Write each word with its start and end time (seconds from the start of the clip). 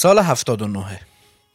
سال 0.00 0.18
79 0.18 1.00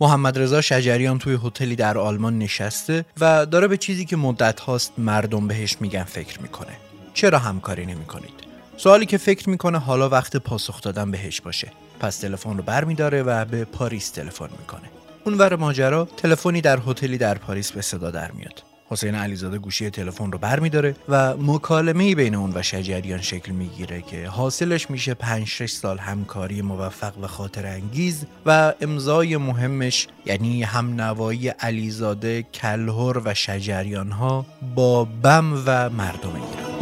محمد 0.02 0.40
رضا 0.40 0.62
شجریان 0.62 1.20
توی 1.20 1.38
هتلی 1.44 1.76
در 1.76 1.98
آلمان 1.98 2.40
نشسته 2.40 3.06
و 3.20 3.46
داره 3.46 3.68
به 3.68 3.78
چیزی 3.78 4.06
که 4.06 4.16
مدت 4.16 4.60
هاست 4.60 4.94
مردم 4.98 5.48
بهش 5.48 5.78
میگن 5.80 6.04
فکر 6.04 6.42
می‌کنه. 6.42 6.78
چرا 7.14 7.40
همکاری 7.40 7.86
نمی‌کنید؟ 7.86 8.34
سوالی 8.78 9.06
که 9.06 9.18
فکر 9.18 9.50
می‌کنه 9.50 9.80
حالا 9.80 10.10
وقت 10.10 10.38
پاسخ 10.38 10.82
دادن 10.82 11.12
بهش 11.12 11.42
باشه. 11.42 11.72
پس 12.00 12.18
تلفن 12.18 12.58
رو 12.58 12.64
برمیداره 12.64 13.24
و 13.24 13.46
به 13.46 13.66
پاریس 13.66 14.10
تلفن 14.10 14.50
می‌کنه. 14.60 14.90
اونور 15.26 15.56
ماجرا 15.56 16.08
تلفنی 16.18 16.62
در 16.62 16.80
هتلی 16.88 17.18
در 17.18 17.38
پاریس 17.38 17.72
به 17.72 17.82
صدا 17.82 18.12
در 18.12 18.32
میاد. 18.32 18.64
حسین 18.94 19.16
علیزاده 19.16 19.58
گوشی 19.58 19.90
تلفن 19.90 20.32
رو 20.32 20.38
برمیداره 20.38 20.96
و 21.10 21.38
مکالمه 21.38 22.16
بین 22.16 22.36
اون 22.36 22.52
و 22.56 22.62
شجریان 22.62 23.22
شکل 23.22 23.52
می‌گیره 23.52 24.02
که 24.02 24.28
حاصلش 24.28 24.90
میشه 24.90 25.14
5 25.14 25.48
6 25.48 25.72
سال 25.72 25.98
همکاری 25.98 26.62
موفق 26.62 27.18
و 27.22 27.28
خاطر 27.28 27.66
انگیز 27.66 28.26
و 28.46 28.74
امضای 28.82 29.38
مهمش 29.38 30.08
یعنی 30.26 30.64
هم 30.64 31.02
نوایی 31.02 31.48
علیزاده، 31.48 32.44
کلهر 32.44 33.22
و 33.26 33.34
شجریان 33.34 34.12
ها 34.12 34.46
با 34.76 35.06
بم 35.06 35.64
و 35.66 35.90
مردم 35.90 36.36
ایران. 36.36 36.73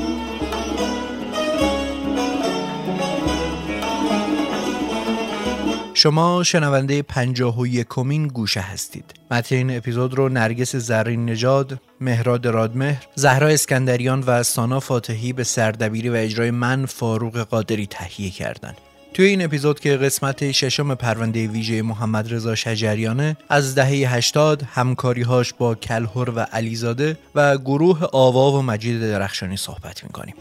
شما 6.01 6.43
شنونده 6.43 7.01
پنجاه 7.01 7.59
و 7.59 7.67
یکمین 7.67 8.27
گوشه 8.27 8.59
هستید 8.59 9.13
متن 9.31 9.55
این 9.55 9.77
اپیزود 9.77 10.13
رو 10.13 10.29
نرگس 10.29 10.75
زرین 10.75 11.25
نژاد، 11.25 11.81
مهراد 11.99 12.47
رادمهر، 12.47 13.07
زهرا 13.15 13.47
اسکندریان 13.47 14.23
و 14.27 14.43
سانا 14.43 14.79
فاتحی 14.79 15.33
به 15.33 15.43
سردبیری 15.43 16.09
و 16.09 16.13
اجرای 16.13 16.51
من 16.51 16.85
فاروق 16.85 17.37
قادری 17.37 17.87
تهیه 17.87 18.29
کردند. 18.29 18.77
توی 19.13 19.25
این 19.25 19.41
اپیزود 19.41 19.79
که 19.79 19.97
قسمت 19.97 20.51
ششم 20.51 20.95
پرونده 20.95 21.47
ویژه 21.47 21.81
محمد 21.81 22.33
رضا 22.33 22.55
شجریانه 22.55 23.37
از 23.49 23.75
دهه 23.75 24.15
80 24.15 24.63
همکاریهاش 24.63 25.53
با 25.53 25.75
کلهر 25.75 26.29
و 26.29 26.39
علیزاده 26.39 27.17
و 27.35 27.57
گروه 27.57 28.03
آوا 28.03 28.51
و 28.51 28.61
مجید 28.61 29.01
درخشانی 29.01 29.57
صحبت 29.57 30.03
می‌کنیم. 30.03 30.35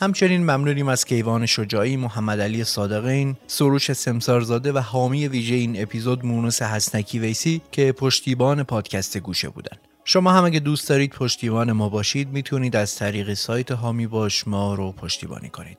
همچنین 0.00 0.42
ممنونیم 0.42 0.88
از 0.88 1.04
کیوان 1.04 1.46
شجاعی، 1.46 1.96
محمد 1.96 2.40
علی 2.40 2.64
صادقین، 2.64 3.36
سروش 3.46 3.92
سمسارزاده 3.92 4.72
و 4.72 4.78
حامی 4.78 5.28
ویژه 5.28 5.54
این 5.54 5.82
اپیزود 5.82 6.26
مونس 6.26 6.62
حسنکی 6.62 7.18
ویسی 7.18 7.60
که 7.72 7.92
پشتیبان 7.92 8.62
پادکست 8.62 9.18
گوشه 9.18 9.48
بودن. 9.48 9.76
شما 10.04 10.32
هم 10.32 10.44
اگه 10.44 10.60
دوست 10.60 10.88
دارید 10.88 11.10
پشتیبان 11.10 11.72
ما 11.72 11.88
باشید 11.88 12.28
می‌تونید 12.28 12.76
از 12.76 12.96
طریق 12.96 13.34
سایت 13.34 13.70
هامی 13.70 14.06
باش 14.06 14.48
ما 14.48 14.74
رو 14.74 14.92
پشتیبانی 14.92 15.48
کنید. 15.48 15.78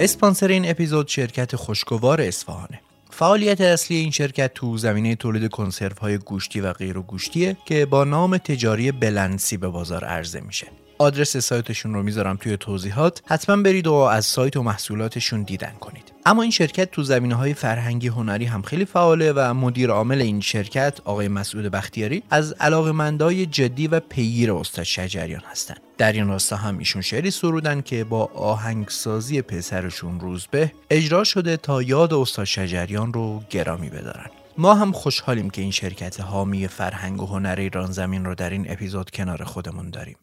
اسپانسر 0.00 0.48
این 0.48 0.70
اپیزود 0.70 1.08
شرکت 1.08 1.56
خوشگوار 1.56 2.20
اصفهانه. 2.20 2.80
فعالیت 3.16 3.60
اصلی 3.60 3.96
این 3.96 4.10
شرکت 4.10 4.54
تو 4.54 4.78
زمینه 4.78 5.14
تولید 5.14 5.50
کنسرو 5.50 5.96
های 6.00 6.18
گوشتی 6.18 6.60
و 6.60 6.72
غیر 6.72 6.98
گوشتیه 6.98 7.56
که 7.66 7.86
با 7.86 8.04
نام 8.04 8.36
تجاری 8.36 8.92
بلنسی 8.92 9.56
به 9.56 9.68
بازار 9.68 10.04
عرضه 10.04 10.40
میشه. 10.40 10.66
آدرس 10.98 11.36
سایتشون 11.36 11.94
رو 11.94 12.02
می‌ذارم 12.02 12.36
توی 12.36 12.56
توضیحات. 12.56 13.22
حتما 13.26 13.62
برید 13.62 13.86
و 13.86 13.92
از 13.94 14.26
سایت 14.26 14.56
و 14.56 14.62
محصولاتشون 14.62 15.42
دیدن 15.42 15.72
کنید. 15.80 16.12
اما 16.26 16.42
این 16.42 16.50
شرکت 16.50 16.90
تو 16.90 17.02
زمینه 17.02 17.34
های 17.34 17.54
فرهنگی 17.54 18.08
هنری 18.08 18.44
هم 18.44 18.62
خیلی 18.62 18.84
فعاله 18.84 19.32
و 19.32 19.54
مدیر 19.54 19.90
عامل 19.90 20.20
این 20.20 20.40
شرکت 20.40 21.00
آقای 21.04 21.28
مسعود 21.28 21.64
بختیاری 21.64 22.22
از 22.30 22.52
علاقمندای 22.52 23.46
جدی 23.46 23.86
و 23.86 24.00
پیگیر 24.00 24.52
استاد 24.52 24.84
شجریان 24.84 25.42
هستند 25.50 25.80
در 25.98 26.12
این 26.12 26.28
راستا 26.28 26.56
هم 26.56 26.78
ایشون 26.78 27.02
شعری 27.02 27.30
سرودن 27.30 27.80
که 27.80 28.04
با 28.04 28.24
آهنگسازی 28.34 29.42
پسرشون 29.42 30.20
روزبه 30.20 30.72
اجرا 30.90 31.24
شده 31.24 31.56
تا 31.56 31.82
یاد 31.82 32.14
استاد 32.14 32.44
شجریان 32.44 33.12
رو 33.12 33.42
گرامی 33.50 33.88
بدارن. 33.88 34.30
ما 34.58 34.74
هم 34.74 34.92
خوشحالیم 34.92 35.50
که 35.50 35.62
این 35.62 35.70
شرکت 35.70 36.20
حامی 36.20 36.68
فرهنگ 36.68 37.22
و 37.22 37.26
هنر 37.26 37.56
ایران 37.58 37.92
زمین 37.92 38.24
رو 38.24 38.34
در 38.34 38.50
این 38.50 38.72
اپیزود 38.72 39.10
کنار 39.10 39.44
خودمون 39.44 39.90
داریم. 39.90 40.16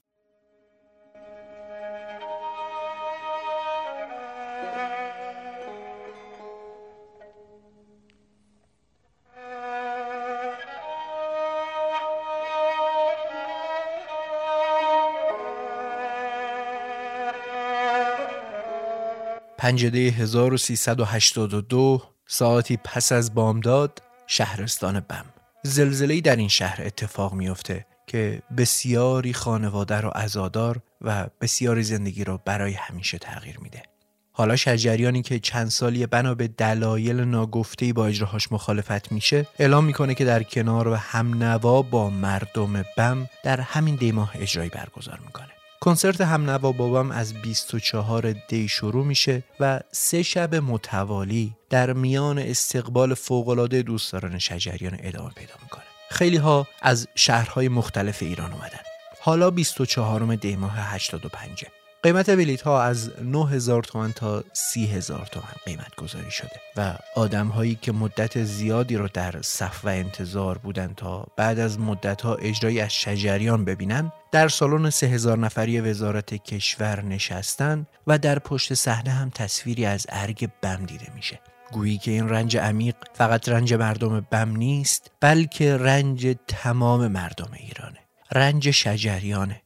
پنجده 19.71 19.99
1382 19.99 22.01
ساعتی 22.27 22.77
پس 22.77 23.11
از 23.11 23.33
بامداد 23.33 24.01
شهرستان 24.27 24.99
بم. 24.99 25.25
زلزله‌ای 25.63 26.21
در 26.21 26.35
این 26.35 26.47
شهر 26.47 26.81
اتفاق 26.85 27.33
میافته 27.33 27.85
که 28.07 28.41
بسیاری 28.57 29.33
خانواده 29.33 30.01
رو 30.01 30.11
ازادار 30.15 30.81
و 31.01 31.27
بسیاری 31.41 31.83
زندگی 31.83 32.23
رو 32.23 32.39
برای 32.45 32.73
همیشه 32.73 33.17
تغییر 33.17 33.59
میده. 33.59 33.83
حالا 34.31 34.55
شجریانی 34.55 35.21
که 35.21 35.39
چند 35.39 35.67
سالی 35.67 36.05
بنا 36.05 36.35
به 36.35 36.47
دلایل 36.47 37.19
ناگفته‌ای 37.19 37.93
با 37.93 38.07
اجراهاش 38.07 38.51
مخالفت 38.51 39.11
میشه 39.11 39.47
اعلام 39.59 39.85
می‌کنه 39.85 40.13
که 40.13 40.25
در 40.25 40.43
کنار 40.43 40.87
و 40.87 40.95
هم 40.95 41.43
نوا 41.43 41.81
با 41.81 42.09
مردم 42.09 42.85
بم 42.97 43.27
در 43.43 43.61
همین 43.61 43.95
دیماه 43.95 44.31
اجرایی 44.35 44.69
برگزار 44.69 45.19
می‌کنه. 45.25 45.60
کنسرت 45.83 46.21
هم 46.21 46.49
نوا 46.49 46.71
بابام 46.71 47.11
از 47.11 47.33
24 47.33 48.31
دی 48.31 48.67
شروع 48.67 49.05
میشه 49.05 49.43
و 49.59 49.79
سه 49.91 50.23
شب 50.23 50.55
متوالی 50.55 51.55
در 51.69 51.93
میان 51.93 52.39
استقبال 52.39 53.13
فوقالعاده 53.13 53.81
دوستداران 53.81 54.39
شجریان 54.39 54.97
ادامه 54.99 55.29
پیدا 55.29 55.53
می‌کنه. 55.63 55.83
خیلی 56.09 56.37
ها 56.37 56.67
از 56.81 57.07
شهرهای 57.15 57.67
مختلف 57.67 58.23
ایران 58.23 58.51
اومدن. 58.53 58.79
حالا 59.21 59.51
24 59.51 60.35
دی 60.35 60.55
ماه 60.55 60.93
85 60.93 61.65
قیمت 62.03 62.29
بلیت 62.29 62.61
ها 62.61 62.83
از 62.83 63.11
9000 63.23 63.83
تومن 63.83 64.11
تا 64.11 64.43
30000 64.53 65.25
تومن 65.25 65.53
قیمت 65.65 65.95
گذاری 65.95 66.31
شده 66.31 66.61
و 66.77 66.95
آدم 67.15 67.47
هایی 67.47 67.75
که 67.81 67.91
مدت 67.91 68.43
زیادی 68.43 68.95
رو 68.95 69.07
در 69.07 69.41
صف 69.41 69.85
و 69.85 69.87
انتظار 69.87 70.57
بودن 70.57 70.93
تا 70.97 71.27
بعد 71.37 71.59
از 71.59 71.79
مدت 71.79 72.21
ها 72.21 72.35
اجرایی 72.35 72.79
از 72.81 72.93
شجریان 72.93 73.65
ببینن 73.65 74.11
در 74.31 74.47
سالن 74.47 74.89
3000 74.89 75.37
نفری 75.37 75.81
وزارت 75.81 76.33
کشور 76.33 77.03
نشستن 77.03 77.87
و 78.07 78.17
در 78.17 78.39
پشت 78.39 78.73
صحنه 78.73 79.11
هم 79.11 79.29
تصویری 79.29 79.85
از 79.85 80.05
ارگ 80.09 80.49
بم 80.61 80.85
دیده 80.85 81.11
میشه. 81.15 81.39
گویی 81.71 81.97
که 81.97 82.11
این 82.11 82.29
رنج 82.29 82.57
عمیق 82.57 82.95
فقط 83.13 83.49
رنج 83.49 83.73
مردم 83.73 84.27
بم 84.31 84.55
نیست 84.55 85.11
بلکه 85.19 85.77
رنج 85.77 86.35
تمام 86.47 87.07
مردم 87.07 87.49
ایرانه. 87.53 87.99
رنج 88.31 88.71
شجریانه. 88.71 89.61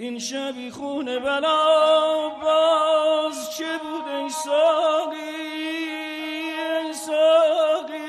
این 0.00 0.18
شبی 0.18 0.70
خونه 0.70 1.18
بلا 1.18 2.28
باز 2.28 3.56
چه 3.56 3.78
بود 3.78 4.08
ای 4.08 4.30
ساقی 4.30 5.22
ساقی؟ 7.06 8.08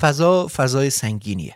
فضا 0.00 0.48
فضای 0.48 0.90
سنگینیه. 0.90 1.54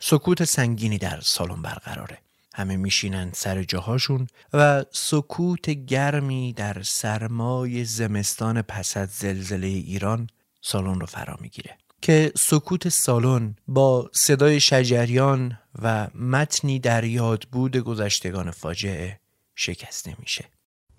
سکوت 0.00 0.44
سنگینی 0.44 0.98
در 0.98 1.20
سالن 1.20 1.62
برقراره. 1.62 2.21
همه 2.54 2.76
میشینن 2.76 3.30
سر 3.34 3.62
جاهاشون 3.62 4.26
و 4.52 4.84
سکوت 4.90 5.70
گرمی 5.70 6.52
در 6.52 6.82
سرمای 6.82 7.84
زمستان 7.84 8.62
پس 8.62 8.96
از 8.96 9.08
زلزله 9.08 9.66
ایران 9.66 10.26
سالن 10.60 11.00
رو 11.00 11.06
فرا 11.06 11.36
می‌گیره. 11.40 11.76
که 12.02 12.32
سکوت 12.36 12.88
سالن 12.88 13.54
با 13.68 14.10
صدای 14.12 14.60
شجریان 14.60 15.58
و 15.82 16.08
متنی 16.14 16.78
در 16.78 17.04
یاد 17.04 17.44
بود 17.52 17.76
گذشتگان 17.76 18.50
فاجعه 18.50 19.20
شکسته 19.54 20.16
میشه. 20.18 20.44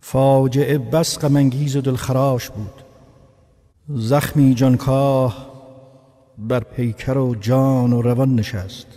فاجعه 0.01 0.77
بس 0.77 1.19
غمانگیز 1.19 1.75
و 1.75 1.81
دلخراش 1.81 2.49
بود. 2.49 2.83
زخمی 3.87 4.55
جانکاه 4.55 5.53
بر 6.37 6.59
پیکر 6.59 7.17
و 7.17 7.35
جان 7.35 7.93
و 7.93 8.01
روان 8.01 8.35
نشست. 8.35 8.87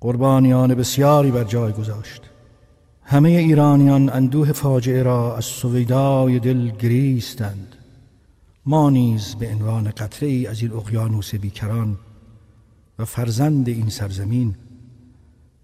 قربانیان 0.00 0.74
بسیاری 0.74 1.30
بر 1.30 1.44
جای 1.44 1.72
گذاشت. 1.72 2.22
همه 3.02 3.28
ایرانیان 3.28 4.08
اندوه 4.08 4.52
فاجعه 4.52 5.02
را 5.02 5.36
از 5.36 5.44
سویدای 5.44 6.38
دل 6.38 6.70
گریستند. 6.70 7.76
ما 8.66 8.90
نیز 8.90 9.34
به 9.34 9.48
عنوان 9.48 9.90
قطره 9.90 10.28
ای 10.28 10.46
از 10.46 10.62
این 10.62 10.72
اقیانوس 10.72 11.34
بیکران 11.34 11.98
و 12.98 13.04
فرزند 13.04 13.68
این 13.68 13.88
سرزمین 13.88 14.54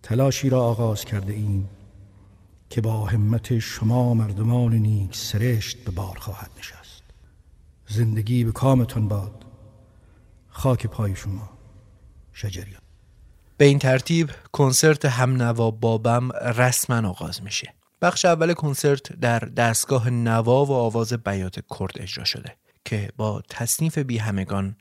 تلاشی 0.03 0.51
را 0.51 0.63
آغاز 0.63 1.05
کرده 1.05 1.33
ایم 1.33 1.69
که 2.71 2.81
با 2.81 3.05
همت 3.05 3.59
شما 3.59 4.15
مردمان 4.15 4.75
نیک 4.75 5.17
سرشت 5.17 5.85
به 5.85 5.91
بار 5.91 6.19
خواهد 6.19 6.51
نشست. 6.59 7.03
زندگی 7.89 8.45
به 8.45 8.53
کامتان 8.53 9.09
باد. 9.09 9.45
خاک 10.49 10.87
پای 10.87 11.17
شما 11.17 11.49
شجریان. 12.33 12.86
به 13.59 13.65
این 13.65 13.79
ترتیب 13.79 14.31
کنسرت 14.53 15.05
همنوا 15.05 15.71
بابم 15.71 16.33
رسما 16.33 17.09
آغاز 17.09 17.43
میشه. 17.43 17.75
بخش 18.03 18.25
اول 18.25 18.53
کنسرت 18.53 19.13
در 19.13 19.39
دستگاه 19.39 20.11
نوا 20.11 20.65
و 20.65 20.73
آواز 20.73 21.13
بیات 21.13 21.55
کرد 21.79 21.93
اجرا 22.01 22.25
شده 22.25 22.57
که 22.85 23.11
با 23.17 23.43
تصنیف 23.49 23.99
بی 23.99 24.19
همگان 24.19 24.77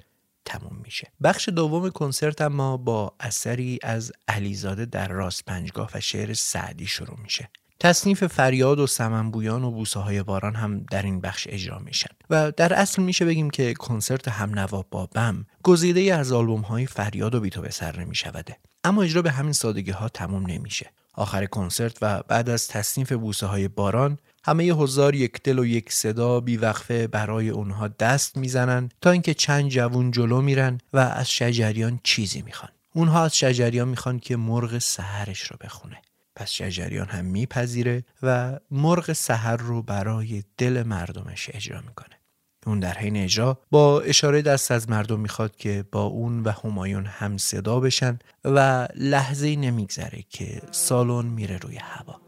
تموم 0.45 0.81
میشه. 0.83 1.11
بخش 1.23 1.49
دوم 1.49 1.89
کنسرت 1.89 2.41
اما 2.41 2.77
با 2.77 3.15
اثری 3.19 3.79
از 3.83 4.11
علیزاده 4.27 4.85
در 4.85 5.07
راست 5.07 5.45
پنجگاه 5.45 5.89
و 5.95 5.99
شعر 5.99 6.33
سعدی 6.33 6.87
شروع 6.87 7.19
میشه. 7.19 7.49
تصنیف 7.79 8.23
فریاد 8.23 8.79
و 8.79 8.87
سمنبویان 8.87 9.63
و 9.63 9.71
بوسه 9.71 9.99
های 9.99 10.23
باران 10.23 10.55
هم 10.55 10.85
در 10.91 11.01
این 11.01 11.21
بخش 11.21 11.47
اجرا 11.49 11.79
میشن 11.79 12.09
و 12.29 12.51
در 12.51 12.73
اصل 12.73 13.01
میشه 13.01 13.25
بگیم 13.25 13.49
که 13.49 13.73
کنسرت 13.73 14.27
همنوا 14.27 14.85
با 14.91 15.05
بم 15.05 15.45
گزیده 15.63 16.15
از 16.15 16.31
آلبوم 16.31 16.61
های 16.61 16.85
فریاد 16.85 17.35
و 17.35 17.39
بیتو 17.39 17.61
به 17.61 17.69
سر 17.69 17.99
نمیشوده 17.99 18.57
اما 18.83 19.03
اجرا 19.03 19.21
به 19.21 19.31
همین 19.31 19.53
سادگی 19.53 19.91
ها 19.91 20.09
تموم 20.09 20.45
نمیشه. 20.45 20.91
آخر 21.13 21.45
کنسرت 21.45 21.97
و 22.01 22.23
بعد 22.27 22.49
از 22.49 22.67
تصنیف 22.67 23.11
بوسه 23.11 23.45
های 23.45 23.67
باران 23.67 24.17
همه 24.43 24.63
هزار 24.63 25.15
یک 25.15 25.43
دل 25.43 25.59
و 25.59 25.65
یک 25.65 25.91
صدا 25.91 26.39
بیوقفه 26.39 27.07
برای 27.07 27.49
اونها 27.49 27.87
دست 27.87 28.37
می‌زنن 28.37 28.89
تا 29.01 29.11
اینکه 29.11 29.33
چند 29.33 29.69
جوون 29.69 30.11
جلو 30.11 30.41
میرن 30.41 30.77
و 30.93 30.99
از 30.99 31.31
شجریان 31.31 31.99
چیزی 32.03 32.41
می‌خوان. 32.41 32.71
اونها 32.93 33.23
از 33.23 33.37
شجریان 33.37 33.87
می‌خوان 33.87 34.19
که 34.19 34.35
مرغ 34.37 34.77
سهرش 34.77 35.41
رو 35.41 35.57
بخونه. 35.61 36.01
پس 36.35 36.51
شجریان 36.51 37.07
هم 37.07 37.25
میپذیره 37.25 38.03
و 38.23 38.59
مرغ 38.71 39.13
سحر 39.13 39.57
رو 39.57 39.81
برای 39.81 40.43
دل 40.57 40.83
مردمش 40.83 41.49
اجرا 41.53 41.81
می‌کنه. 41.81 42.19
اون 42.65 42.79
در 42.79 42.93
حین 42.93 43.17
اجرا 43.17 43.59
با 43.71 44.01
اشاره 44.01 44.41
دست 44.41 44.71
از 44.71 44.89
مردم 44.89 45.19
می‌خواد 45.19 45.55
که 45.55 45.85
با 45.91 46.03
اون 46.03 46.43
و 46.43 46.51
همایون 46.63 47.05
هم 47.05 47.37
صدا 47.37 47.79
بشن 47.79 48.19
و 48.45 48.87
لحظه 48.95 49.55
نمیگذره 49.55 50.23
که 50.29 50.61
سالن 50.71 51.25
میره 51.25 51.57
روی 51.57 51.77
هوا. 51.77 52.21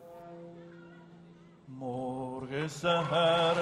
مرغ 1.69 2.67
سهر 2.67 3.55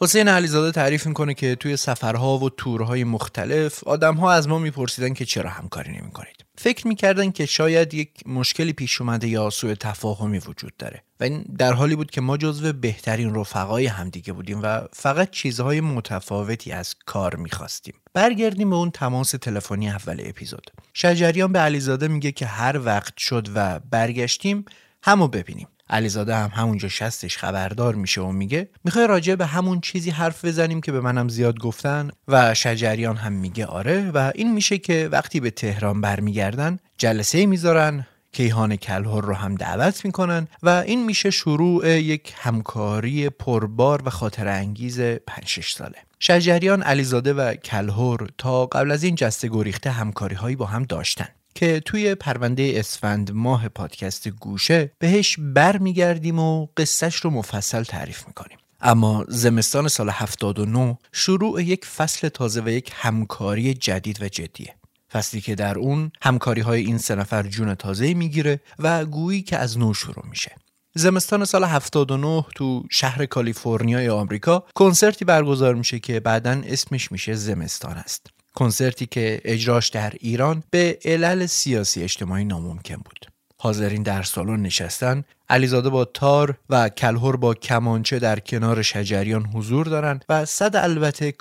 حسین 0.00 0.28
علیزاده 0.28 0.72
تعریف 0.72 1.06
می‌کنه 1.06 1.34
که 1.34 1.54
توی 1.54 1.76
سفرها 1.76 2.38
و 2.38 2.50
تورهای 2.50 3.04
مختلف 3.04 3.84
آدمها 3.84 4.32
از 4.32 4.48
ما 4.48 4.58
میپرسیدن 4.58 5.14
که 5.14 5.24
چرا 5.24 5.50
همکاری 5.50 5.98
نمی‌کنید. 5.98 6.44
فکر 6.58 6.88
می‌کردن 6.88 7.30
که 7.30 7.46
شاید 7.46 7.94
یک 7.94 8.10
مشکلی 8.26 8.72
پیش 8.72 9.00
اومده 9.00 9.28
یا 9.28 9.50
سوء 9.50 9.74
تفاهمی 9.74 10.38
وجود 10.38 10.76
داره. 10.76 11.02
و 11.20 11.24
این 11.24 11.44
در 11.58 11.72
حالی 11.72 11.96
بود 11.96 12.10
که 12.10 12.20
ما 12.20 12.36
جزو 12.36 12.72
بهترین 12.72 13.34
رفقای 13.34 13.86
همدیگه 13.86 14.32
بودیم 14.32 14.60
و 14.62 14.80
فقط 14.92 15.30
چیزهای 15.30 15.80
متفاوتی 15.80 16.72
از 16.72 16.94
کار 17.06 17.36
می‌خواستیم. 17.36 17.94
برگردیم 18.14 18.70
به 18.70 18.76
اون 18.76 18.90
تماس 18.90 19.30
تلفنی 19.30 19.90
اول 19.90 20.22
اپیزود. 20.24 20.70
شجریان 20.94 21.52
به 21.52 21.58
علیزاده 21.58 22.08
میگه 22.08 22.32
که 22.32 22.46
هر 22.46 22.80
وقت 22.84 23.16
شد 23.16 23.48
و 23.54 23.80
برگشتیم 23.90 24.64
همو 25.02 25.28
ببینیم. 25.28 25.68
علیزاده 25.90 26.36
هم 26.36 26.50
همونجا 26.54 26.88
شستش 26.88 27.38
خبردار 27.38 27.94
میشه 27.94 28.20
و 28.20 28.32
میگه 28.32 28.68
می‌خوای 28.84 29.06
راجع 29.06 29.34
به 29.34 29.46
همون 29.46 29.80
چیزی 29.80 30.10
حرف 30.10 30.44
بزنیم 30.44 30.80
که 30.80 30.92
به 30.92 31.00
منم 31.00 31.28
زیاد 31.28 31.58
گفتن؟ 31.58 32.10
و 32.28 32.54
شجریان 32.54 33.16
هم 33.16 33.32
میگه 33.32 33.66
آره 33.66 34.10
و 34.10 34.32
این 34.34 34.52
میشه 34.52 34.78
که 34.78 35.08
وقتی 35.12 35.40
به 35.40 35.50
تهران 35.50 36.00
برمیگردن 36.00 36.78
جلسه 36.98 37.46
می‌ذارن 37.46 38.06
کیهان 38.32 38.76
کلهر 38.76 39.20
رو 39.20 39.34
هم 39.34 39.54
دعوت 39.54 40.04
می‌کنن 40.04 40.48
و 40.62 40.68
این 40.68 41.04
میشه 41.04 41.30
شروع 41.30 41.88
یک 41.88 42.34
همکاری 42.36 43.30
پربار 43.30 44.02
و 44.04 44.10
خاطر 44.10 44.48
انگیز 44.48 45.00
5 45.00 45.60
ساله. 45.60 45.98
شجریان 46.18 46.82
علیزاده 46.82 47.32
و 47.32 47.54
کلهر 47.54 48.26
تا 48.38 48.66
قبل 48.66 48.90
از 48.90 49.02
این 49.02 49.14
جسته 49.14 49.48
گریخته 49.48 49.90
همکاری 49.90 50.34
هایی 50.34 50.56
با 50.56 50.66
هم 50.66 50.82
داشتن. 50.82 51.28
که 51.58 51.80
توی 51.80 52.14
پرونده 52.14 52.72
اسفند 52.76 53.30
ماه 53.32 53.68
پادکست 53.68 54.28
گوشه 54.28 54.92
بهش 54.98 55.36
برمیگردیم 55.38 56.38
و 56.38 56.66
قصهش 56.76 57.16
رو 57.16 57.30
مفصل 57.30 57.82
تعریف 57.82 58.26
می‌کنیم. 58.26 58.58
اما 58.80 59.24
زمستان 59.28 59.88
سال 59.88 60.10
79 60.10 60.98
شروع 61.12 61.62
یک 61.62 61.84
فصل 61.84 62.28
تازه 62.28 62.60
و 62.60 62.68
یک 62.68 62.90
همکاری 62.94 63.74
جدید 63.74 64.22
و 64.22 64.28
جدیه. 64.28 64.74
فصلی 65.12 65.40
که 65.40 65.54
در 65.54 65.78
اون 65.78 66.12
همکاری 66.22 66.60
های 66.60 66.80
این 66.80 66.98
سه 66.98 67.14
نفر 67.14 67.42
جون 67.42 67.74
تازه 67.74 68.14
می‌گیره 68.14 68.60
و 68.78 69.04
گویی 69.04 69.42
که 69.42 69.58
از 69.58 69.78
نو 69.78 69.94
شروع 69.94 70.26
میشه. 70.26 70.56
زمستان 70.94 71.44
سال 71.44 71.64
79 71.64 72.44
تو 72.54 72.82
شهر 72.90 73.26
کالیفرنیای 73.26 74.08
آمریکا 74.08 74.64
کنسرتی 74.74 75.24
برگزار 75.24 75.74
میشه 75.74 75.98
که 75.98 76.20
بعدا 76.20 76.62
اسمش 76.66 77.12
میشه 77.12 77.34
زمستان 77.34 77.96
است. 77.96 78.26
کنسرتی 78.58 79.06
که 79.06 79.40
اجراش 79.44 79.88
در 79.88 80.12
ایران 80.20 80.62
به 80.70 80.98
علل 81.04 81.46
سیاسی 81.46 82.02
اجتماعی 82.02 82.44
ناممکن 82.44 82.96
بود. 82.96 83.26
حاضرین 83.60 84.02
در 84.02 84.22
سالن 84.22 84.62
نشستن 84.62 85.24
علیزاده 85.48 85.88
با 85.88 86.04
تار 86.04 86.58
و 86.70 86.88
کلهر 86.88 87.36
با 87.36 87.54
کمانچه 87.54 88.18
در 88.18 88.38
کنار 88.40 88.82
شجریان 88.82 89.44
حضور 89.46 89.86
دارند 89.86 90.24
و 90.28 90.44
صد 90.44 90.76
البته 90.76 91.34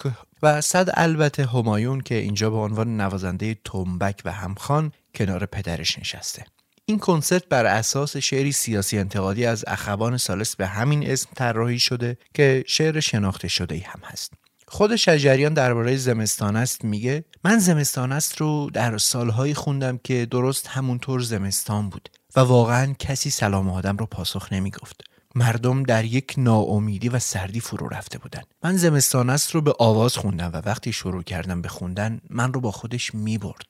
و 0.44 0.62
صد 0.62 0.90
البته 0.94 1.46
همایون 1.46 2.02
که 2.02 2.16
اینجا 2.16 2.50
به 2.50 2.58
عنوان 2.58 3.02
نوازنده 3.02 3.58
تنبک 3.66 4.22
و 4.26 4.32
همخان 4.32 4.92
کنار 5.16 5.46
پدرش 5.46 6.00
نشسته. 6.00 6.46
این 6.86 7.00
کنسرت 7.00 7.46
بر 7.50 7.66
اساس 7.66 8.18
شعری 8.18 8.52
سیاسی 8.52 8.98
انتقادی 8.98 9.46
از 9.46 9.66
اخوان 9.68 10.18
سالس 10.18 10.56
به 10.56 10.68
همین 10.68 11.10
اسم 11.12 11.30
طراحی 11.36 11.80
شده 11.80 12.18
که 12.34 12.64
شعر 12.68 13.00
شناخته 13.00 13.48
شده 13.48 13.76
ای 13.76 13.82
هم 13.82 14.00
هست. 14.04 14.34
خود 14.70 14.96
شجریان 14.96 15.54
درباره 15.54 15.96
زمستان 15.96 16.56
است 16.56 16.86
میگه 16.86 17.26
من 17.44 17.60
زمستان 17.60 18.12
است 18.12 18.38
رو 18.38 18.70
در 18.74 18.98
سالهایی 18.98 19.54
خوندم 19.54 20.00
که 20.04 20.26
درست 20.26 20.68
همونطور 20.68 21.20
زمستان 21.22 21.90
بود 21.90 22.10
و 22.36 22.40
واقعا 22.40 22.94
کسی 23.00 23.30
سلام 23.30 23.70
آدم 23.70 23.98
رو 23.98 24.06
پاسخ 24.06 24.54
نمی‌گفت. 24.54 25.02
مردم 25.36 25.84
در 25.84 26.06
یک 26.06 26.34
ناامیدی 26.38 27.10
و 27.10 27.20
سردی 27.20 27.60
فرو 27.60 27.88
رفته 27.88 28.18
بودن. 28.18 28.42
من 28.64 28.78
زمستان 28.78 29.30
است 29.30 29.52
رو 29.52 29.62
به 29.62 29.74
آواز 29.80 30.18
خوندم 30.18 30.52
و 30.54 30.62
وقتی 30.66 30.94
شروع 30.94 31.24
کردم 31.24 31.62
به 31.62 31.70
خوندن 31.70 32.20
من 32.30 32.54
رو 32.54 32.62
با 32.62 32.72
خودش 32.72 33.16
می‌برد. 33.16 33.66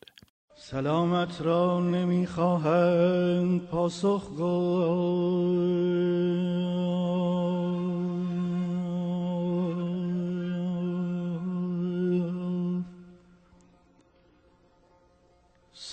سلامت 0.71 1.41
را 1.41 1.79
نمی‌خواهند 1.79 3.61
پاسخ 3.61 4.29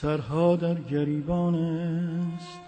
سرها 0.00 0.56
در 0.56 0.74
گریبان 0.74 1.54
است. 1.54 2.60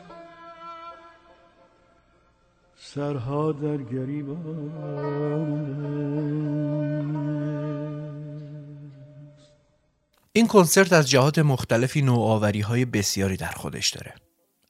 سرها 2.77 3.53
در 3.53 3.77
گریبان 3.77 4.37
این 10.33 10.47
کنسرت 10.47 10.93
از 10.93 11.11
جهات 11.11 11.39
مختلفی 11.39 12.03
نوآوری 12.03 12.61
های 12.61 12.85
بسیاری 12.85 13.37
در 13.37 13.53
خودش 13.53 13.91
داره. 13.91 14.15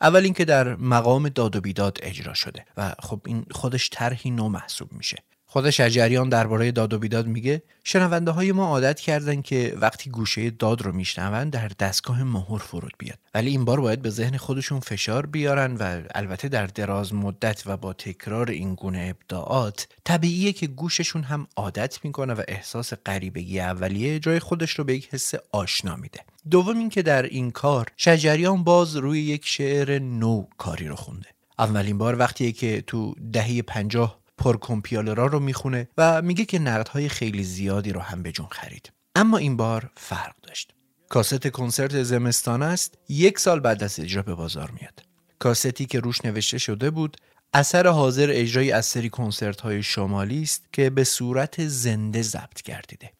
اول 0.00 0.24
اینکه 0.24 0.44
در 0.44 0.76
مقام 0.76 1.28
داد 1.28 1.56
و 1.56 1.60
بیداد 1.60 1.98
اجرا 2.02 2.34
شده 2.34 2.64
و 2.76 2.94
خب 2.98 3.20
این 3.26 3.46
خودش 3.50 3.90
طرحی 3.92 4.30
نو 4.30 4.48
محسوب 4.48 4.92
میشه. 4.92 5.16
خود 5.56 5.70
شجریان 5.70 6.28
درباره 6.28 6.72
داد 6.72 6.94
و 6.94 6.98
بیداد 6.98 7.26
میگه 7.26 7.62
شنونده 7.84 8.30
های 8.30 8.52
ما 8.52 8.66
عادت 8.66 9.00
کردن 9.00 9.42
که 9.42 9.76
وقتی 9.80 10.10
گوشه 10.10 10.50
داد 10.50 10.82
رو 10.82 10.92
میشنون 10.92 11.50
در 11.50 11.70
دستگاه 11.78 12.22
مهر 12.24 12.58
فرود 12.58 12.92
بیاد. 12.98 13.18
ولی 13.34 13.50
این 13.50 13.64
بار 13.64 13.80
باید 13.80 14.02
به 14.02 14.10
ذهن 14.10 14.36
خودشون 14.36 14.80
فشار 14.80 15.26
بیارن 15.26 15.76
و 15.76 16.02
البته 16.14 16.48
در 16.48 16.66
دراز 16.66 17.14
مدت 17.14 17.62
و 17.66 17.76
با 17.76 17.92
تکرار 17.92 18.50
این 18.50 18.74
گونه 18.74 19.14
ابداعات 19.16 19.88
طبیعیه 20.04 20.52
که 20.52 20.66
گوششون 20.66 21.22
هم 21.22 21.46
عادت 21.56 22.04
می‌کنه 22.04 22.34
و 22.34 22.42
احساس 22.48 22.92
غریبگی 23.06 23.60
اولیه 23.60 24.18
جای 24.18 24.38
خودش 24.38 24.70
رو 24.70 24.84
به 24.84 24.94
یک 24.94 25.08
حس 25.14 25.32
آشنا 25.52 25.96
میده. 25.96 26.20
دوم 26.50 26.78
اینکه 26.78 27.02
در 27.02 27.22
این 27.22 27.50
کار 27.50 27.86
شجریان 27.96 28.64
باز 28.64 28.96
روی 28.96 29.20
یک 29.20 29.46
شعر 29.46 29.98
نو 29.98 30.46
کاری 30.58 30.88
رو 30.88 30.96
خونده. 30.96 31.28
اولین 31.58 31.98
بار 31.98 32.18
وقتیه 32.18 32.52
که 32.52 32.80
تو 32.86 33.14
دهه 33.32 33.62
پنجاه 33.62 34.25
پرکمپیالرا 34.38 35.26
رو 35.26 35.40
می‌خونه 35.40 35.88
و 35.98 36.22
میگه 36.22 36.44
که 36.44 36.58
نقدهای 36.58 37.08
خیلی 37.08 37.44
زیادی 37.44 37.92
رو 37.92 38.00
هم 38.00 38.22
به 38.22 38.32
جون 38.32 38.46
خرید. 38.50 38.92
اما 39.14 39.38
این 39.38 39.56
بار 39.56 39.90
فرق 39.96 40.34
داشت. 40.42 40.72
کاست 41.08 41.46
کنسرت 41.46 42.02
زمستان 42.02 42.62
است 42.62 42.98
یک 43.08 43.38
سال 43.38 43.60
بعد 43.60 43.84
از 43.84 44.00
اجرا 44.00 44.22
به 44.22 44.34
بازار 44.34 44.70
میاد. 44.70 45.02
کاستی 45.38 45.86
که 45.86 46.00
روش 46.00 46.24
نوشته 46.24 46.58
شده 46.58 46.90
بود 46.90 47.16
اثر 47.54 47.86
حاضر 47.86 48.28
اجرای 48.30 48.72
از 48.72 48.86
سری 48.86 49.08
کنسرت 49.08 49.60
های 49.60 49.82
شمالی 49.82 50.42
است 50.42 50.64
که 50.72 50.90
به 50.90 51.04
صورت 51.04 51.66
زنده 51.66 52.22
ضبط 52.22 52.62
گردیده. 52.62 53.12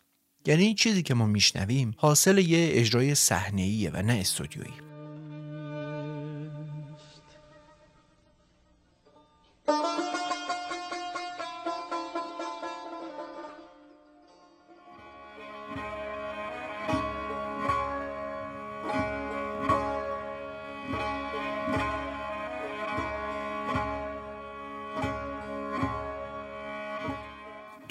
یعنی 0.46 0.75
چیزی 0.75 1.02
که 1.02 1.14
ما 1.14 1.26
میشنویم 1.26 1.94
حاصل 1.96 2.38
یه 2.38 2.68
اجرای 2.73 3.14
صحنه‌ایه 3.14 3.90
و 3.90 4.02
نه 4.02 4.12
استودیویی. 4.12 4.73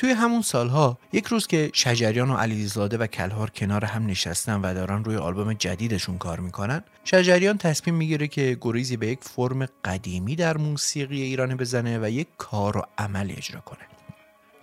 توی 0.06 0.14
همون 0.14 0.42
سالها 0.42 0.98
یک 1.14 1.26
روز 1.26 1.48
که 1.48 1.70
شجریان 1.74 2.30
و 2.30 2.36
علیزاده 2.36 2.98
و 2.98 3.08
کلهار 3.08 3.50
کنار 3.50 3.86
هم 3.86 4.06
نشستن 4.06 4.62
و 4.62 4.74
دارن 4.74 5.04
روی 5.04 5.16
آلبوم 5.16 5.54
جدیدشون 5.54 6.18
کار 6.18 6.40
می‌کنن 6.40 6.84
شجریان 7.04 7.58
تصمیم 7.58 7.96
می‌گیره 7.96 8.28
که 8.28 8.58
گریزی 8.62 8.98
به 8.98 9.08
یک 9.08 9.20
فرم 9.22 9.66
قدیمی 9.86 10.36
در 10.36 10.58
موسیقی 10.58 11.22
ایران 11.22 11.56
بزنه 11.56 12.00
و 12.00 12.10
یک 12.10 12.28
کار 12.38 12.78
و 12.78 12.82
عمل 12.98 13.34
اجرا 13.38 13.60
کنه. 13.60 13.80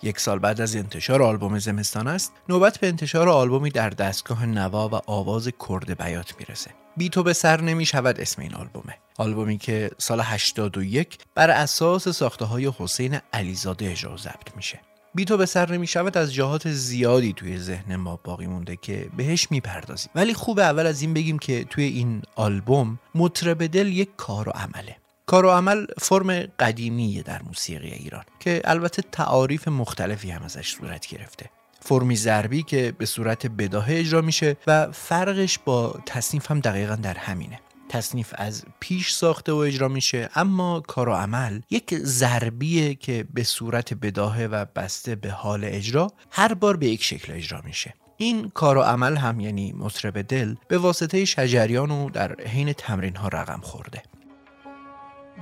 یک 0.03 0.19
سال 0.19 0.39
بعد 0.39 0.61
از 0.61 0.75
انتشار 0.75 1.23
آلبوم 1.23 1.59
زمستان 1.59 2.07
است 2.07 2.31
نوبت 2.49 2.77
به 2.77 2.87
انتشار 2.87 3.29
آلبومی 3.29 3.69
در 3.69 3.89
دستگاه 3.89 4.45
نوا 4.45 4.89
و 4.89 5.11
آواز 5.11 5.49
کرد 5.69 6.01
بیات 6.03 6.33
می‌رسه. 6.39 6.71
بی 6.97 7.09
تو 7.09 7.23
به 7.23 7.33
سر 7.33 7.61
نمی 7.61 7.85
شود 7.85 8.19
اسم 8.19 8.41
این 8.41 8.53
آلبومه. 8.53 8.97
آلبومی 9.17 9.57
که 9.57 9.91
سال 9.97 10.21
81 10.23 11.17
بر 11.35 11.49
اساس 11.49 12.09
ساخته 12.09 12.45
های 12.45 12.71
حسین 12.79 13.19
علیزاده 13.33 13.91
اجرا 13.91 14.17
ضبط 14.17 14.55
میشه. 14.55 14.79
بیتو 15.15 15.37
به 15.37 15.45
سر 15.45 15.71
نمی 15.71 15.87
شود 15.87 16.17
از 16.17 16.33
جهات 16.33 16.71
زیادی 16.71 17.33
توی 17.33 17.57
ذهن 17.59 17.95
ما 17.95 18.19
باقی 18.23 18.47
مونده 18.47 18.75
که 18.75 19.09
بهش 19.17 19.47
می‌پردازیم. 19.51 20.11
ولی 20.15 20.33
خوب 20.33 20.59
اول 20.59 20.87
از 20.87 21.01
این 21.01 21.13
بگیم 21.13 21.39
که 21.39 21.63
توی 21.63 21.83
این 21.83 22.21
آلبوم 22.35 22.99
مطرب 23.15 23.65
دل 23.65 23.87
یک 23.87 24.09
کار 24.17 24.49
و 24.49 24.51
عمله. 24.51 24.97
کار 25.25 25.45
و 25.45 25.49
عمل 25.49 25.85
فرم 26.01 26.39
قدیمیه 26.59 27.21
در 27.21 27.41
موسیقی 27.41 27.89
ایران 27.91 28.23
که 28.39 28.61
البته 28.65 29.01
تعاریف 29.11 29.67
مختلفی 29.67 30.31
هم 30.31 30.43
ازش 30.43 30.75
صورت 30.75 31.07
گرفته. 31.07 31.49
فرمی 31.81 32.15
ضربی 32.15 32.63
که 32.63 32.93
به 32.97 33.05
صورت 33.05 33.47
بداهه 33.47 33.95
اجرا 33.95 34.21
میشه 34.21 34.57
و 34.67 34.91
فرقش 34.91 35.59
با 35.65 35.99
تصنیف 36.05 36.51
هم 36.51 36.59
دقیقا 36.59 36.95
در 36.95 37.17
همینه. 37.17 37.59
تصنیف 37.93 38.33
از 38.37 38.63
پیش 38.79 39.11
ساخته 39.11 39.51
و 39.51 39.55
اجرا 39.55 39.87
میشه 39.87 40.29
اما 40.35 40.79
کار 40.79 41.09
و 41.09 41.13
عمل 41.13 41.61
یک 41.69 41.95
ضربیه 41.95 42.95
که 42.95 43.25
به 43.33 43.43
صورت 43.43 43.93
بداهه 43.93 44.45
و 44.45 44.65
بسته 44.75 45.15
به 45.15 45.31
حال 45.31 45.61
اجرا 45.63 46.11
هر 46.31 46.53
بار 46.53 46.77
به 46.77 46.87
یک 46.87 47.03
شکل 47.03 47.33
اجرا 47.33 47.61
میشه. 47.61 47.93
این 48.17 48.49
کار 48.49 48.77
و 48.77 48.81
عمل 48.81 49.15
هم 49.15 49.39
یعنی 49.39 49.73
مطرب 49.73 50.21
دل 50.21 50.55
به 50.67 50.77
واسطه 50.77 51.25
شجریان 51.25 51.91
و 51.91 52.09
در 52.09 52.41
حین 52.41 52.73
تمرین 52.73 53.15
ها 53.15 53.27
رقم 53.27 53.59
خورده. 53.61 54.03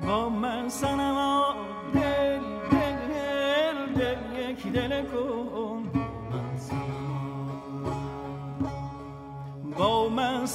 با 0.02 0.30
من 0.30 0.68
دل 1.94 2.40
دل 2.74 3.00
دل 3.96 4.72
دل 4.74 5.04
با 9.78 10.10
من 10.10 10.46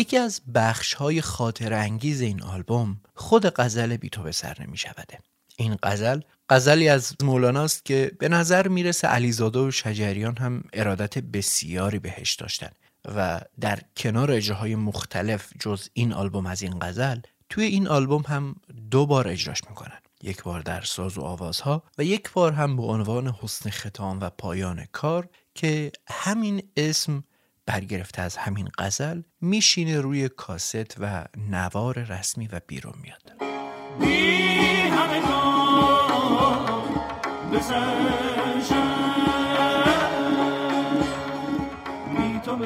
یکی 0.00 0.16
از 0.16 0.40
بخش 0.54 0.94
های 0.94 1.20
خاطر 1.20 1.72
انگیز 1.72 2.20
این 2.20 2.42
آلبوم 2.42 3.00
خود 3.14 3.46
غزل 3.46 3.96
بی 3.96 4.08
تو 4.10 4.22
به 4.22 4.32
سر 4.32 4.56
نمی 4.60 4.76
شوده. 4.76 5.18
این 5.60 5.76
غزل. 5.82 6.20
غزلی 6.48 6.88
از 6.88 7.16
مولاناست 7.22 7.84
که 7.84 8.12
به 8.18 8.28
نظر 8.28 8.68
می‌رسه 8.68 9.08
علیزاده 9.08 9.58
و 9.58 9.70
شجریان 9.70 10.36
هم 10.36 10.64
ارادت 10.72 11.18
بسیاری 11.18 11.98
بهش 11.98 12.34
داشتن 12.34 12.70
و 13.14 13.40
در 13.60 13.78
کنار 13.96 14.32
اجراهای 14.32 14.74
مختلف 14.74 15.52
جز 15.60 15.88
این 15.92 16.12
آلبوم 16.12 16.46
از 16.46 16.62
این 16.62 16.78
غزل 16.78 17.20
توی 17.48 17.64
این 17.64 17.88
آلبوم 17.88 18.22
هم 18.28 18.56
دو 18.90 19.06
بار 19.06 19.28
اجراش 19.28 19.60
می‌کنن. 19.68 19.98
یک 20.22 20.42
بار 20.42 20.60
در 20.60 20.80
ساز 20.80 21.18
و 21.18 21.22
آوازها 21.22 21.82
و 21.98 22.04
یک 22.04 22.32
بار 22.32 22.52
هم 22.52 22.76
به 22.76 22.82
عنوان 22.82 23.34
حسن 23.40 23.70
ختام 23.70 24.20
و 24.20 24.30
پایان 24.30 24.86
کار 24.92 25.28
که 25.54 25.92
همین 26.08 26.62
اسم 26.76 27.24
برگرفته 27.66 28.22
از 28.22 28.36
همین 28.36 28.68
غزل 28.78 29.22
میشینه 29.40 30.00
روی 30.00 30.28
کاست 30.28 30.96
و 31.00 31.24
نوار 31.36 31.98
رسمی 31.98 32.46
و 32.46 32.60
بیرون 32.66 32.94
میاد. 33.02 33.49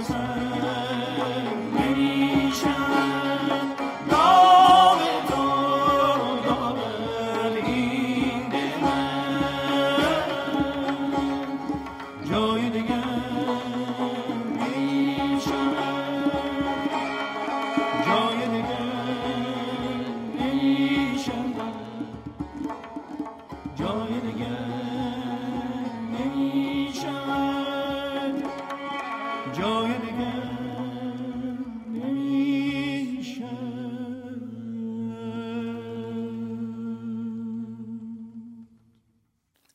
Christmas. 0.05 0.34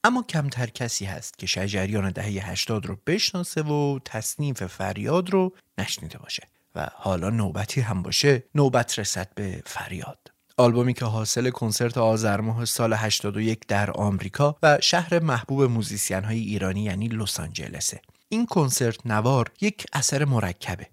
اما 0.10 0.24
کمتر 0.24 0.66
کسی 0.66 1.06
هست 1.06 1.38
که 1.38 1.48
شجریان 1.48 2.10
دهه 2.10 2.50
80 2.52 2.86
رو 2.86 2.98
بشناسه 3.08 3.62
و 3.62 4.00
تصنیف 4.06 4.64
فریاد 4.64 5.30
رو 5.30 5.56
نشنیده 5.78 6.18
باشه 6.18 6.44
و 6.76 6.90
حالا 6.94 7.30
نوبتی 7.30 7.82
هم 7.82 8.04
باشه 8.04 8.44
نوبت 8.56 9.00
رسد 9.00 9.30
به 9.36 9.64
فریاد. 9.66 10.18
آلبومی 10.58 10.94
که 10.94 11.06
حاصل 11.06 11.50
کنسرت 11.50 11.98
آذر 11.98 12.42
ماه 12.42 12.66
سال 12.66 12.94
81 12.94 13.68
در 13.68 13.92
آمریکا 13.92 14.56
و 14.64 14.78
شهر 14.82 15.20
محبوب 15.20 15.64
موزیسین 15.64 16.24
های 16.24 16.40
ایرانی 16.40 16.84
یعنی 16.84 17.08
لس 17.08 17.40
آنجلسه. 17.40 18.02
این 18.30 18.46
کنسرت 18.46 19.06
نوار 19.06 19.52
یک 19.62 19.86
اثر 19.94 20.26
مرکبه. 20.26 20.88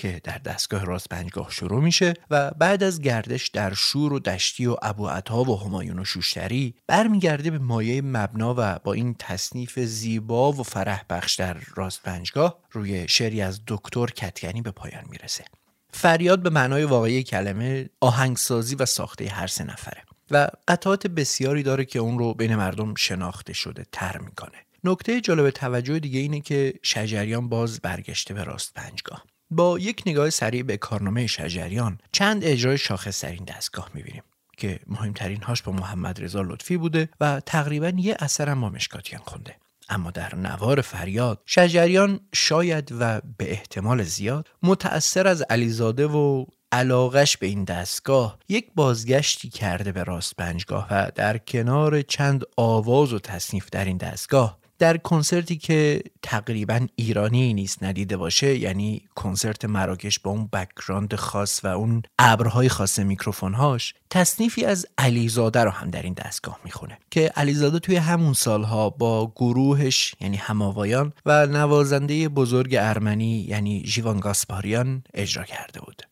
که 0.00 0.20
در 0.24 0.38
دستگاه 0.38 0.84
راست 0.84 1.08
پنجگاه 1.08 1.50
شروع 1.50 1.82
میشه 1.82 2.14
و 2.30 2.50
بعد 2.50 2.82
از 2.82 3.00
گردش 3.00 3.48
در 3.48 3.74
شور 3.74 4.12
و 4.12 4.18
دشتی 4.18 4.66
و 4.66 4.76
ابو 4.82 5.08
عطا 5.08 5.42
و 5.42 5.60
همایون 5.60 5.98
و 5.98 6.04
شوشتری 6.04 6.74
برمیگرده 6.86 7.50
به 7.50 7.58
مایه 7.58 8.02
مبنا 8.02 8.54
و 8.58 8.78
با 8.84 8.92
این 8.92 9.16
تصنیف 9.18 9.78
زیبا 9.78 10.52
و 10.52 10.62
فرح 10.62 11.04
بخش 11.10 11.34
در 11.34 11.56
راست 11.74 12.02
پنجگاه 12.02 12.58
روی 12.72 13.08
شعری 13.08 13.42
از 13.42 13.60
دکتر 13.66 14.06
کتگنی 14.06 14.62
به 14.62 14.70
پایان 14.70 15.04
می‌رسه. 15.10 15.44
فریاد 15.92 16.42
به 16.42 16.50
معنای 16.50 16.84
واقعی 16.84 17.22
کلمه 17.22 17.88
آهنگسازی 18.00 18.74
و 18.74 18.86
ساخته 18.86 19.28
هر 19.28 19.46
سه 19.46 19.64
نفره 19.64 20.02
و 20.30 20.48
قطعات 20.68 21.06
بسیاری 21.06 21.62
داره 21.62 21.84
که 21.84 21.98
اون 21.98 22.18
رو 22.18 22.34
بین 22.34 22.56
مردم 22.56 22.94
شناخته 22.94 23.52
شده 23.52 23.86
تر 23.92 24.18
می‌کنه. 24.18 24.58
نکته 24.84 25.20
جالب 25.20 25.50
توجه 25.50 25.98
دیگه 25.98 26.20
اینه 26.20 26.40
که 26.40 26.74
شجریان 26.82 27.48
باز 27.48 27.80
برگشته 27.80 28.34
به 28.34 28.44
راست 28.44 28.74
پنجگاه 28.74 29.24
با 29.50 29.78
یک 29.78 30.02
نگاه 30.06 30.30
سریع 30.30 30.62
به 30.62 30.76
کارنامه 30.76 31.26
شجریان 31.26 31.98
چند 32.12 32.44
اجرای 32.44 32.78
شاخص 32.78 33.24
در 33.24 33.32
این 33.32 33.44
دستگاه 33.44 33.90
می‌بینیم 33.94 34.22
که 34.56 34.80
مهمترین 34.86 35.42
هاش 35.42 35.62
با 35.62 35.72
محمد 35.72 36.24
رضا 36.24 36.42
لطفی 36.42 36.76
بوده 36.76 37.08
و 37.20 37.40
تقریبا 37.46 37.92
یه 37.96 38.16
اثرم 38.18 38.60
با 38.60 38.68
مشکاتیان 38.68 39.22
خونده. 39.24 39.56
اما 39.88 40.10
در 40.10 40.34
نوار 40.34 40.80
فریاد 40.80 41.42
شجریان 41.46 42.20
شاید 42.34 42.92
و 43.00 43.20
به 43.38 43.50
احتمال 43.50 44.02
زیاد 44.02 44.48
متأثر 44.62 45.26
از 45.26 45.42
علیزاده 45.42 46.06
و 46.06 46.46
علاقش 46.72 47.36
به 47.36 47.46
این 47.46 47.64
دستگاه 47.64 48.38
یک 48.48 48.66
بازگشتی 48.74 49.48
کرده 49.48 49.92
به 49.92 50.02
راست 50.02 50.36
پنجگاه 50.36 50.86
و 50.90 51.10
در 51.14 51.38
کنار 51.38 52.02
چند 52.02 52.44
آواز 52.56 53.12
و 53.12 53.18
تصنیف 53.18 53.70
در 53.70 53.84
این 53.84 53.96
دستگاه 53.96 54.58
در 54.80 54.96
کنسرتی 54.96 55.56
که 55.56 56.02
تقریبا 56.22 56.86
ایرانی 56.96 57.54
نیست 57.54 57.82
ندیده 57.82 58.16
باشه 58.16 58.58
یعنی 58.58 59.02
کنسرت 59.14 59.64
مراکش 59.64 60.18
با 60.18 60.30
اون 60.30 60.46
بکراند 60.46 61.14
خاص 61.14 61.64
و 61.64 61.66
اون 61.66 62.02
ابرهای 62.18 62.68
خاص 62.68 62.98
میکروفونهاش 62.98 63.94
تصنیفی 64.10 64.64
از 64.64 64.86
علیزاده 64.98 65.64
رو 65.64 65.70
هم 65.70 65.90
در 65.90 66.02
این 66.02 66.14
دستگاه 66.14 66.60
می‌خونه 66.64 66.98
که 67.10 67.32
علیزاده 67.36 67.78
توی 67.78 67.96
همون 67.96 68.32
سالها 68.32 68.90
با 68.90 69.32
گروهش 69.36 70.14
یعنی 70.20 70.36
هماوایان 70.36 71.12
و 71.26 71.46
نوازنده 71.46 72.28
بزرگ 72.28 72.76
ارمنی 72.80 73.46
یعنی 73.48 73.82
ژیوان 73.86 74.20
گاسپاریان 74.20 75.02
اجرا 75.14 75.44
کرده 75.44 75.80
بود. 75.80 76.02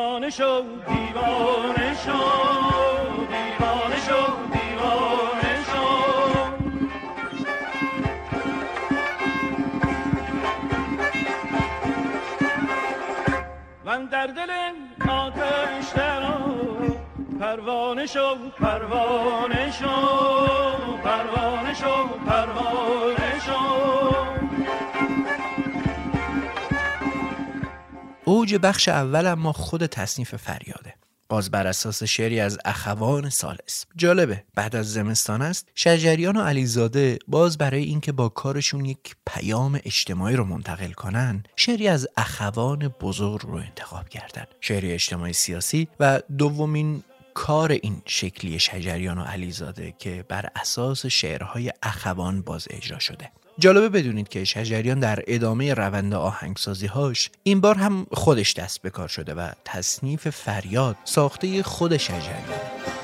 دیوانه 0.00 0.30
شو 0.30 0.62
دیوانه 0.88 1.94
شو 2.04 2.20
دیوانه 3.32 3.98
شو 4.06 4.20
دیوانه 4.52 5.54
شو. 5.68 5.86
من 13.84 14.04
در 14.06 14.26
دل 14.26 14.50
آتش 15.08 15.88
درا 15.96 16.36
پروانه 17.40 18.06
شو 18.06 18.36
پروانه 18.60 19.70
شو 19.70 19.96
پروانه 21.04 21.74
شو 21.74 22.08
پروانه 22.26 23.38
شو. 23.46 24.29
اوج 28.30 28.54
بخش 28.54 28.88
اول 28.88 29.26
اما 29.26 29.52
خود 29.52 29.86
تصنیف 29.86 30.34
فریاده. 30.36 30.94
باز 31.28 31.50
بر 31.50 31.66
اساس 31.66 32.02
شعری 32.02 32.40
از 32.40 32.58
اخوان 32.64 33.30
سالس 33.30 33.86
جالبه 33.96 34.44
بعد 34.54 34.76
از 34.76 34.92
زمستان 34.92 35.42
است 35.42 35.68
شجریان 35.74 36.36
و 36.36 36.40
علیزاده 36.40 37.18
باز 37.28 37.58
برای 37.58 37.82
اینکه 37.84 38.12
با 38.12 38.28
کارشون 38.28 38.84
یک 38.84 39.16
پیام 39.26 39.80
اجتماعی 39.84 40.36
رو 40.36 40.44
منتقل 40.44 40.92
کنن 40.92 41.42
شعری 41.56 41.88
از 41.88 42.08
اخوان 42.16 42.88
بزرگ 42.88 43.42
رو 43.42 43.54
انتخاب 43.54 44.08
کردن. 44.08 44.44
شعری 44.60 44.92
اجتماعی 44.92 45.32
سیاسی 45.32 45.88
و 46.00 46.22
دومین 46.38 47.02
کار 47.34 47.72
این 47.72 48.02
شکلی 48.06 48.58
شجریان 48.58 49.18
و 49.18 49.22
علیزاده 49.22 49.94
که 49.98 50.24
بر 50.28 50.48
اساس 50.56 51.06
شعرهای 51.06 51.72
اخوان 51.82 52.42
باز 52.42 52.66
اجرا 52.70 52.98
شده. 52.98 53.30
جالبه 53.60 53.88
بدونید 53.88 54.28
که 54.28 54.44
شجریان 54.44 55.00
در 55.00 55.24
ادامه 55.26 55.74
روند 55.74 56.14
آهنگسازی 56.14 56.86
هاش 56.86 57.30
این 57.42 57.60
بار 57.60 57.74
هم 57.74 58.06
خودش 58.12 58.54
دست 58.54 58.82
به 58.82 58.90
کار 58.90 59.08
شده 59.08 59.34
و 59.34 59.50
تصنیف 59.64 60.28
فریاد 60.28 60.96
ساخته 61.04 61.62
خود 61.62 61.96
شجریان. 61.96 62.99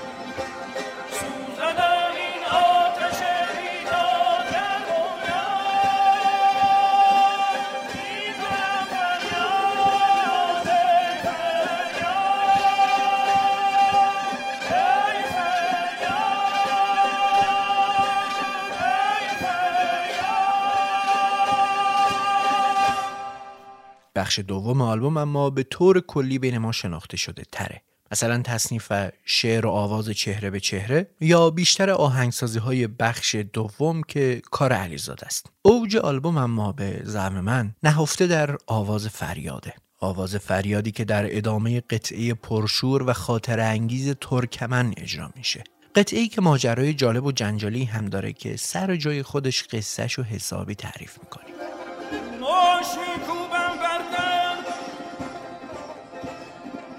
بخش 24.17 24.39
دوم 24.39 24.83
آلبوم 24.83 25.17
اما 25.17 25.51
به 25.51 25.63
طور 25.63 26.01
کلی 26.01 26.39
بین 26.39 26.59
ما 26.59 26.73
شناخته 26.73 27.17
شده 27.17 27.43
تره. 27.53 27.83
مثلا 28.13 28.43
تصنیف 28.43 28.87
و 28.91 29.11
شعر 29.25 29.67
و 29.67 29.71
آواز 29.71 30.11
چهره 30.11 30.51
به 30.51 30.61
چهره 30.61 31.11
یا 31.21 31.51
بیشتر 31.51 31.91
آهنگسازی 31.91 32.59
های 32.59 32.87
بخش 32.87 33.35
دوم 33.35 34.03
که 34.03 34.43
کار 34.51 34.73
علیزاد 34.73 35.21
است. 35.25 35.47
اوج 35.63 35.97
آلبوم 35.97 36.39
اما 36.39 36.73
به 36.73 37.01
زعم 37.05 37.41
من 37.41 37.75
نهفته 37.83 38.27
در 38.27 38.57
آواز 38.67 39.09
فریاده. 39.09 39.75
آواز 40.01 40.37
فریادی 40.37 40.91
که 40.91 41.05
در 41.05 41.37
ادامه 41.37 41.81
قطعه 41.81 42.35
پرشور 42.35 43.03
و 43.03 43.13
خاطر 43.13 43.61
انگیز 43.61 44.15
ترکمن 44.21 44.95
اجرا 44.97 45.31
میشه. 45.37 45.65
قطعه 45.95 46.21
ای 46.21 46.29
که 46.29 46.41
ماجرای 46.41 46.95
جالب 46.95 47.25
و 47.25 47.33
جنجالی 47.33 47.85
هم 47.85 48.07
داره 48.07 48.33
که 48.33 48.57
سر 48.57 48.97
جای 48.97 49.23
خودش 49.23 49.65
قصهش 49.65 50.19
و 50.19 50.23
حسابی 50.23 50.75
تعریف 50.75 51.19
می‌کنیم. 51.19 51.55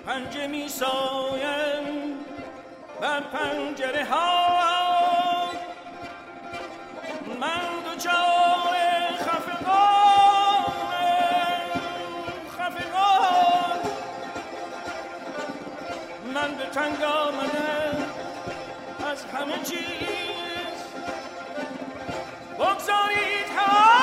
پنجه 0.07 0.47
می 0.47 0.69
سایم 0.69 2.17
بر 3.01 3.19
پنجره 3.19 4.05
ها 4.05 5.51
من 7.39 7.61
دوچار 7.85 8.75
خفقان 9.19 10.65
خفقان 12.57 13.79
من 16.33 16.55
به 16.55 16.65
تنگ 16.65 17.03
آمدم. 17.03 18.05
از 19.11 19.25
همه 19.25 19.63
چیز. 19.63 20.77
بگذارید 22.59 23.49
حالی 23.57 23.96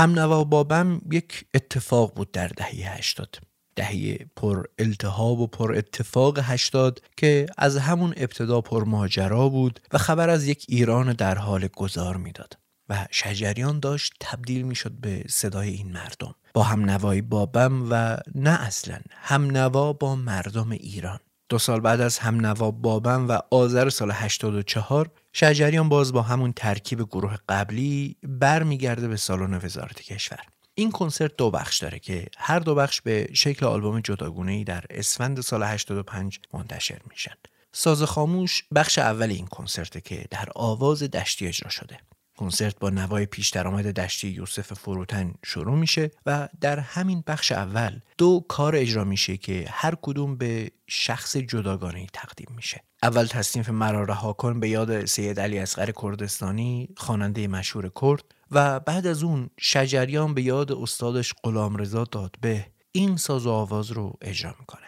هم 0.00 0.18
نوا 0.18 0.44
بابم 0.44 1.00
یک 1.12 1.44
اتفاق 1.54 2.14
بود 2.14 2.32
در 2.32 2.48
دهه 2.48 2.96
80 2.96 3.38
دهه 3.76 4.18
پر 4.36 4.64
التهاب 4.78 5.40
و 5.40 5.46
پر 5.46 5.74
اتفاق 5.74 6.38
80 6.42 7.02
که 7.16 7.46
از 7.58 7.76
همون 7.76 8.14
ابتدا 8.16 8.60
پر 8.60 8.84
ماجرا 8.84 9.48
بود 9.48 9.80
و 9.92 9.98
خبر 9.98 10.30
از 10.30 10.46
یک 10.46 10.66
ایران 10.68 11.12
در 11.12 11.38
حال 11.38 11.66
گذار 11.66 12.16
می‌داد 12.16 12.58
و 12.88 13.06
شجریان 13.10 13.80
داشت 13.80 14.12
تبدیل 14.20 14.62
می‌شد 14.62 14.92
به 14.92 15.24
صدای 15.28 15.68
این 15.68 15.92
مردم. 15.92 16.34
با 16.54 16.62
هم 16.62 16.90
نوای 16.90 17.22
بابم 17.22 17.86
و 17.90 18.18
نه 18.34 18.62
اصلا 18.62 19.00
هم 19.10 19.44
نوا 19.44 19.92
با 19.92 20.16
مردم 20.16 20.70
ایران. 20.70 21.20
دو 21.50 21.58
سال 21.58 21.80
بعد 21.80 22.00
از 22.00 22.18
هم 22.18 22.46
نوا 22.46 22.70
بابم 22.70 23.28
و 23.28 23.38
آذر 23.50 23.88
سال 23.88 24.10
84 24.10 25.10
شجریان 25.32 25.88
باز 25.88 26.12
با 26.12 26.22
همون 26.22 26.52
ترکیب 26.52 27.02
گروه 27.02 27.36
قبلی 27.48 28.16
برمیگرده 28.22 29.08
به 29.08 29.16
سالن 29.16 29.60
وزارت 29.62 30.02
کشور. 30.02 30.40
این 30.74 30.90
کنسرت 30.90 31.36
دو 31.36 31.50
بخش 31.50 31.78
داره 31.78 31.98
که 31.98 32.26
هر 32.38 32.58
دو 32.58 32.74
بخش 32.74 33.00
به 33.00 33.28
شکل 33.32 33.66
آلبوم 33.66 34.00
جداگونه 34.00 34.52
ای 34.52 34.64
در 34.64 34.84
اسفند 34.90 35.40
سال 35.40 35.62
85 35.62 36.40
منتشر 36.54 36.98
میشن. 37.10 37.34
ساز 37.72 38.02
خاموش 38.02 38.64
بخش 38.74 38.98
اول 38.98 39.30
این 39.30 39.46
کنسرته 39.46 40.00
که 40.00 40.24
در 40.30 40.48
آواز 40.54 41.02
دشتی 41.02 41.46
اجرا 41.46 41.70
شده. 41.70 41.98
کنسرت 42.40 42.78
با 42.78 42.90
نوای 42.90 43.26
پیش 43.26 43.48
درآمد 43.48 43.86
دشتی 43.86 44.28
یوسف 44.28 44.72
فروتن 44.72 45.34
شروع 45.44 45.78
میشه 45.78 46.10
و 46.26 46.48
در 46.60 46.78
همین 46.78 47.24
بخش 47.26 47.52
اول 47.52 48.00
دو 48.18 48.44
کار 48.48 48.76
اجرا 48.76 49.04
میشه 49.04 49.36
که 49.36 49.64
هر 49.68 49.94
کدوم 50.02 50.36
به 50.36 50.70
شخص 50.86 51.36
جداگانه 51.36 52.06
تقدیم 52.12 52.48
میشه. 52.56 52.80
اول 53.02 53.26
تصنیف 53.26 53.68
مرا 53.68 54.04
رها 54.04 54.32
کن 54.32 54.60
به 54.60 54.68
یاد 54.68 55.04
سید 55.04 55.40
علی 55.40 55.58
اصغر 55.58 55.90
کردستانی 56.02 56.88
خواننده 56.96 57.48
مشهور 57.48 57.90
کرد 58.00 58.24
و 58.50 58.80
بعد 58.80 59.06
از 59.06 59.22
اون 59.22 59.50
شجریان 59.58 60.34
به 60.34 60.42
یاد 60.42 60.72
استادش 60.72 61.34
غلامرضا 61.44 62.04
دادبه 62.04 62.66
این 62.92 63.16
ساز 63.16 63.46
و 63.46 63.50
آواز 63.50 63.90
رو 63.90 64.18
اجرا 64.22 64.54
می‌کنه. 64.60 64.86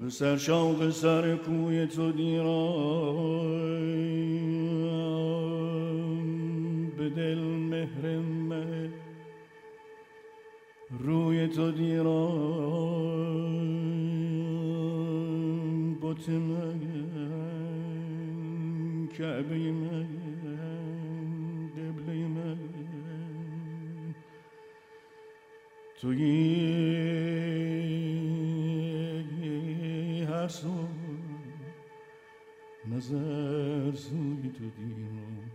به 0.00 0.10
سر 0.10 0.36
شوق 0.36 0.90
سر 0.90 1.36
کوی 1.36 1.86
تو 1.86 2.12
دیرم 2.12 3.14
به 5.44 5.53
دل 7.34 7.40
مهر 7.40 8.18
من. 8.18 8.92
روی 11.00 11.48
تو 11.48 11.70
دیرم 11.70 12.04
بوت 16.00 16.28
من 16.28 16.80
کعبه 19.18 19.72
من 19.72 20.08
قبله 21.76 22.26
من. 22.26 22.58
توی 26.00 26.24
هر 30.28 30.48
سو 30.48 30.88
نظر 32.90 33.92
سوی 33.92 34.50
تو 34.58 34.64
دیرم 34.76 35.50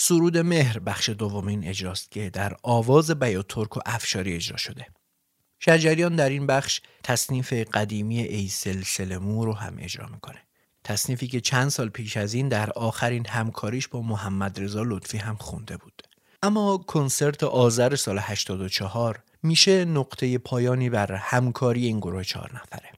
سرود 0.00 0.38
مهر 0.38 0.78
بخش 0.78 1.08
دومین 1.08 1.68
اجراست 1.68 2.10
که 2.10 2.30
در 2.30 2.56
آواز 2.62 3.10
بیو 3.10 3.42
ترک 3.42 3.76
و 3.76 3.80
افشاری 3.86 4.34
اجرا 4.34 4.56
شده. 4.56 4.86
شجریان 5.60 6.16
در 6.16 6.28
این 6.28 6.46
بخش 6.46 6.80
تصنیف 7.02 7.52
قدیمی 7.52 8.18
ای 8.18 8.48
سلسله 8.48 9.18
مو 9.18 9.44
رو 9.44 9.52
هم 9.52 9.76
اجرا 9.78 10.06
می‌کنه. 10.06 10.42
تصنیفی 10.84 11.26
که 11.26 11.40
چند 11.40 11.68
سال 11.68 11.88
پیش 11.88 12.16
از 12.16 12.34
این 12.34 12.48
در 12.48 12.70
آخرین 12.70 13.26
همکاریش 13.26 13.88
با 13.88 14.02
محمد 14.02 14.60
رضا 14.60 14.82
لطفی 14.82 15.18
هم 15.18 15.36
خونده 15.36 15.76
بود. 15.76 16.02
اما 16.42 16.76
کنسرت 16.76 17.42
آذر 17.42 17.96
سال 17.96 18.18
84 18.18 19.22
میشه 19.42 19.84
نقطه 19.84 20.38
پایانی 20.38 20.90
بر 20.90 21.12
همکاری 21.12 21.86
این 21.86 21.98
گروه 21.98 22.24
چهار 22.24 22.50
نفره. 22.54 22.92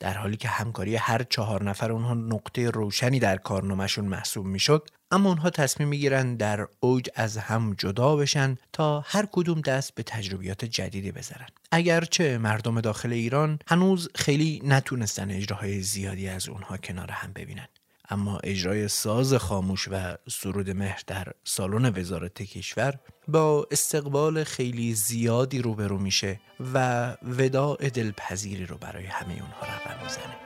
در 0.00 0.14
حالی 0.14 0.36
که 0.36 0.48
همکاری 0.48 0.96
هر 0.96 1.22
چهار 1.22 1.62
نفر 1.62 1.92
اونها 1.92 2.14
نقطه 2.14 2.70
روشنی 2.70 3.18
در 3.18 3.36
کارنامهشون 3.36 4.04
محسوب 4.04 4.46
می‌شد 4.46 4.88
اما 5.10 5.28
اونها 5.28 5.50
تصمیم 5.50 5.88
می‌گیرن 5.88 6.36
در 6.36 6.66
اوج 6.80 7.08
از 7.14 7.36
هم 7.36 7.74
جدا 7.78 8.16
بشن 8.16 8.56
تا 8.72 9.00
هر 9.06 9.26
کدوم 9.32 9.60
دست 9.60 9.94
به 9.94 10.02
تجربیات 10.02 10.64
جدیدی 10.64 11.12
بذارن. 11.12 11.46
اگرچه 11.72 12.38
مردم 12.38 12.80
داخل 12.80 13.12
ایران 13.12 13.58
هنوز 13.66 14.08
خیلی 14.14 14.62
نتونستن 14.64 15.30
اجراهای 15.30 15.80
زیادی 15.82 16.28
از 16.28 16.48
اونها 16.48 16.76
کنار 16.76 17.10
هم 17.10 17.32
ببینن. 17.32 17.68
اما 18.10 18.38
اجرای 18.44 18.88
ساز 18.88 19.34
خاموش 19.34 19.88
و 19.90 20.16
سرود 20.28 20.70
مهر 20.70 21.02
در 21.06 21.26
سالن 21.44 22.00
وزارت 22.00 22.42
کشور 22.42 22.94
با 23.28 23.66
استقبال 23.70 24.44
خیلی 24.44 24.94
زیادی 24.94 25.58
روبرو 25.58 25.98
میشه 25.98 26.40
و 26.74 27.16
وداع 27.22 27.88
دلپذیری 27.88 28.66
رو 28.66 28.78
برای 28.78 29.06
همه 29.06 29.32
اونها 29.32 29.66
رقم 29.66 30.02
می‌زنه. 30.02 30.36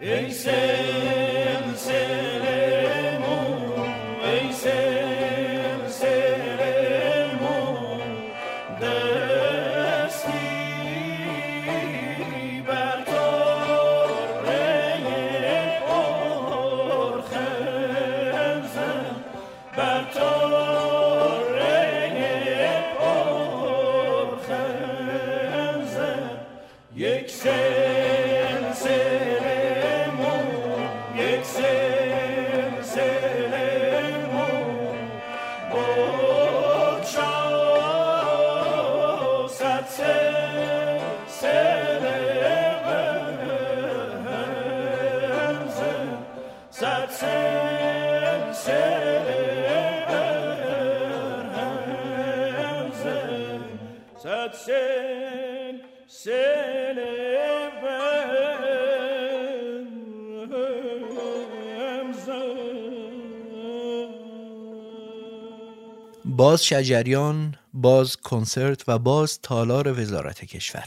ای 0.00 0.32
say 4.52 5.09
باز 66.50 66.64
شجریان، 66.64 67.54
باز 67.72 68.16
کنسرت 68.16 68.88
و 68.88 68.98
باز 68.98 69.40
تالار 69.42 70.00
وزارت 70.00 70.44
کشور. 70.44 70.84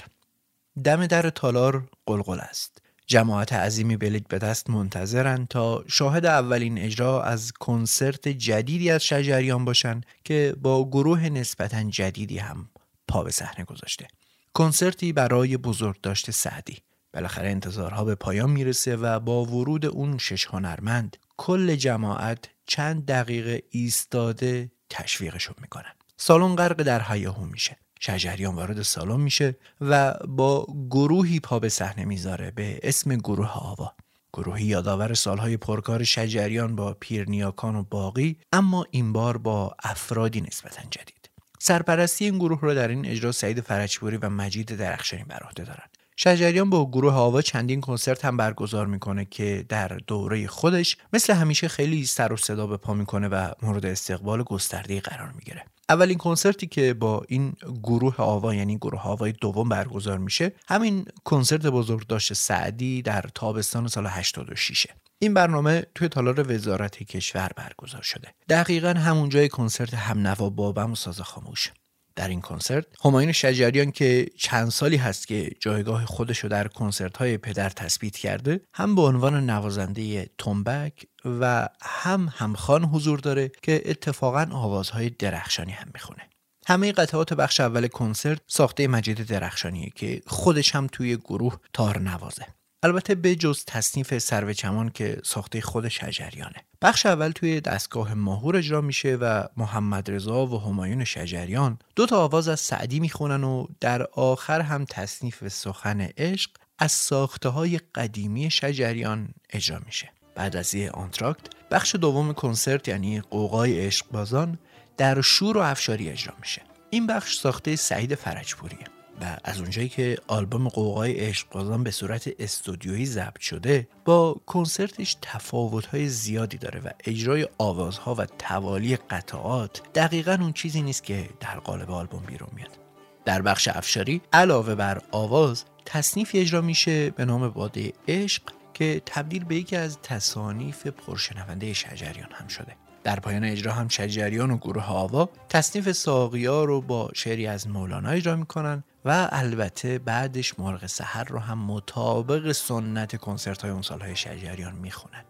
دم 0.83 1.07
در 1.07 1.29
تالار 1.29 1.89
قلقل 2.05 2.39
است. 2.39 2.81
جماعت 3.07 3.53
عظیمی 3.53 3.97
بلیک 3.97 4.27
به 4.27 4.37
دست 4.37 4.69
منتظرن 4.69 5.45
تا 5.45 5.83
شاهد 5.87 6.25
اولین 6.25 6.77
اجرا 6.77 7.23
از 7.23 7.51
کنسرت 7.51 8.27
جدیدی 8.27 8.89
از 8.89 9.03
شجریان 9.03 9.65
باشن 9.65 10.01
که 10.23 10.55
با 10.61 10.89
گروه 10.89 11.29
نسبتا 11.29 11.83
جدیدی 11.83 12.37
هم 12.37 12.69
پا 13.07 13.23
به 13.23 13.31
صحنه 13.31 13.65
گذاشته. 13.65 14.07
کنسرتی 14.53 15.13
برای 15.13 15.57
بزرگ 15.57 16.01
داشته 16.01 16.31
سعدی. 16.31 16.77
بالاخره 17.13 17.49
انتظارها 17.49 18.03
به 18.03 18.15
پایان 18.15 18.49
می‌رسه 18.49 18.95
و 18.95 19.19
با 19.19 19.45
ورود 19.45 19.85
اون 19.85 20.17
شش 20.17 20.45
هنرمند 20.45 21.17
کل 21.37 21.75
جماعت 21.75 22.49
چند 22.65 23.05
دقیقه 23.05 23.63
ایستاده 23.69 24.71
تشویقشون 24.93 25.55
می‌کنن. 25.61 25.93
سالن 26.17 26.55
غرق 26.55 26.81
در 26.81 27.01
هیاهو 27.11 27.45
میشه. 27.45 27.77
شجریان 27.99 28.55
وارد 28.55 28.81
سالن 28.81 29.19
میشه 29.21 29.55
و 29.81 30.13
با 30.27 30.67
گروهی 30.89 31.39
پا 31.39 31.59
به 31.59 31.69
صحنه 31.69 32.05
می‌ذاره 32.05 32.51
به 32.51 32.79
اسم 32.83 33.15
گروه 33.15 33.51
آوا 33.51 33.93
گروهی 34.33 34.65
یادآور 34.65 35.13
سالهای 35.13 35.57
پرکار 35.57 36.03
شجریان 36.03 36.75
با 36.75 36.93
پیرنیاکان 36.93 37.75
و 37.75 37.83
باقی 37.83 38.37
اما 38.53 38.85
این 38.91 39.13
بار 39.13 39.37
با 39.37 39.75
افرادی 39.83 40.41
نسبتا 40.41 40.81
جدید. 40.91 41.29
سرپرستی 41.59 42.25
این 42.25 42.37
گروه 42.37 42.59
را 42.61 42.73
در 42.73 42.87
این 42.87 43.05
اجرا 43.05 43.31
سعید 43.31 43.61
فرجپوری 43.61 44.17
و 44.17 44.29
مجید 44.29 44.75
درخشانی 44.75 45.23
بر 45.23 45.39
عهده 45.43 45.63
دارند. 45.63 45.97
شجریان 46.23 46.69
با 46.69 46.89
گروه 46.89 47.13
آوا 47.13 47.41
چندین 47.41 47.81
کنسرت 47.81 48.25
هم 48.25 48.37
برگزار 48.37 48.87
می‌کنه 48.87 49.25
که 49.25 49.65
در 49.69 49.87
دوره 49.87 50.47
خودش 50.47 50.97
مثل 51.13 51.33
همیشه 51.33 51.67
خیلی 51.67 52.05
سر 52.05 52.33
و 52.33 52.37
صدا 52.37 52.67
به 52.67 52.77
پا 52.77 52.93
می‌کنه 52.93 53.27
و 53.27 53.51
مورد 53.61 53.85
استقبال 53.85 54.43
گسترده 54.43 55.01
قرار 55.01 55.31
می‌گیره. 55.31 55.65
اولین 55.89 56.17
کنسرتی 56.17 56.67
که 56.67 56.93
با 56.93 57.23
این 57.27 57.53
گروه 57.83 58.15
آوا 58.17 58.55
یعنی 58.55 58.77
گروه 58.77 59.01
آوای 59.01 59.31
دوم 59.31 59.69
برگزار 59.69 60.17
میشه 60.17 60.51
همین 60.67 61.05
کنسرت 61.23 61.65
بزرگ 61.65 62.07
داشت 62.07 62.33
سعدی 62.33 63.01
در 63.01 63.25
تابستان 63.35 63.87
سال 63.87 64.07
86 64.07 64.87
این 65.19 65.33
برنامه 65.33 65.85
توی 65.95 66.07
تالار 66.07 66.53
وزارت 66.53 67.03
کشور 67.03 67.49
برگزار 67.55 68.01
شده. 68.01 68.33
دقیقا 68.49 68.89
همون 68.89 69.29
جای 69.29 69.49
کنسرت 69.49 69.93
همنوا 69.93 70.49
بابم 70.49 70.91
و 70.91 70.95
ساز 70.95 71.21
خاموش. 71.21 71.71
در 72.15 72.27
این 72.27 72.41
کنسرت. 72.41 72.85
همایون 73.05 73.31
شجریان 73.31 73.91
که 73.91 74.27
چند 74.37 74.69
سالی 74.69 74.97
هست 74.97 75.27
که 75.27 75.51
جایگاه 75.59 76.05
خودش 76.05 76.39
رو 76.39 76.49
در 76.49 76.67
کنسرت 76.67 77.17
های 77.17 77.37
پدر 77.37 77.69
تثبیت 77.69 78.17
کرده 78.17 78.61
هم 78.73 78.95
به 78.95 79.01
عنوان 79.01 79.49
نوازنده 79.49 80.29
تنبک 80.37 81.05
و 81.25 81.69
هم 81.81 82.29
همخان 82.35 82.83
حضور 82.83 83.19
داره 83.19 83.51
که 83.61 83.81
اتفاقا 83.85 84.47
آوازهای 84.51 85.09
درخشانی 85.09 85.71
هم 85.71 85.87
می‌خونه. 85.93 86.29
همه 86.67 86.91
قطعات 86.91 87.33
بخش 87.33 87.59
اول 87.59 87.87
کنسرت 87.87 88.41
ساخته 88.47 88.87
مجید 88.87 89.25
درخشانیه 89.27 89.89
که 89.95 90.21
خودش 90.27 90.75
هم 90.75 90.87
توی 90.87 91.17
گروه 91.17 91.57
تار 91.73 91.99
نوازه 91.99 92.45
البته 92.83 93.15
به 93.15 93.35
جز 93.35 93.63
تصنیف 93.65 94.17
سرو 94.17 94.53
چمان 94.53 94.89
که 94.89 95.17
ساخته 95.23 95.61
خود 95.61 95.87
شجریانه. 95.87 96.55
بخش 96.81 97.05
اول 97.05 97.31
توی 97.31 97.61
دستگاه 97.61 98.13
ماهور 98.13 98.57
اجرا 98.57 98.81
میشه 98.81 99.15
و 99.15 99.43
محمد 99.57 100.11
رضا 100.11 100.45
و 100.45 100.61
همایون 100.61 101.03
شجریان 101.03 101.79
دو 101.95 102.05
تا 102.05 102.23
آواز 102.23 102.47
از 102.47 102.59
سعدی 102.59 102.99
می‌خونن 102.99 103.43
و 103.43 103.67
در 103.79 104.03
آخر 104.11 104.61
هم 104.61 104.85
تصنیف 104.85 105.47
سخن 105.47 106.01
عشق 106.01 106.51
از 106.79 106.91
ساخته 106.91 107.49
های 107.49 107.79
قدیمی 107.95 108.51
شجریان 108.51 109.29
اجرا 109.49 109.79
میشه. 109.85 110.09
بعد 110.35 110.55
از 110.55 110.75
یه 110.75 110.91
آنتراکت 110.91 111.47
بخش 111.71 111.95
دوم 111.95 112.33
کنسرت 112.33 112.87
یعنی 112.87 113.21
قوقای 113.21 113.85
عشق 113.85 114.05
بازان 114.11 114.59
در 114.97 115.21
شور 115.21 115.57
و 115.57 115.61
افشاری 115.61 116.09
اجرا 116.09 116.33
میشه. 116.39 116.61
این 116.89 117.07
بخش 117.07 117.37
ساخته 117.37 117.75
سعید 117.75 118.15
فرجپوریه. 118.15 119.02
و 119.21 119.37
از 119.43 119.59
اونجایی 119.59 119.89
که 119.89 120.17
آلبوم 120.27 120.67
قوقای 120.67 121.13
عشق 121.13 121.49
بازان 121.49 121.83
به 121.83 121.91
صورت 121.91 122.29
استودیویی 122.39 123.05
ضبط 123.05 123.39
شده 123.39 123.87
با 124.05 124.41
کنسرتش 124.45 125.17
تفاوت‌های 125.21 126.09
زیادی 126.09 126.57
داره 126.57 126.79
و 126.79 126.89
اجرای 127.05 127.47
آوازها 127.57 128.15
و 128.15 128.25
توالی 128.25 128.95
قطعات 128.95 129.81
دقیقا 129.95 130.37
اون 130.41 130.53
چیزی 130.53 130.81
نیست 130.81 131.03
که 131.03 131.29
در 131.39 131.59
قالب 131.59 131.91
آلبوم 131.91 132.23
بیرون 132.27 132.49
میاد. 132.55 132.79
در 133.25 133.41
بخش 133.41 133.67
افشاری 133.67 134.21
علاوه 134.33 134.75
بر 134.75 135.01
آواز 135.11 135.63
تصنیفی 135.85 136.39
اجرا 136.39 136.61
میشه 136.61 137.09
به 137.09 137.25
نام 137.25 137.49
باده 137.49 137.93
عشق 138.07 138.43
که 138.73 139.01
تبدیل 139.05 139.43
به 139.43 139.55
یکی 139.55 139.75
از 139.75 139.97
تصانیف 140.03 140.87
پرشنونده 140.87 141.73
شجریان 141.73 142.29
هم 142.31 142.47
شده. 142.47 142.75
در 143.03 143.19
پایان 143.19 143.43
اجرا 143.43 143.73
هم 143.73 143.87
شجریان 143.87 144.51
و 144.51 144.57
گروه 144.57 144.85
آوا 144.85 145.29
تصنیف 145.49 145.91
ساقیا 145.91 146.63
رو 146.63 146.81
با 146.81 147.09
شعری 147.13 147.47
از 147.47 147.67
مولانا 147.67 148.09
اجرا 148.09 148.35
می‌کنن 148.35 148.83
و 149.05 149.29
البته 149.31 149.99
بعدش 149.99 150.59
مرغ 150.59 150.85
سحر 150.85 151.23
رو 151.23 151.39
هم 151.39 151.57
مطابق 151.57 152.51
سنت 152.51 153.15
کنسرت 153.15 153.61
های 153.61 153.71
اون 153.71 153.81
سالهای 153.81 154.15
شجریان 154.15 154.75
می‌خونن. 154.75 155.23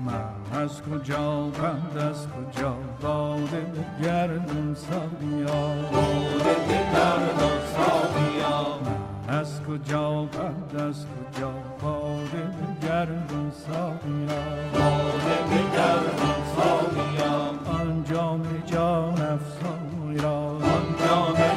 من 0.00 0.62
از 0.62 0.82
کجا 0.82 1.42
بند 1.48 1.96
از 1.98 2.26
کجا 2.28 2.72
باده 3.02 3.66
گردون 4.02 4.74
ساقیا؟ 4.74 5.74
باده 5.92 6.54
گردون 6.68 7.58
ساقیا. 7.76 8.78
من 8.78 9.03
از 9.28 9.60
کجا 9.62 10.10
بند 10.24 10.80
از 10.88 11.06
کجا 11.06 11.50
باده 11.82 12.48
گردون 12.82 13.50
ساقیا 13.50 14.42
باده 14.72 15.62
گردون 15.76 16.40
ساقیا 16.56 17.34
آن 17.80 18.04
جام 18.12 18.42
جان 18.66 19.12
افزای 19.12 20.18
را 20.18 20.48
آن 20.48 20.84
جام 20.98 21.53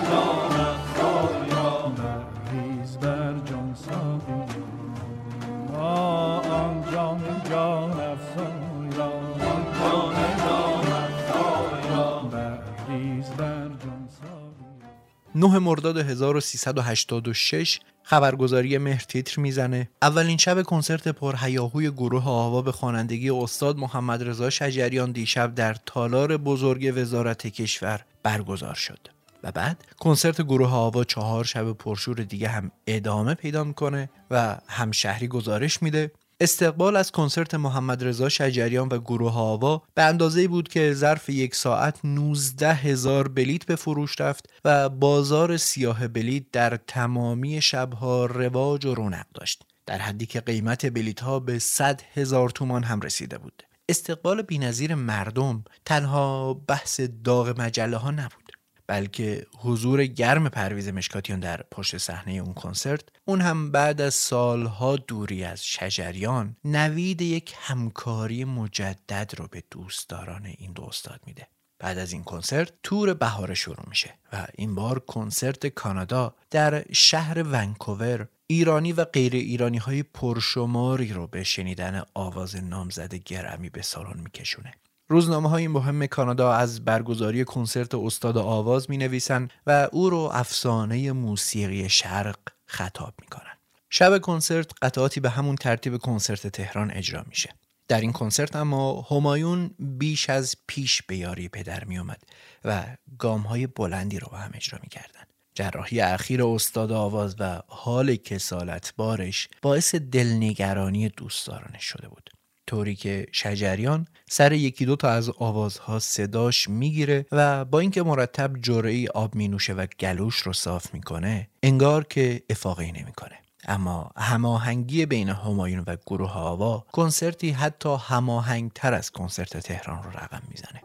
9 15.48 15.60
مرداد 15.60 15.98
1386 15.98 17.80
خبرگزاری 18.04 18.78
مهر 18.78 19.06
تیتر 19.08 19.42
می‌زنه. 19.42 19.90
اولین 20.02 20.38
شب 20.38 20.64
کنسرت 20.64 21.08
پرهیاهوی 21.08 21.92
گروه 21.92 22.28
آوا 22.28 22.62
به 22.62 22.72
خوانندگی 22.72 23.30
استاد 23.30 23.78
محمد 23.78 24.24
رضا 24.24 24.50
شجریان 24.50 25.12
دیشب 25.12 25.56
در 25.56 25.76
تالار 25.86 26.38
بزرگ 26.38 26.94
وزارت 26.96 27.48
کشور 27.48 28.02
برگزار 28.24 28.74
شد. 28.74 29.00
و 29.44 29.52
بعد 29.52 29.84
کنسرت 30.00 30.42
گروه 30.42 30.74
آوا 30.74 31.04
چهار 31.04 31.44
شب 31.44 31.74
پرشور 31.74 32.16
دیگه 32.16 32.48
هم 32.48 32.72
ادامه 32.88 33.34
پیدا 33.34 33.64
می‌کنه 33.64 34.10
و 34.32 34.58
همشهری 34.68 35.28
گزارش 35.28 35.84
میده. 35.84 36.12
استقبال 36.40 36.96
از 36.96 37.12
کنسرت 37.12 37.56
محمد 37.56 38.04
رضا 38.04 38.30
شجریان 38.30 38.88
و 38.88 39.00
گروه 39.00 39.34
آوا 39.38 39.84
به 39.96 40.04
اندازه 40.04 40.48
بود 40.48 40.68
که 40.68 40.94
ظرف 40.94 41.30
یک 41.30 41.56
ساعت 41.56 42.00
19 42.04 42.74
هزار 42.74 43.28
بلیت 43.28 43.66
به 43.66 43.76
فروش 43.76 44.22
رفت 44.22 44.50
و 44.66 44.90
بازار 44.90 45.58
سیاه 45.58 46.08
بلیت 46.08 46.44
در 46.52 46.80
تمامی 46.88 47.62
شبها 47.62 48.26
رواج 48.26 48.86
و 48.86 48.96
رونق 48.96 49.26
داشت 49.34 49.64
در 49.86 49.98
حدی 49.98 50.26
که 50.26 50.42
قیمت 50.42 50.86
بلیت 50.86 51.20
ها 51.20 51.40
به 51.40 51.60
100 51.60 52.02
هزار 52.14 52.50
تومان 52.50 52.84
هم 52.84 53.02
رسیده 53.02 53.38
بود. 53.38 53.64
استقبال 53.90 54.42
بینظیر 54.42 54.96
مردم 54.96 55.64
تنها 55.86 56.54
بحث 56.54 57.02
داغ 57.24 57.62
مجله 57.62 57.98
ها 57.98 58.12
نبود. 58.12 58.47
بلکه 58.88 59.46
حضور 59.58 60.06
گرم 60.06 60.50
پرویز 60.50 60.90
مشکاتیان 60.90 61.40
در 61.40 61.64
پشت 61.72 61.98
صحنه 61.98 62.34
اون 62.34 62.54
کنسرت 62.54 63.02
اون 63.26 63.42
هم 63.42 63.72
بعد 63.72 64.02
از 64.02 64.14
سالها 64.14 64.96
دوری 64.96 65.44
از 65.44 65.66
شجریان 65.66 66.56
نوید 66.64 67.22
یک 67.22 67.54
همکاری 67.58 68.46
مجدد 68.46 69.32
رو 69.38 69.48
به 69.48 69.64
دوستداران 69.72 70.46
این 70.46 70.72
دو 70.72 70.84
استاد 70.84 71.20
میده. 71.26 71.48
بعد 71.80 71.98
از 71.98 72.14
این 72.14 72.24
کنسرت 72.24 72.74
تور 72.84 73.14
بهار 73.14 73.54
شروع 73.54 73.86
میشه 73.88 74.14
و 74.34 74.48
این 74.56 74.76
بار 74.76 75.00
کنسرت 75.00 75.68
کانادا 75.68 76.36
در 76.52 76.84
شهر 76.92 77.44
ونکوور 77.44 78.28
ایرانی 78.48 78.94
و 78.94 79.06
غیر 79.06 79.34
ایرانی 79.34 79.78
های 79.78 80.04
پرشماری 80.04 81.14
رو 81.14 81.28
به 81.28 81.44
شنیدن 81.44 82.04
آواز 82.14 82.56
نامزد 82.56 83.16
گرمی 83.16 83.70
به 83.70 83.82
سالن 83.82 84.20
میکشونه. 84.20 84.74
روزنامه 85.10 85.50
های 85.50 85.68
مهم 85.68 86.06
کانادا 86.06 86.54
از 86.54 86.86
برگزاری 86.86 87.46
کنسرت 87.46 87.96
استاد 87.96 88.38
آواز 88.38 88.90
می 88.90 88.98
نویسن 88.98 89.48
و 89.68 89.88
او 89.92 90.10
رو 90.10 90.30
افسانه 90.34 91.12
موسیقی 91.12 91.90
شرق 91.90 92.40
خطاب 92.66 93.14
می 93.22 93.28
کنن. 93.28 93.58
شب 93.90 94.22
کنسرت 94.22 94.72
قطعاتی 94.82 95.20
به 95.20 95.30
همون 95.30 95.56
ترتیب 95.56 95.98
کنسرت 95.98 96.48
تهران 96.48 96.92
اجرا 96.92 97.24
میشه. 97.28 97.50
در 97.88 98.02
این 98.02 98.12
کنسرت 98.12 98.56
اما 98.56 99.02
همایون 99.02 99.72
بیش 99.80 100.30
از 100.30 100.56
پیش 100.68 101.02
به 101.02 101.18
یاری 101.18 101.50
پدر 101.50 101.84
می 101.84 101.98
اومد 101.98 102.24
و 102.66 102.84
گام 103.20 103.42
های 103.42 103.68
بلندی 103.68 104.20
رو 104.20 104.28
با 104.32 104.38
هم 104.38 104.52
اجرا 104.54 104.80
می 104.84 104.90
کردن. 104.90 105.24
جراحی 105.56 106.02
اخیر 106.02 106.44
استاد 106.44 106.92
آواز 106.92 107.36
و 107.40 107.62
حال 107.68 108.16
کسالت 108.16 108.94
بارش 108.98 109.48
باعث 109.62 109.96
دلنگرانی 109.96 111.10
دوستدارانش 111.10 111.84
شده 111.84 112.08
بود. 112.08 112.30
طوری 112.68 112.96
که 112.96 113.26
شجریان 113.32 114.08
سر 114.30 114.54
یکی 114.54 114.86
دو 114.86 114.96
تا 114.96 115.10
از 115.10 115.30
آوازها 115.30 116.00
صداش 116.00 116.70
می‌گیره 116.70 117.26
و 117.32 117.66
با 117.66 117.80
اینکه 117.80 118.04
مرتب 118.04 118.52
جرعه 118.62 119.08
آب 119.14 119.36
مینوشه 119.36 119.74
و 119.74 119.88
گلوش 120.00 120.36
رو 120.36 120.54
صاف 120.54 120.94
می‌کنه 120.94 121.50
انگار 121.64 122.04
که 122.04 122.44
افاقی 122.50 122.92
نمی‌کنه. 122.92 123.38
اما 123.68 124.12
هماهنگی 124.18 125.06
بین 125.06 125.30
همایون 125.30 125.84
و 125.88 125.96
گروه 126.06 126.38
آوا 126.38 126.86
کنسرتی 126.92 127.52
حتی 127.52 127.98
هماهنگ 128.08 128.72
تر 128.76 128.94
از 128.94 129.12
کنسرت 129.12 129.58
تهران 129.58 130.04
رو 130.04 130.10
رقم 130.10 130.42
می‌زنه. 130.50 130.82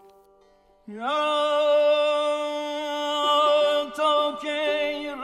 تا 3.96 4.38
که 4.42 5.14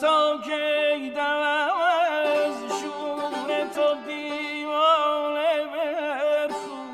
تا 0.00 0.38
کی 0.44 1.10
دم 1.10 1.22
از 1.22 2.54
شور 2.80 3.64
تو 3.74 3.94
دیوانه 4.06 5.66
برخون 5.72 6.88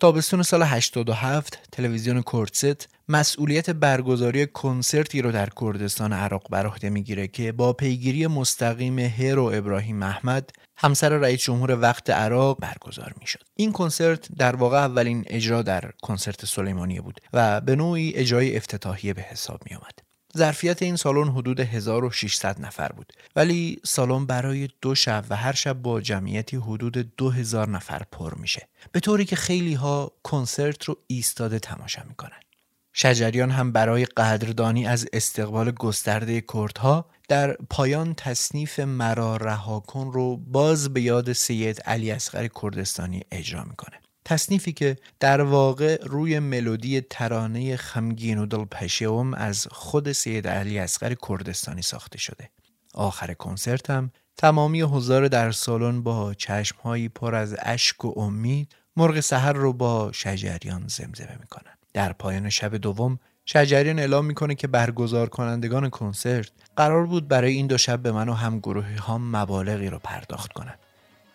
تابستون 0.00 0.42
سال 0.42 0.62
87 0.62 1.68
تلویزیون 1.72 2.22
کورتست 2.22 2.88
مسئولیت 3.08 3.70
برگزاری 3.70 4.46
کنسرتی 4.46 5.22
رو 5.22 5.32
در 5.32 5.48
کردستان 5.60 6.12
عراق 6.12 6.48
بر 6.50 6.66
عهده 6.66 6.90
می‌گیره 6.90 7.28
که 7.28 7.52
با 7.52 7.72
پیگیری 7.72 8.26
مستقیم 8.26 8.98
هرو 8.98 9.44
ابراهیم 9.54 10.02
احمد 10.02 10.50
همسر 10.76 11.08
رئیس 11.08 11.40
جمهور 11.40 11.80
وقت 11.80 12.10
عراق 12.10 12.58
برگزار 12.60 13.14
می‌شد. 13.20 13.42
این 13.54 13.72
کنسرت 13.72 14.28
در 14.38 14.56
واقع 14.56 14.76
اولین 14.76 15.24
اجرا 15.26 15.62
در 15.62 15.90
کنسرت 16.02 16.44
سلیمانیه 16.44 17.00
بود 17.00 17.20
و 17.32 17.60
به 17.60 17.76
نوعی 17.76 18.14
اجرای 18.14 18.56
افتتاحیه 18.56 19.14
به 19.14 19.22
حساب 19.22 19.60
می 19.70 19.76
آمد. 19.76 20.05
ظرفیت 20.36 20.82
این 20.82 20.96
سالن 20.96 21.28
حدود 21.28 21.60
1600 21.60 22.60
نفر 22.60 22.88
بود. 22.88 23.12
ولی 23.36 23.80
سالن 23.84 24.26
برای 24.26 24.68
دو 24.80 24.94
شب 24.94 25.24
و 25.30 25.36
هر 25.36 25.52
شب 25.52 25.72
با 25.82 26.00
جمعیتی 26.00 26.56
حدود 26.56 27.16
2000 27.16 27.68
نفر 27.68 28.02
پر 28.12 28.34
میشه. 28.34 28.68
به 28.92 29.00
طوری 29.00 29.24
که 29.24 29.36
خیلی 29.36 29.74
ها 29.74 30.12
کنسرت 30.22 30.84
رو 30.84 30.96
ایستاده 31.06 31.58
تماشا 31.58 32.02
می‌کنن. 32.08 32.40
شجریان 32.92 33.50
هم 33.50 33.72
برای 33.72 34.04
قدردانی 34.04 34.86
از 34.86 35.06
استقبال 35.12 35.70
گسترده 35.70 36.40
کردها 36.40 37.10
در 37.28 37.52
پایان 37.52 38.14
تصنیف 38.14 38.80
مرا 38.80 39.36
رها 39.36 39.80
کن 39.80 40.12
رو 40.12 40.36
باز 40.36 40.92
به 40.92 41.00
یاد 41.00 41.32
سید 41.32 41.80
علی 41.80 42.10
اصغر 42.10 42.48
کردستانی 42.62 43.22
اجرا 43.32 43.64
می‌کنه. 43.64 44.00
تصنیفی 44.26 44.72
که 44.72 44.96
در 45.20 45.40
واقع 45.40 45.98
روی 46.02 46.38
ملودی 46.38 47.00
ترانه 47.00 47.76
خمگین 47.76 48.38
و 48.38 48.46
دلپشم 48.46 49.34
از 49.34 49.66
خود 49.70 50.12
سید 50.12 50.48
علی 50.48 50.78
اصغر 50.78 51.14
کردستانی 51.28 51.82
ساخته 51.82 52.18
شده 52.18 52.50
آخر 52.94 53.34
کنسرت 53.34 53.90
هم 53.90 54.10
تمامی 54.36 54.82
حضار 54.82 55.28
در 55.28 55.52
سالن 55.52 56.02
با 56.02 56.34
چشمهایی 56.34 57.08
پر 57.08 57.34
از 57.34 57.56
اشک 57.58 58.04
و 58.04 58.20
امید 58.20 58.74
مرغ 58.96 59.20
سحر 59.20 59.52
رو 59.52 59.72
با 59.72 60.12
شجریان 60.12 60.84
زمزمه 60.88 61.36
می‌کنن 61.40 61.72
در 61.94 62.12
پایان 62.12 62.50
شب 62.50 62.76
دوم 62.76 63.18
شجریان 63.44 63.98
اعلام 63.98 64.24
می‌کنه 64.24 64.54
که 64.54 64.66
برگزار 64.66 65.28
کنندگان 65.28 65.90
کنسرت 65.90 66.50
قرار 66.76 67.06
بود 67.06 67.28
برای 67.28 67.52
این 67.52 67.66
دو 67.66 67.78
شب 67.78 68.02
به 68.02 68.12
من 68.12 68.28
و 68.28 68.32
هم 68.32 68.58
گروهی 68.58 68.96
ها 68.96 69.18
مبالغی 69.18 69.88
رو 69.88 69.98
پرداخت 69.98 70.52
کنند. 70.52 70.78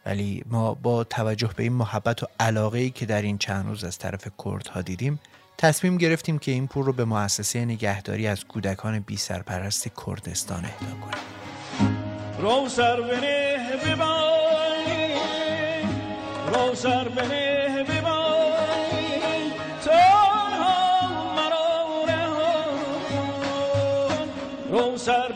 ولی 0.06 0.44
ما 0.46 0.74
با 0.74 1.04
توجه 1.04 1.50
به 1.56 1.64
این 1.64 1.74
محبت 1.74 2.24
و 2.24 2.28
علاقه 2.40 2.80
ای 2.80 2.90
که 2.90 3.06
در 3.06 3.22
این 3.22 3.38
چند 3.38 3.68
روز 3.68 3.84
از 3.84 3.98
طرف 3.98 4.28
کردها 4.46 4.82
دیدیم 4.82 5.20
تصمیم 5.58 5.98
گرفتیم 5.98 6.40
که 6.40 6.52
این 6.52 6.68
پول 6.68 6.86
رو 6.86 6.94
به 6.94 7.06
مؤسسه 7.06 7.66
نگهداری 7.66 8.28
از 8.28 8.46
کودکان 8.46 9.00
بی 9.00 9.18
سرپرست 9.18 9.88
کردستان 10.06 10.66
اهدا 10.66 10.96
کنیم. 11.02 11.24
رو 24.72 24.98
سر 24.98 25.32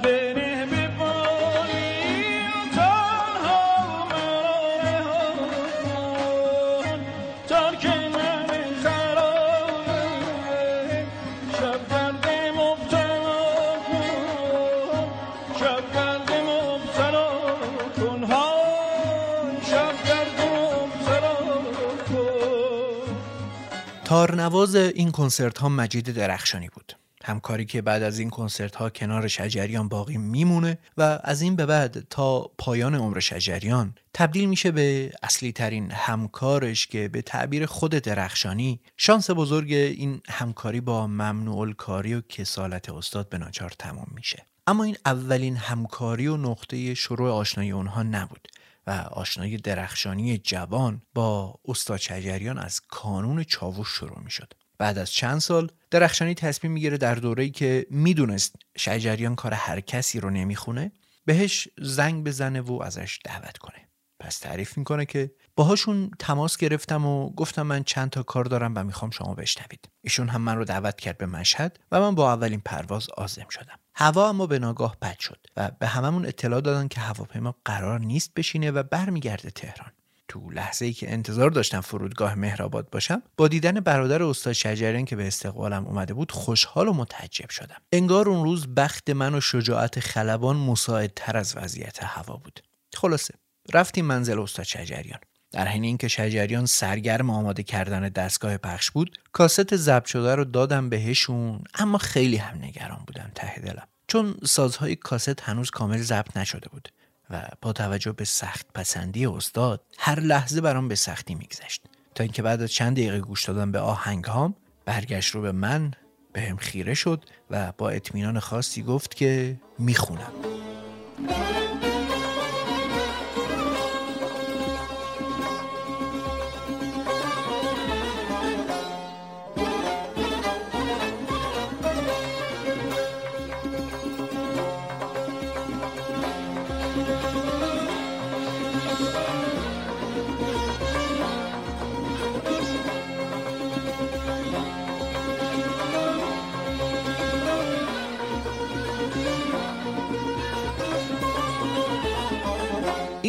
تارنواز 24.06 24.76
این 24.76 25.12
کنسرت 25.12 25.58
ها 25.58 25.70
مجید 25.70 26.12
درخشانی 26.12 26.70
بود. 26.70 26.94
همکاری 27.24 27.66
که 27.66 27.82
بعد 27.82 28.04
از 28.04 28.20
این 28.20 28.30
کنسرت 28.30 28.76
ها 28.76 28.90
کنار 28.90 29.28
شجریان 29.28 29.90
باقی 29.90 30.18
میمونه 30.18 30.78
و 30.98 31.20
از 31.24 31.42
این 31.42 31.56
به 31.56 31.66
بعد 31.66 32.08
تا 32.10 32.52
پایان 32.58 32.96
عمر 32.96 33.20
شجریان 33.20 33.96
تبدیل 34.14 34.50
میشه 34.50 34.72
به 34.72 35.12
اصلی 35.24 35.52
ترین 35.52 35.92
همکارش 35.92 36.88
که 36.88 37.08
به 37.08 37.22
تعبیر 37.22 37.66
خود 37.66 37.92
درخشانی 37.92 38.80
شانس 38.98 39.30
بزرگ 39.30 39.74
این 39.74 40.22
همکاری 40.30 40.82
با 40.82 41.08
ممنوع 41.08 41.74
کاری 41.74 42.14
و 42.14 42.22
کسالت 42.22 42.90
استاد 42.90 43.30
به 43.30 43.38
ناچار 43.38 43.74
تمام 43.80 44.08
میشه. 44.16 44.46
اما 44.68 44.84
این 44.84 44.98
اولین 45.06 45.56
همکاری 45.56 46.28
و 46.28 46.38
نقطه 46.38 46.94
شروع 46.94 47.32
آشنایی 47.32 47.72
اونها 47.72 48.04
نبود. 48.04 48.48
و 48.88 48.92
آشنایی 48.92 49.58
درخشانی 49.58 50.38
جوان 50.38 51.02
با 51.14 51.60
استاد 51.66 51.98
شجریان 51.98 52.58
از 52.58 52.80
کانون 52.80 53.44
چاوش 53.44 53.88
شروع 53.88 54.20
می 54.20 54.32
شد. 54.32 54.54
بعد 54.78 54.98
از 54.98 55.12
چند 55.12 55.40
سال 55.40 55.72
درخشانی 55.92 56.34
تصمیم 56.34 56.74
می‌گیره 56.74 56.98
در 56.98 57.16
دوره‌ای 57.16 57.50
که 57.50 57.88
می‌دونست 57.90 58.56
شجریان 58.78 59.36
کار 59.36 59.54
هر 59.54 59.80
کسی 59.80 60.20
رو 60.20 60.30
نمی‌خونه 60.30 60.92
بهش 61.26 61.68
زنگ 61.78 62.24
بزنه 62.24 62.62
و 62.62 62.82
ازش 62.82 63.20
دعوت 63.24 63.58
کنه. 63.58 63.90
پس 64.20 64.40
تعریف 64.40 64.78
می‌کنه 64.78 65.06
که 65.06 65.32
باهاشون 65.56 66.12
تماس 66.20 66.58
گرفتم 66.58 67.06
و 67.06 67.30
گفتم 67.30 67.62
من 67.62 67.84
چند 67.84 68.10
تا 68.10 68.24
کار 68.24 68.46
دارم 68.46 68.74
و 68.76 68.84
می‌خوام 68.84 69.12
شما 69.12 69.34
بشنوید. 69.34 69.90
ایشون 70.02 70.30
هم 70.30 70.42
من 70.42 70.58
رو 70.58 70.66
دعوت 70.66 71.00
کرد 71.00 71.18
به 71.18 71.26
مشهد 71.26 71.80
و 71.92 72.00
من 72.00 72.16
با 72.16 72.34
اولین 72.34 72.62
پرواز 72.66 73.08
آزم 73.18 73.50
شدم. 73.50 73.80
هوا 73.96 74.30
اما 74.30 74.48
به 74.48 74.60
ناگاه 74.60 74.98
بد 75.02 75.20
شد 75.20 75.40
و 75.58 75.72
به 75.80 75.88
هممون 75.88 76.26
اطلاع 76.26 76.62
دادن 76.62 76.88
که 76.88 77.00
هواپیما 77.02 77.56
قرار 77.66 78.00
نیست 78.00 78.34
بشینه 78.36 78.72
و 78.72 78.84
برمیگرده 78.84 79.50
تهران. 79.50 79.92
تو 80.28 80.50
لحظه 80.50 80.86
ای 80.86 80.94
که 80.94 81.14
انتظار 81.14 81.50
داشتم 81.50 81.82
فرودگاه 81.82 82.36
مهرآباد 82.36 82.90
باشم 82.90 83.24
با 83.38 83.48
دیدن 83.48 83.80
برادر 83.80 84.24
استاد 84.24 84.54
شجریان 84.54 85.06
که 85.06 85.16
به 85.16 85.28
استقبالم 85.28 85.86
اومده 85.86 86.14
بود 86.14 86.32
خوشحال 86.32 86.88
و 86.88 86.94
متعجب 86.94 87.50
شدم. 87.50 87.82
انگار 87.92 88.30
اون 88.30 88.44
روز 88.44 88.68
بخت 88.68 89.10
من 89.10 89.36
و 89.36 89.42
شجاعت 89.42 90.00
خلبان 90.00 90.56
مساعدتر 90.56 91.38
از 91.38 91.58
وضعیت 91.58 92.04
هوا 92.04 92.36
بود. 92.36 92.60
خلاصه 92.94 93.34
رفتیم 93.74 94.06
منزل 94.06 94.40
استاد 94.40 94.66
شجریان. 94.66 95.20
در 95.56 95.68
حین 95.68 95.84
اینکه 95.84 96.08
شجریان 96.08 96.66
سرگرم 96.66 97.30
آماده 97.30 97.64
کردن 97.64 98.10
دستگاه 98.10 98.58
پخش 98.58 98.92
بود 98.92 99.20
کاست 99.32 99.76
ضبط 99.76 100.06
شده 100.06 100.36
رو 100.36 100.44
دادم 100.44 100.90
بهشون 100.90 101.64
اما 101.76 101.98
خیلی 101.98 102.38
هم 102.38 102.58
نگران 102.64 103.04
بودم 103.08 103.32
ته 103.36 103.60
دلم. 103.60 103.88
چون 104.08 104.36
سازهای 104.44 104.96
کاست 104.96 105.42
هنوز 105.42 105.70
کامل 105.70 105.98
ضبط 105.98 106.38
نشده 106.38 106.70
بود 106.70 106.90
و 107.30 107.48
با 107.62 107.74
توجه 107.74 108.12
به 108.12 108.26
سخت 108.26 108.66
پسندی 108.74 109.26
استاد 109.26 109.82
هر 109.98 110.20
لحظه 110.20 110.62
برام 110.62 110.88
به 110.88 110.96
سختی 110.96 111.36
میگذشت. 111.36 111.82
تا 112.16 112.24
اینکه 112.24 112.42
بعد 112.42 112.62
از 112.62 112.72
چند 112.72 112.96
دقیقه 112.98 113.20
گوش 113.20 113.46
دادن 113.46 113.72
به 113.72 113.80
آهنگ 113.80 114.26
هام 114.26 114.56
برگشت 114.86 115.36
رو 115.36 115.42
به 115.42 115.52
من 115.52 115.92
به 116.34 116.42
هم 116.42 116.58
خیره 116.58 116.94
شد 116.94 117.26
و 117.50 117.72
با 117.78 117.90
اطمینان 117.90 118.40
خاصی 118.40 118.84
گفت 118.84 119.16
که 119.16 119.60
می‌خونم. 119.80 120.32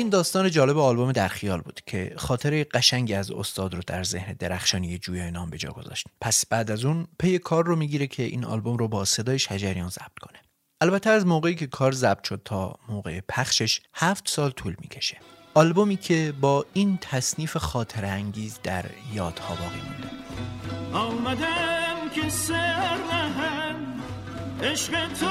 این 0.06 0.10
داستان 0.10 0.50
جالب 0.50 0.78
آلبوم 0.78 1.12
در 1.12 1.28
خیال 1.28 1.60
بود 1.60 1.80
که 1.86 2.14
خاطر 2.16 2.64
قشنگی 2.64 3.14
از 3.14 3.30
استاد 3.30 3.74
رو 3.74 3.80
در 3.86 4.04
ذهن 4.04 4.32
درخشانی 4.32 4.98
جویای 4.98 5.30
نام 5.30 5.50
به 5.50 5.58
جا 5.58 5.70
گذاشت. 5.70 6.06
پس 6.20 6.46
بعد 6.46 6.70
از 6.70 6.84
اون 6.84 7.06
پی 7.18 7.38
کار 7.38 7.66
رو 7.66 7.76
می‌گیره 7.76 8.06
که 8.06 8.22
این 8.22 8.44
آلبوم 8.44 8.76
رو 8.76 8.88
با 8.88 9.04
صدای 9.04 9.38
شجریان 9.38 9.88
ضبط 9.88 10.18
کنه. 10.20 10.38
البته 10.80 11.10
از 11.10 11.26
موقعی 11.26 11.54
که 11.54 11.66
کار 11.66 11.92
ضبط 11.92 12.24
شد 12.24 12.42
تا 12.44 12.74
موقع 12.88 13.20
پخشش 13.28 13.80
هفت 13.94 14.28
سال 14.28 14.50
طول 14.50 14.76
می‌کشه. 14.80 15.18
آلبومی 15.54 15.96
که 15.96 16.34
با 16.40 16.66
این 16.72 16.98
تصنیف 17.00 17.56
خاطر 17.56 18.04
انگیز 18.04 18.58
در 18.62 18.84
یادها 19.14 19.54
باقی 19.54 19.80
مونده. 19.80 20.10
آمدم 20.98 22.10
که 22.14 22.28
سر 22.28 22.98
عشق 24.62 24.92
تو 24.92 25.26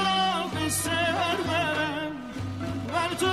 به 0.54 0.68
سر 0.68 1.36
برم. 1.48 2.12
تو 3.20 3.26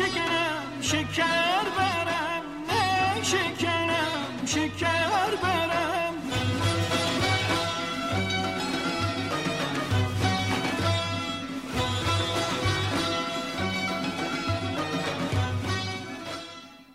شکرم 0.00 0.80
شکر 0.80 1.64
برم 1.78 2.42
نه 2.68 3.22
شکرم 3.22 4.46
شکر 4.46 5.36
برم. 5.42 6.14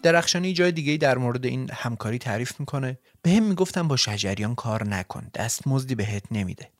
درخشانی 0.03 0.53
جای 0.53 0.71
دیگه 0.71 0.97
در 0.97 1.17
مورد 1.17 1.45
این 1.45 1.69
همکاری 1.73 2.17
تعریف 2.17 2.59
می‌کنه. 2.59 2.99
به 3.21 3.31
هم 3.31 3.43
می‌گفتم 3.43 3.87
با 3.87 3.97
شجریان 3.97 4.55
کار 4.55 4.87
نکن 4.87 5.27
دست 5.33 5.67
مزدی 5.67 5.95
بهت 5.95 6.23
نمیده. 6.31 6.74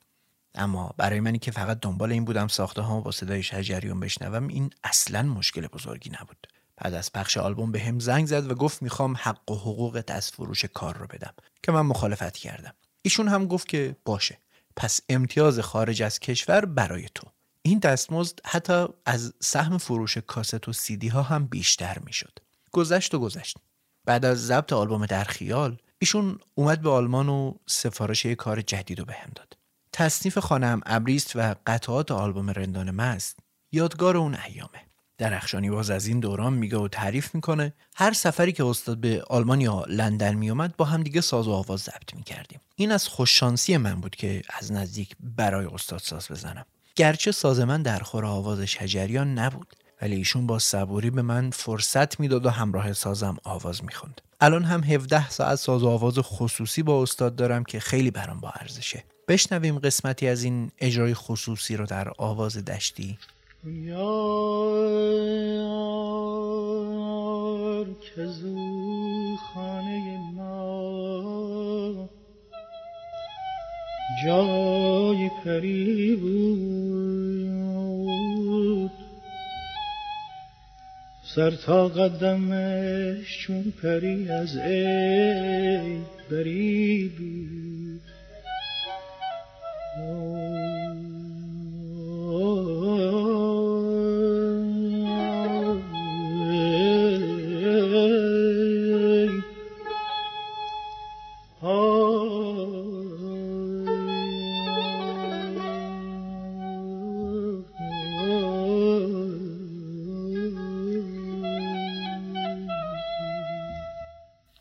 اما 0.55 0.93
برای 0.97 1.19
منی 1.19 1.39
که 1.39 1.51
فقط 1.51 1.79
دنبال 1.79 2.11
این 2.11 2.25
بودم 2.25 2.47
ساخته 2.47 2.81
ها 2.81 3.01
با 3.01 3.11
صدای 3.11 3.43
شجریان 3.43 3.99
بشنوم 3.99 4.47
این 4.47 4.69
اصلا 4.83 5.23
مشکل 5.23 5.67
بزرگی 5.67 6.09
نبود. 6.09 6.47
بعد 6.77 6.93
از 6.93 7.13
پخش 7.13 7.37
آلبوم 7.37 7.71
به 7.71 7.79
هم 7.79 7.99
زنگ 7.99 8.25
زد 8.25 8.51
و 8.51 8.55
گفت 8.55 8.81
می‌خوام 8.81 9.15
حق 9.19 9.51
و 9.51 9.55
حقوقت 9.55 10.11
از 10.11 10.31
فروش 10.31 10.65
کار 10.65 10.97
رو 10.97 11.07
بدم 11.07 11.33
که 11.63 11.71
من 11.71 11.81
مخالفت 11.81 12.37
کردم. 12.37 12.73
ایشون 13.01 13.27
هم 13.27 13.47
گفت 13.47 13.67
که 13.67 13.95
باشه 14.05 14.37
پس 14.75 14.99
امتیاز 15.09 15.59
خارج 15.59 16.03
از 16.03 16.19
کشور 16.19 16.65
برای 16.65 17.07
تو. 17.15 17.27
این 17.61 17.79
دستمزد 17.79 18.39
حتی 18.45 18.85
از 19.05 19.33
سهم 19.41 19.77
فروش 19.77 20.17
کاست 20.17 20.67
و 20.67 20.73
سیدی 20.73 21.07
ها 21.07 21.21
هم 21.21 21.47
بیشتر 21.47 21.99
می‌شد. 21.99 22.39
گذشت 22.71 23.13
و 23.13 23.19
گذشت. 23.19 23.57
بعد 24.05 24.25
از 24.25 24.45
ضبط 24.45 24.73
آلبوم 24.73 25.05
در 25.05 25.23
خیال 25.23 25.77
ایشون 25.99 26.39
اومد 26.55 26.81
به 26.81 26.89
آلمان 26.89 27.29
و 27.29 27.53
سفارش 27.67 28.25
کار 28.25 28.61
جدید 28.61 28.99
رو 28.99 29.05
بهم 29.05 29.31
داد. 29.35 29.57
تصنیف 29.95 30.37
خانم 30.37 30.81
ابریست 30.85 31.35
و 31.35 31.55
قطعات 31.67 32.11
آلبوم 32.11 32.49
رندان 32.49 32.91
مست 32.91 33.39
یادگار 33.71 34.17
اون 34.17 34.37
ایامه. 34.47 34.81
درخشانی 35.17 35.69
باز 35.69 35.89
از 35.89 36.07
این 36.07 36.19
دوران 36.19 36.53
میگه 36.53 36.77
و 36.77 36.87
تعریف 36.87 37.35
می‌کنه 37.35 37.73
هر 37.95 38.13
سفری 38.13 38.51
که 38.51 38.65
استاد 38.65 38.97
به 38.97 39.23
آلمان 39.29 39.61
یا 39.61 39.85
لندن 39.87 40.33
میومد 40.33 40.77
با 40.77 40.85
هم 40.85 41.03
دیگه 41.03 41.21
ساز 41.21 41.47
و 41.47 41.51
آواز 41.51 41.79
ضبط 41.79 42.13
می‌کردیم. 42.13 42.59
این 42.75 42.91
از 42.91 43.07
خوششانسی 43.07 43.77
من 43.77 44.01
بود 44.01 44.15
که 44.15 44.41
از 44.59 44.71
نزدیک 44.71 45.15
برای 45.19 45.65
استاد 45.65 45.99
ساز 45.99 46.27
بزنم. 46.31 46.65
گرچه 46.95 47.31
ساز 47.31 47.59
من 47.59 47.81
در 47.81 47.99
خور 47.99 48.25
آواز 48.25 48.59
شجریان 48.59 49.33
نبود 49.33 49.75
ولی 50.01 50.15
ایشون 50.15 50.47
با 50.47 50.59
صبوری 50.59 51.09
به 51.09 51.21
من 51.21 51.49
فرصت 51.49 52.19
می‌داد 52.19 52.45
و 52.45 52.49
همراه 52.49 52.93
سازم 52.93 53.37
آواز 53.43 53.83
می‌خوند. 53.83 54.21
الان 54.41 54.63
هم 54.63 54.83
17 54.83 55.29
ساعت 55.29 55.55
ساز 55.55 55.83
و 55.83 55.87
آواز 55.87 56.19
خصوصی 56.19 56.83
با 56.83 57.03
استاد 57.03 57.35
دارم 57.35 57.63
که 57.63 57.79
خیلی 57.79 58.11
برام 58.11 58.39
با 58.39 58.49
ارزشه. 58.49 59.03
بشنویم 59.27 59.79
قسمتی 59.79 60.27
از 60.27 60.43
این 60.43 60.71
اجرای 60.79 61.13
خصوصی 61.13 61.77
رو 61.77 61.85
در 61.85 62.11
آواز 62.17 62.65
دشتی. 62.65 63.17
یار 63.63 64.25
که 68.15 68.27
خانه 69.53 70.19
ما 70.35 72.09
جای 74.23 75.29
پری 75.45 76.15
بود. 76.15 77.05
سر 81.35 81.51
تا 81.51 81.87
قدمش 81.87 83.39
چون 83.47 83.73
پری 83.83 84.29
از 84.29 84.57
ای 84.57 85.99
بری 86.31 87.07
بود. 87.17 87.94
Oh. 89.97 90.64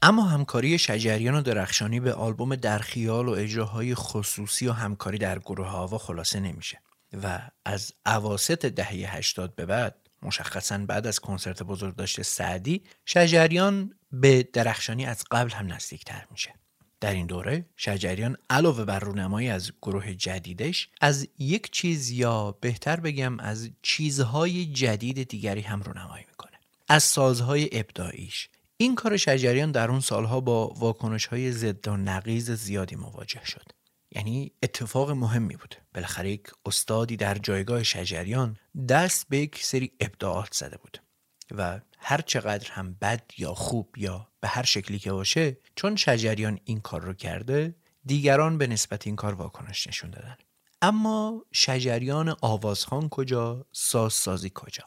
اما 0.05 0.23
همکاری 0.23 0.79
شجریان 0.79 1.35
و 1.35 1.43
درخشانی 1.43 2.01
به 2.01 2.13
آلبوم 2.13 2.57
در 2.57 2.79
خیال 2.79 3.29
و 3.29 3.31
اجراهای 3.31 3.95
خصوصی 3.95 4.67
و 4.67 4.73
همکاری 4.73 5.19
در 5.19 5.39
گروه 5.39 5.67
هوا 5.67 5.99
خلاصه 5.99 6.41
نمیشه. 6.41 6.81
و 7.23 7.41
از 7.65 7.93
عواست 8.07 8.67
دهه 8.67 9.17
80 9.17 9.55
به 9.55 9.67
بعد 9.67 9.97
مشخصا 10.23 10.79
بعد 10.79 11.07
از 11.07 11.21
کنسرت 11.21 11.63
بزرگداشت 11.63 12.23
سعدی 12.23 12.83
شجریان 13.05 13.95
به 14.13 14.49
درخشانی 14.53 15.07
از 15.07 15.25
قبل 15.31 15.51
هم 15.51 15.73
نزدیکتر 15.73 16.27
میشه. 16.31 16.55
در 17.01 17.13
این 17.13 17.27
دوره 17.27 17.67
شجریان 17.77 18.37
علاوه 18.51 18.85
بر 18.85 18.99
رونمایی 18.99 19.49
از 19.49 19.73
گروه 19.83 20.15
جدیدش 20.15 20.89
از 21.01 21.29
یک 21.39 21.71
چیز 21.71 22.11
یا 22.11 22.59
بهتر 22.61 23.01
بگم 23.01 23.41
از 23.41 23.71
چیزهای 23.83 24.67
جدید 24.67 25.29
دیگری 25.29 25.61
هم 25.61 25.83
رونمایی 25.83 26.25
می‌کنه. 26.29 26.59
از 26.89 27.03
سازهای 27.03 27.69
ابداعیش. 27.73 28.49
این 28.85 28.95
کار 28.95 29.17
شجریان 29.17 29.73
در 29.73 29.91
اون 29.91 30.01
سالها 30.01 30.41
با 30.41 30.67
واکنش 30.67 31.27
های 31.27 31.53
ضد 31.53 31.89
و 31.89 31.97
نقیز 31.97 32.51
زیادی 32.51 32.97
مواجه 32.97 33.45
شد. 33.45 33.73
یعنی 34.11 34.53
اتفاق 34.63 35.11
مهمی 35.11 35.57
بود. 35.57 35.75
بالاخره 35.95 36.31
یک 36.31 36.43
استادی 36.67 37.17
در 37.17 37.35
جایگاه 37.35 37.83
شجریان 37.83 38.57
دست 38.89 39.27
به 39.29 39.39
یک 39.39 39.65
سری 39.65 39.93
ابداعات 40.01 40.55
زده 40.55 40.77
بود 40.77 41.03
و 41.51 41.81
هر 41.99 42.21
چقدر 42.21 42.71
هم 42.71 42.95
بد 42.95 43.23
یا 43.39 43.55
خوب 43.55 43.95
یا 43.97 44.29
به 44.41 44.49
هر 44.49 44.63
شکلی 44.63 44.99
که 44.99 45.13
باشه 45.13 45.59
چون 45.77 45.97
شجریان 45.97 46.59
این 46.65 46.81
کار 46.81 47.01
رو 47.03 47.15
کرده 47.15 47.75
دیگران 48.07 48.59
به 48.59 48.67
نسبت 48.67 49.07
این 49.07 49.17
کار 49.17 49.35
واکنش 49.35 49.87
نشون 49.87 50.11
دادن. 50.11 50.37
اما 50.83 51.45
شجریان 51.53 52.37
آوازخان 52.41 53.09
کجا؟ 53.09 53.67
سازسازی 53.73 54.53
کجا؟ 54.55 54.85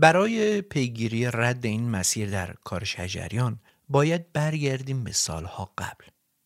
برای 0.00 0.62
پیگیری 0.62 1.26
رد 1.26 1.66
این 1.66 1.90
مسیر 1.90 2.30
در 2.30 2.54
کار 2.64 2.84
شجریان 2.84 3.60
باید 3.88 4.32
برگردیم 4.32 5.04
به 5.04 5.12
سالها 5.12 5.72
قبل 5.78 6.04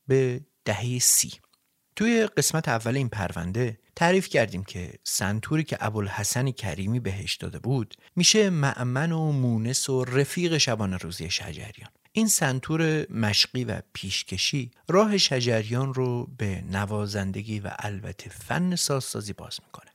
به 0.09 0.41
دهه 0.65 0.99
سی. 0.99 1.33
توی 1.97 2.27
قسمت 2.27 2.69
اول 2.69 2.97
این 2.97 3.09
پرونده 3.09 3.79
تعریف 3.97 4.29
کردیم 4.29 4.65
که 4.65 4.93
سنتوری 5.05 5.65
که 5.65 5.77
ابوالحسن 5.81 6.51
کریمی 6.51 7.01
بهش 7.01 7.35
داده 7.35 7.59
بود 7.59 7.95
میشه 8.17 8.51
معمن 8.51 9.13
و 9.13 9.33
مونس 9.33 9.89
و 9.89 10.05
رفیق 10.05 10.59
شبانه 10.59 10.97
روزی 10.97 11.31
شجریان. 11.31 11.91
این 12.13 12.29
سنتور 12.29 13.13
مشقی 13.13 13.65
و 13.65 13.83
پیشکشی 13.93 14.71
راه 14.89 15.19
شجریان 15.19 15.95
رو 15.95 16.27
به 16.39 16.65
نوازندگی 16.71 17.61
و 17.61 17.71
البته 17.79 18.31
فن 18.31 18.77
سازسازی 18.77 19.33
باز 19.33 19.59
می‌کنه. 19.67 19.94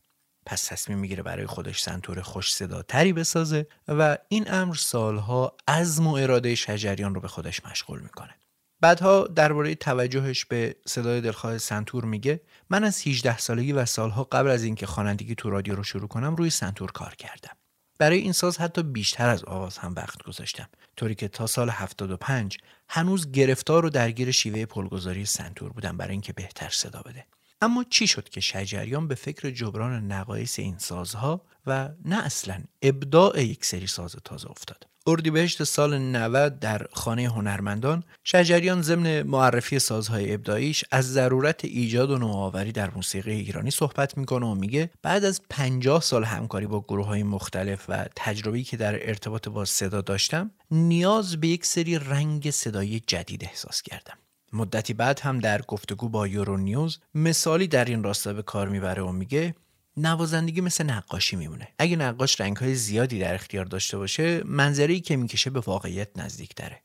پس 0.49 0.63
تصمیم 0.63 0.97
می‌گیره 0.97 1.23
برای 1.23 1.45
خودش 1.45 1.81
سنتور 1.81 2.21
خوش 2.21 2.53
صداتری 2.53 3.13
بسازه 3.13 3.67
و 3.87 4.17
این 4.29 4.53
امر 4.53 4.75
سالها 4.75 5.57
عزم 5.67 6.07
و 6.07 6.13
اراده 6.13 6.55
شجریان 6.55 7.15
رو 7.15 7.21
به 7.21 7.27
خودش 7.27 7.65
مشغول 7.65 7.99
می‌کنه. 7.99 8.35
بعدها 8.81 9.27
درباره 9.27 9.75
توجهش 9.75 10.45
به 10.45 10.75
صدای 10.87 11.21
دلخواه 11.21 11.57
سنتور 11.57 12.05
میگه 12.05 12.41
من 12.69 12.83
از 12.83 13.07
18 13.07 13.37
سالگی 13.37 13.71
و 13.71 13.85
سالها 13.85 14.23
قبل 14.23 14.49
از 14.49 14.63
اینکه 14.63 14.85
خوانندگی 14.85 15.35
تو 15.35 15.49
رادیو 15.49 15.75
رو 15.75 15.83
شروع 15.83 16.07
کنم 16.07 16.35
روی 16.35 16.49
سنتور 16.49 16.91
کار 16.91 17.15
کردم. 17.15 17.55
برای 17.99 18.17
این 18.17 18.31
ساز 18.31 18.57
حتی 18.57 18.83
بیشتر 18.83 19.29
از 19.29 19.45
آواز 19.45 19.77
هم 19.77 19.93
وقت 19.95 20.23
گذاشتم 20.23 20.69
طوری 20.97 21.15
که 21.15 21.27
تا 21.27 21.47
سال 21.47 21.69
75 21.69 22.57
هنوز 22.89 23.31
گرفتار 23.31 23.85
و 23.85 23.89
درگیر 23.89 24.31
شیوه 24.31 24.65
پلگذاری 24.65 25.25
سنتور 25.25 25.73
بودم 25.73 25.97
برای 25.97 26.11
اینکه 26.11 26.33
بهتر 26.33 26.69
صدا 26.69 27.01
بده. 27.01 27.25
اما 27.61 27.85
چی 27.89 28.07
شد 28.07 28.29
که 28.29 28.41
شجریان 28.41 29.07
به 29.07 29.15
فکر 29.15 29.49
جبران 29.49 30.11
نقایص 30.11 30.59
این 30.59 30.77
سازها 30.77 31.41
و 31.67 31.89
نه 32.05 32.25
اصلا 32.25 32.63
ابداع 32.81 33.43
یک 33.43 33.65
سری 33.65 33.87
ساز 33.87 34.15
تازه 34.25 34.51
افتاد؟ 34.51 34.87
اردیبهشت 35.07 35.63
سال 35.63 35.97
90 35.97 36.59
در 36.59 36.87
خانه 36.91 37.27
هنرمندان 37.27 38.03
شجریان 38.23 38.81
ضمن 38.81 39.21
معرفی 39.21 39.79
سازهای 39.79 40.33
ابداعیش 40.33 40.85
از 40.91 41.13
ضرورت 41.13 41.65
ایجاد 41.65 42.11
و 42.11 42.17
نوآوری 42.17 42.71
در 42.71 42.89
موسیقی 42.89 43.31
ایرانی 43.31 43.71
صحبت 43.71 44.17
می‌کنه 44.17 44.45
و 44.45 44.55
میگه 44.55 44.89
بعد 45.01 45.25
از 45.25 45.41
50 45.49 46.01
سال 46.01 46.23
همکاری 46.23 46.67
با 46.67 46.81
گروه 46.81 47.05
های 47.05 47.23
مختلف 47.23 47.85
و 47.89 48.05
تجربی 48.15 48.63
که 48.63 48.77
در 48.77 49.07
ارتباط 49.09 49.49
با 49.49 49.65
صدا 49.65 50.01
داشتم 50.01 50.51
نیاز 50.71 51.39
به 51.39 51.47
یک 51.47 51.65
سری 51.65 51.99
رنگ 51.99 52.51
صدایی 52.51 52.99
جدید 53.07 53.43
احساس 53.43 53.81
کردم. 53.81 54.17
مدتی 54.53 54.93
بعد 54.93 55.19
هم 55.19 55.39
در 55.39 55.61
گفتگو 55.61 56.09
با 56.09 56.27
یورو 56.27 56.57
نیوز 56.57 56.99
مثالی 57.15 57.67
در 57.67 57.85
این 57.85 58.03
راستا 58.03 58.33
به 58.33 58.41
کار 58.41 58.69
می‌بره 58.69 59.03
و 59.03 59.11
میگه 59.11 59.55
نوازندگی 59.97 60.61
مثل 60.61 60.83
نقاشی 60.83 61.35
میمونه. 61.35 61.67
اگه 61.79 61.95
نقاش 61.95 62.41
رنگهای 62.41 62.75
زیادی 62.75 63.19
در 63.19 63.33
اختیار 63.33 63.65
داشته 63.65 63.97
باشه 63.97 64.43
منظری 64.45 65.01
که 65.01 65.15
می‌کشه 65.15 65.49
به 65.49 65.59
واقعیت 65.59 66.09
نزدیک 66.15 66.55
داره 66.55 66.81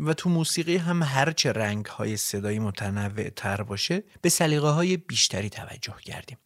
و 0.00 0.14
تو 0.14 0.30
موسیقی 0.30 0.76
هم 0.76 1.02
هرچه 1.02 1.52
رنگ 1.52 1.86
های 1.86 2.16
صدایی 2.16 2.58
متنوع 2.58 3.28
تر 3.28 3.62
باشه 3.62 4.02
به 4.20 4.28
سلیقه 4.28 4.68
های 4.68 4.96
بیشتری 4.96 5.50
توجه 5.50 5.96
کردیم. 6.04 6.38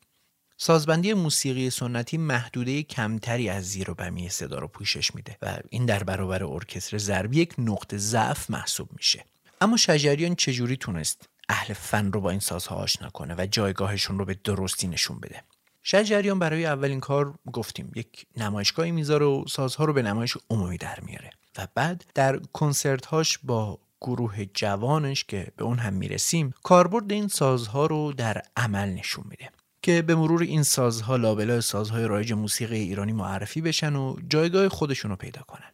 سازبندی 0.56 1.14
موسیقی 1.14 1.70
سنتی 1.70 2.18
محدوده 2.18 2.82
کمتری 2.82 3.48
از 3.48 3.64
زیر 3.64 3.90
و 3.90 3.94
بمی 3.94 4.28
صدا 4.28 4.59
رو 4.59 4.68
پوشش 4.68 5.14
میده 5.14 5.36
و 5.42 5.59
این 5.70 5.86
در 5.86 6.02
برابر 6.02 6.44
ارکستر 6.44 6.98
ضربی 6.98 7.40
یک 7.40 7.54
نقطه 7.59 7.98
ضعف 7.98 8.50
محسوب 8.50 8.88
میشه. 8.96 9.24
اما 9.61 9.76
شجریان 9.76 10.34
چجوری 10.34 10.76
تونست 10.76 11.28
اهل 11.48 11.74
فن 11.74 12.12
رو 12.12 12.20
با 12.20 12.30
این 12.30 12.40
سازها 12.40 12.76
آشنا 12.76 13.11
کنه 13.11 13.34
و 13.38 13.46
جایگاهشون 13.50 14.18
رو 14.18 14.24
به 14.24 14.34
درستی 14.44 14.88
نشون 14.88 15.20
بده؟ 15.20 15.42
شجریان 15.82 16.38
برای 16.38 16.66
اولین 16.66 17.00
کار 17.00 17.34
گفتیم 17.52 17.92
یک 17.94 18.26
نمایشگاهی 18.36 18.90
می‌ذاره 18.90 19.26
و 19.26 19.44
سازها 19.48 19.84
رو 19.84 19.92
به 19.92 20.02
نمایش 20.02 20.36
عمومی 20.50 20.76
در 20.76 20.98
میاره 21.00 21.30
و 21.59 21.68
بعد 21.74 22.04
در 22.14 22.38
کنسرت 22.52 23.06
هاش 23.06 23.38
با 23.38 23.78
گروه 24.00 24.44
جوانش 24.44 25.24
که 25.24 25.52
به 25.56 25.64
اون 25.64 25.78
هم 25.78 25.94
می‌رسیم 25.94 26.54
کاربرد 26.62 27.12
این 27.12 27.28
سازها 27.28 27.86
رو 27.86 28.12
در 28.12 28.42
عمل 28.56 28.88
نشون 28.88 29.24
میده 29.28 29.50
که 29.82 30.02
به 30.02 30.14
مرور 30.14 30.42
این 30.42 30.62
سازها 30.62 31.16
لابلای 31.16 31.61
سازهای 31.61 32.04
رایج 32.04 32.32
موسیقی 32.32 32.78
ایرانی 32.78 33.12
معرفی 33.12 33.61
بشن 33.61 33.96
و 33.96 34.16
جایگاه 34.28 34.68
خودشون 34.68 35.11
رو 35.11 35.16
پیدا 35.16 35.42
کنن. 35.42 35.72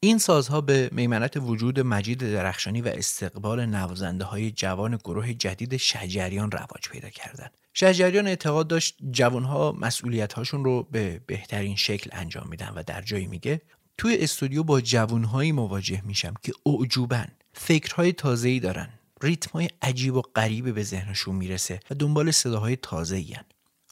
این 0.00 0.18
سازها 0.18 0.60
به 0.60 0.88
میمنت 0.92 1.36
وجود 1.36 1.80
مجید 1.80 2.32
درخشانی 2.32 2.80
و 2.80 2.88
استقبال 2.88 3.66
نوازنده 3.66 4.24
های 4.24 4.50
جوان 4.50 4.96
گروه 4.96 5.32
جدید 5.32 5.76
شجریان 5.76 6.50
رواج 6.50 6.88
پیدا 6.90 7.08
کردند. 7.08 7.50
شجریان 7.74 8.26
اعتقاد 8.26 8.68
داشت 8.68 8.96
جوانها 9.10 9.72
مسئولیت 9.72 10.32
هاشون 10.32 10.64
رو 10.64 10.82
به 10.82 11.20
بهترین 11.26 11.76
شکل 11.76 12.10
انجام 12.12 12.48
میدن 12.48 12.72
و 12.76 12.82
در 12.86 13.02
جایی 13.02 13.26
میگه 13.26 13.60
توی 13.98 14.16
استودیو 14.20 14.62
با 14.62 14.80
جوانهایی 14.80 15.52
مواجه 15.52 16.02
میشم 16.04 16.34
که 16.42 16.52
اعجوبن 16.66 17.28
فکرهای 17.52 18.12
تازه‌ای 18.12 18.60
دارن 18.60 18.88
ریتمای 19.22 19.68
عجیب 19.82 20.14
و 20.14 20.22
غریبی 20.22 20.72
به 20.72 20.82
ذهنشون 20.82 21.36
می‌رسه 21.36 21.80
و 21.90 21.94
دنبال 21.94 22.30
صداهای 22.30 22.76
تازه 22.76 23.24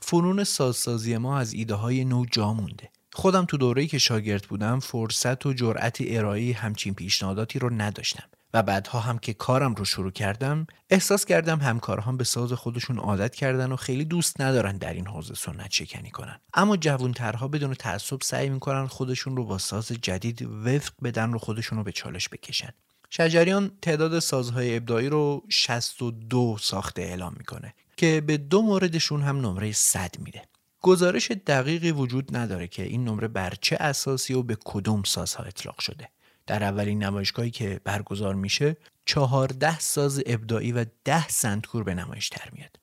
فنون 0.02 0.44
سازسازی 0.44 1.16
ما 1.16 1.38
از 1.38 1.52
ایده 1.52 1.74
های 1.74 2.04
نو 2.04 2.24
جا 2.26 2.52
مونده 2.52 2.90
خودم 3.16 3.44
تو 3.44 3.56
دوره‌ای 3.56 3.88
که 3.88 3.98
شاگرد 3.98 4.42
بودم 4.42 4.80
فرصت 4.80 5.46
و 5.46 5.52
جرأت 5.52 5.98
ارائه 6.00 6.54
همچین 6.54 6.94
پیشنهاداتی 6.94 7.58
رو 7.58 7.70
نداشتم 7.70 8.24
و 8.54 8.62
بعدها 8.62 9.00
هم 9.00 9.18
که 9.18 9.34
کارم 9.34 9.74
رو 9.74 9.84
شروع 9.84 10.10
کردم 10.10 10.66
احساس 10.90 11.24
کردم 11.24 11.58
همکارهام 11.58 12.16
به 12.16 12.24
ساز 12.24 12.52
خودشون 12.52 12.98
عادت 12.98 13.34
کردن 13.34 13.72
و 13.72 13.76
خیلی 13.76 14.04
دوست 14.04 14.40
ندارن 14.40 14.76
در 14.76 14.92
این 14.92 15.06
حوزه 15.06 15.34
سنت 15.34 15.70
شکنی 15.70 16.10
کنن. 16.10 16.40
اما 16.54 16.76
جوانترها 16.76 17.48
بدون 17.48 17.74
تعصب 17.74 18.22
سعی 18.22 18.48
می‌کنن 18.48 18.86
خودشون 18.86 19.36
رو 19.36 19.44
با 19.44 19.58
ساز 19.58 19.92
جدید 20.02 20.42
وفق 20.42 20.92
بدن 21.04 21.32
رو 21.32 21.38
خودشون 21.38 21.78
رو 21.78 21.84
به 21.84 21.92
چالش 21.92 22.28
بکشن. 22.28 22.70
شجریان 23.10 23.70
تعداد 23.82 24.18
سازهای 24.18 24.76
ابداعی 24.76 25.08
رو 25.08 25.44
62 25.48 26.56
ساخته 26.60 27.02
اعلام 27.02 27.34
می‌کنه 27.38 27.74
که 27.96 28.22
به 28.26 28.36
دو 28.36 28.62
موردشون 28.62 29.22
هم 29.22 29.36
نمره 29.36 29.72
100 29.72 30.14
میده. 30.18 30.42
گزارش 30.80 31.30
دقیقی 31.30 31.90
وجود 31.90 32.36
نداره 32.36 32.68
که 32.68 32.82
این 32.82 33.04
نمره 33.04 33.28
بر 33.28 33.52
چه 33.60 33.76
اساسی 33.80 34.34
و 34.34 34.42
به 34.42 34.56
کدوم 34.64 35.02
سازها 35.02 35.44
اطلاق 35.44 35.80
شده. 35.80 36.08
در 36.46 36.64
اولین 36.64 37.02
نمایشگاهی 37.04 37.50
که 37.50 37.80
برگزار 37.84 38.34
میشه 38.34 38.76
چهارده 39.04 39.78
ساز 39.78 40.22
ابداعی 40.26 40.72
و 40.72 40.86
ده 41.04 41.28
سنتکور 41.28 41.84
به 41.84 41.94
نمایش 41.94 42.28
در 42.28 42.50
میاد. 42.52 42.78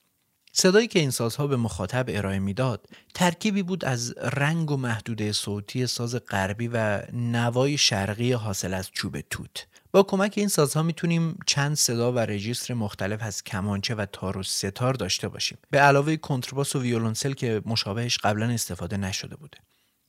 صدایی 0.52 0.88
که 0.88 0.98
این 0.98 1.10
سازها 1.10 1.46
به 1.46 1.56
مخاطب 1.56 2.04
ارائه 2.08 2.38
می‌داد 2.38 2.88
ترکیبی 3.14 3.62
بود 3.62 3.84
از 3.84 4.14
رنگ 4.18 4.70
و 4.70 4.76
محدوده 4.76 5.32
صوتی 5.32 5.86
ساز 5.86 6.16
غربی 6.16 6.68
و 6.72 7.02
نوای 7.12 7.78
شرقی 7.78 8.32
حاصل 8.32 8.74
از 8.74 8.90
چوب 8.90 9.20
توت. 9.20 9.66
با 9.94 10.02
کمک 10.02 10.34
این 10.36 10.48
سازها 10.48 10.82
می‌تونیم 10.82 11.38
چند 11.46 11.76
صدا 11.76 12.12
و 12.12 12.18
رجیستر 12.18 12.74
مختلف 12.74 13.22
از 13.22 13.44
کمانچه 13.44 13.94
و 13.94 14.06
تار 14.12 14.38
و 14.38 14.42
ستار 14.42 14.94
داشته 14.94 15.28
باشیم. 15.28 15.58
به 15.70 15.80
علاوه 15.80 16.16
کنترباس 16.16 16.76
و 16.76 16.80
ویولونسل 16.80 17.32
که 17.32 17.62
مشابهش 17.66 18.18
قبلا 18.18 18.50
استفاده 18.50 18.96
نشده 18.96 19.36
بوده. 19.36 19.58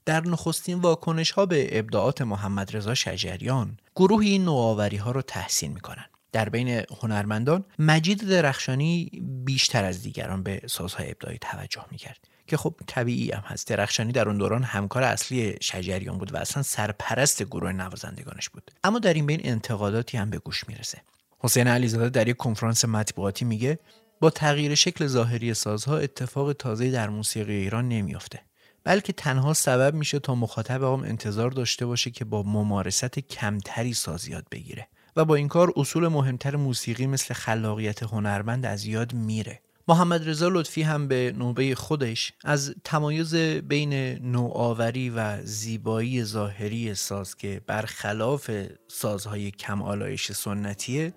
در 0.05 0.21
نخستین 0.21 0.79
واکنش 0.79 1.31
ها 1.31 1.45
به 1.45 1.79
ابداعات 1.79 2.21
محمد 2.21 2.77
رضا 2.77 2.93
شجریان 2.93 3.77
گروه 3.95 4.25
این 4.25 4.45
نوآوری 4.45 4.97
ها 4.97 5.11
رو 5.11 5.21
تحسین 5.21 5.71
می‌کنن. 5.73 6.05
در 6.31 6.49
بین 6.49 6.83
هنرمندان 7.01 7.65
مجید 7.79 8.29
درخشانی 8.29 9.11
بیشتر 9.45 9.83
از 9.83 10.01
دیگران 10.01 10.43
به 10.43 10.61
سازهای 10.67 11.11
ابداعی 11.11 11.37
توجه 11.37 11.85
می‌کرد. 11.91 12.27
که 12.47 12.57
خب 12.57 12.75
طبیعی 12.87 13.31
هم 13.31 13.43
هست. 13.45 13.67
درخشانی 13.67 14.11
در 14.11 14.27
اون 14.27 14.37
دوران 14.37 14.63
همکار 14.63 15.03
اصلی 15.03 15.55
شجریان 15.61 16.17
بود 16.17 16.33
و 16.33 16.37
اصلا 16.37 16.63
سرپرست 16.63 17.43
گروه 17.43 17.71
نوازندگانش 17.71 18.49
بود. 18.49 18.71
اما 18.83 18.99
در 18.99 19.13
این 19.13 19.25
بین 19.25 19.41
انتقاداتی 19.43 20.17
هم 20.17 20.29
به 20.29 20.37
گوش 20.37 20.67
می‌رسه. 20.67 21.01
حسین 21.39 21.67
علیزاده 21.67 22.09
در 22.09 22.27
یک 22.27 22.37
کنفرانس 22.37 22.85
مطبوعاتی 22.85 23.45
میگه 23.45 23.79
با 24.19 24.29
تغییر 24.29 24.75
شکل 24.75 25.07
ظاهری 25.07 25.53
سازها 25.53 25.97
اتفاق 25.97 26.53
تازه 26.53 26.91
در 26.91 27.09
موسیقی 27.09 27.53
ایران 27.53 27.89
نمیافته. 27.89 28.39
بلکه 28.83 29.13
تنها 29.13 29.53
سبب 29.53 29.93
میشه 29.93 30.19
تا 30.19 30.35
مخاطب 30.35 30.83
هم 30.83 31.03
انتظار 31.03 31.51
داشته 31.51 31.85
باشه 31.85 32.11
که 32.11 32.25
با 32.25 32.43
ممارست 32.43 33.19
کمتری 33.19 33.93
ساز 33.93 34.27
یاد 34.27 34.45
بگیره. 34.51 34.87
و 35.15 35.25
با 35.25 35.35
این 35.35 35.47
کار 35.47 35.73
اصول 35.75 36.07
مهمتر 36.07 36.55
موسیقی 36.55 37.07
مثل 37.07 37.33
خلاقیت 37.33 38.03
هنرمند 38.03 38.65
از 38.65 38.85
یاد 38.85 39.13
میره. 39.13 39.61
محمد 39.87 40.29
رضا 40.29 40.49
لطفی 40.49 40.81
هم 40.81 41.07
به 41.07 41.33
نوبه 41.37 41.75
خودش 41.75 42.33
از 42.43 42.75
تمایز 42.83 43.35
بین 43.35 43.93
نوآوری 44.31 45.09
و 45.09 45.41
زیبایی 45.43 46.23
ظاهری 46.23 46.95
ساز 46.95 47.35
که 47.35 47.61
برخلاف 47.67 48.51
سازهای 48.87 49.51
کم 49.51 49.81
آلایش 49.81 50.31
سنتیه 50.31 51.13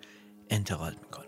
انتقاد 0.50 0.96
می‌کنه. 1.02 1.27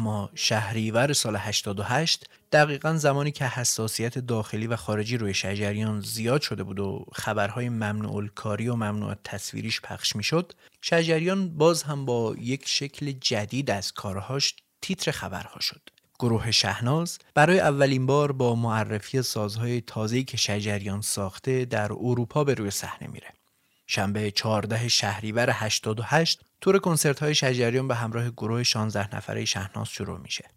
اما 0.00 0.30
شهریور 0.34 1.12
سال 1.12 1.36
88 1.36 2.24
دقیقا 2.52 2.96
زمانی 2.96 3.30
که 3.30 3.44
حساسیت 3.44 4.18
داخلی 4.18 4.66
و 4.66 4.76
خارجی 4.76 5.16
روی 5.16 5.34
شجریان 5.34 6.00
زیاد 6.00 6.40
شده 6.40 6.62
بود 6.62 6.80
و 6.80 7.06
خبرهای 7.12 7.68
ممنوع 7.68 8.26
کاری 8.26 8.68
و 8.68 8.74
ممنوع 8.74 9.14
تصویریش 9.24 9.80
پخش 9.80 10.16
می‌شد 10.16 10.52
شجریان 10.80 11.48
باز 11.48 11.82
هم 11.82 12.04
با 12.04 12.34
یک 12.38 12.68
شکل 12.68 13.12
جدید 13.12 13.70
از 13.70 13.92
کارهاش 13.92 14.54
تیتر 14.82 15.10
خبرها 15.10 15.60
شد. 15.60 15.80
گروه 16.18 16.50
شهناز 16.50 17.18
برای 17.34 17.60
اولین 17.60 18.06
بار 18.06 18.32
با 18.32 18.54
معرفی 18.54 19.22
سازهای 19.22 19.80
تازه‌ای 19.80 20.24
که 20.24 20.36
شجریان 20.36 21.00
ساخته 21.00 21.64
در 21.64 21.92
اروپا 21.92 22.44
به 22.44 22.54
روی 22.54 22.70
صحنه 22.70 23.08
میره. 23.08 23.28
شنبه 23.86 24.30
14 24.30 24.88
شهریور 24.88 25.50
88 25.52 26.40
تور 26.60 26.78
کنسرت 26.78 27.20
های 27.20 27.34
شجریان 27.34 27.88
به 27.88 27.94
همراه 27.94 28.30
گروه 28.30 28.62
16 28.62 29.16
نفره 29.16 29.44
شهناز 29.44 29.88
شروع 29.88 30.18
میشه. 30.18 30.48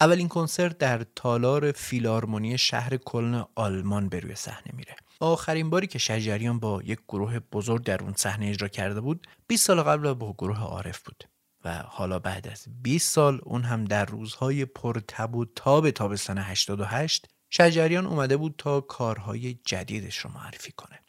اولین 0.00 0.28
کنسرت 0.28 0.78
در 0.78 1.06
تالار 1.16 1.72
فیلارمونی 1.72 2.58
شهر 2.58 2.96
کلن 2.96 3.44
آلمان 3.54 4.08
به 4.08 4.20
روی 4.20 4.34
صحنه 4.34 4.72
میره. 4.72 4.96
آخرین 5.20 5.70
باری 5.70 5.86
که 5.86 5.98
شجریان 5.98 6.58
با 6.58 6.82
یک 6.84 6.98
گروه 7.08 7.38
بزرگ 7.38 7.84
در 7.84 8.02
اون 8.02 8.14
صحنه 8.16 8.46
اجرا 8.46 8.68
کرده 8.68 9.00
بود 9.00 9.26
20 9.46 9.66
سال 9.66 9.82
قبل 9.82 10.12
با 10.12 10.32
گروه 10.32 10.60
عارف 10.60 11.02
بود 11.02 11.24
و 11.64 11.72
حالا 11.72 12.18
بعد 12.18 12.48
از 12.48 12.64
20 12.82 13.12
سال 13.12 13.40
اون 13.42 13.62
هم 13.62 13.84
در 13.84 14.04
روزهای 14.04 14.64
پرتب 14.64 15.34
و 15.34 15.44
تاب 15.44 15.90
تابستان 15.90 16.38
88 16.38 17.26
شجریان 17.50 18.06
اومده 18.06 18.36
بود 18.36 18.54
تا 18.58 18.80
کارهای 18.80 19.54
جدیدش 19.64 20.18
رو 20.18 20.30
معرفی 20.30 20.72
کنه 20.72 21.00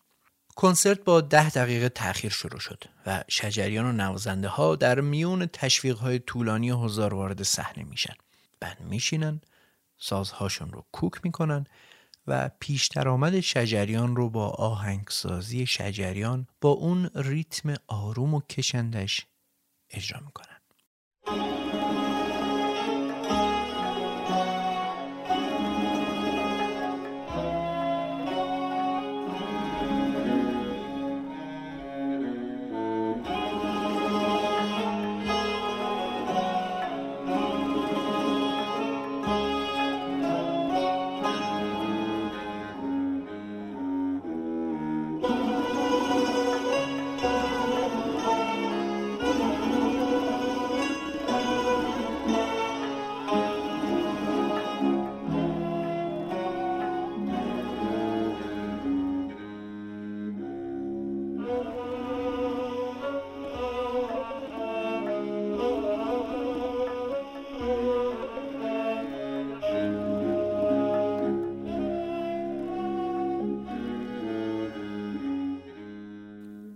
کنسرت 0.60 1.04
با 1.04 1.22
ده 1.22 1.50
دقیقه 1.50 1.90
تاخیر 1.90 2.32
شروع 2.32 2.60
شد 2.60 2.84
و 3.06 3.24
شجریان 3.28 3.86
و 3.86 3.92
نوازنده 3.92 4.48
ها 4.48 4.76
در 4.76 5.02
میون 5.02 5.46
تشویق 5.46 5.98
های 5.98 6.20
طولانی 6.20 6.70
هزار 6.70 7.14
وارد 7.14 7.44
صحنه 7.44 7.84
میشن. 7.84 8.14
بعد 8.60 8.82
میشینن 8.82 9.42
سازهاشون 9.98 10.72
رو 10.72 10.86
کوک 10.92 11.14
می‌کنن 11.24 11.68
و 12.28 12.50
پیش 12.60 12.88
درآمد 12.88 13.40
شجریان 13.40 14.16
رو 14.16 14.30
با 14.30 14.50
آهنگسازی 14.50 15.66
شجریان 15.66 16.48
با 16.62 16.70
اون 16.70 17.10
ریتم 17.16 17.74
آروم 17.88 18.34
و 18.34 18.42
کشندش 18.42 19.26
اجرا 19.90 20.20
می‌کنن. 20.20 20.57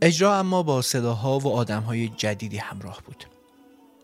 اجرا 0.04 0.40
اما 0.40 0.64
با 0.64 0.82
صداها 0.82 1.40
و 1.40 1.48
آدمهای 1.48 2.08
جدیدی 2.08 2.58
همراه 2.58 3.02
بود. 3.06 3.26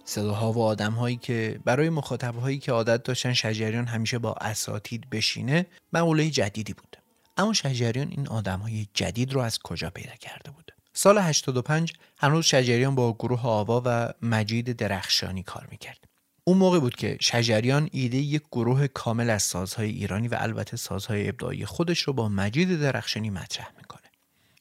صداها 0.05 0.51
و 0.51 0.63
آدمهایی 0.63 1.15
که 1.15 1.59
برای 1.65 1.89
مخاطبهایی 1.89 2.57
که 2.59 2.71
عادت 2.71 3.03
داشتن 3.03 3.33
شجریان 3.33 3.85
همیشه 3.85 4.17
با 4.17 4.33
اساتید 4.33 5.09
بشینه 5.09 5.65
مقوله 5.93 6.29
جدیدی 6.29 6.73
بود. 6.73 6.97
اما 7.37 7.53
شجریان 7.53 8.07
این 8.07 8.27
آدمهای 8.27 8.87
جدید 8.93 9.33
رو 9.33 9.41
از 9.41 9.59
کجا 9.59 9.89
پیدا 9.89 10.15
کرده 10.15 10.51
بود؟ 10.51 10.71
سال 10.93 11.17
85 11.17 11.93
هنوز 12.17 12.45
شجریان 12.45 12.95
با 12.95 13.13
گروه 13.13 13.41
آوا 13.45 13.81
و 13.85 14.13
مجید 14.21 14.71
درخشانی 14.71 15.43
کار 15.43 15.67
می‌کرد. 15.71 15.99
اون 16.43 16.57
موقع 16.57 16.79
بود 16.79 16.95
که 16.95 17.17
شجریان 17.21 17.89
ایده 17.91 18.17
یک 18.17 18.41
گروه 18.51 18.87
کامل 18.87 19.29
از 19.29 19.43
سازهای 19.43 19.89
ایرانی 19.89 20.27
و 20.27 20.37
البته 20.39 20.77
سازهای 20.77 21.29
ابداعی 21.29 21.65
خودش 21.65 21.99
رو 21.99 22.13
با 22.13 22.29
مجید 22.29 22.81
درخشانی 22.81 23.29
مطرح 23.29 23.67
می‌کنه 23.77 23.86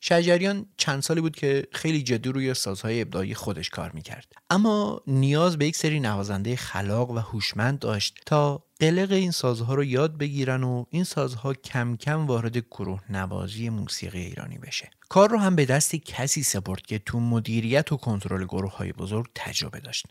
شجریان 0.08 0.66
چند 0.76 1.02
سالی 1.02 1.20
بود 1.20 1.36
که 1.36 1.66
خیلی 1.72 2.02
جدی 2.02 2.28
روی 2.28 2.54
سازهای 2.54 3.02
ابداعی 3.02 3.34
خودش 3.34 3.70
کار 3.70 3.90
می‌کرد. 3.92 4.32
اما 4.50 5.02
نیاز 5.06 5.58
به 5.58 5.66
یک 5.66 5.76
سری 5.76 6.00
نوازنده 6.00 6.56
خلاق 6.56 7.10
و 7.10 7.18
هوشمند 7.18 7.78
داشت 7.78 8.18
تا 8.26 8.62
قلق 8.80 9.12
این 9.12 9.30
سازها 9.30 9.74
رو 9.74 9.84
یاد 9.84 10.18
بگیرن 10.18 10.62
و 10.62 10.84
این 10.90 11.04
سازها 11.04 11.54
کم 11.54 11.96
کم 11.96 12.26
وارد 12.26 12.58
گروه 12.58 13.00
نوازی 13.10 13.68
موسیقی 13.68 14.20
ایرانی 14.20 14.58
بشه. 14.58 14.90
کار 15.08 15.30
رو 15.30 15.38
هم 15.38 15.56
به 15.56 15.64
دست 15.64 15.96
کسی 15.96 16.42
سپرد 16.42 16.82
که 16.82 16.98
تو 16.98 17.20
مدیریت 17.20 17.92
و 17.92 17.96
کنترل 17.96 18.44
گروه 18.44 18.76
های 18.76 18.92
بزرگ 18.92 19.26
تجربه 19.34 19.80
داشت. 19.80 20.06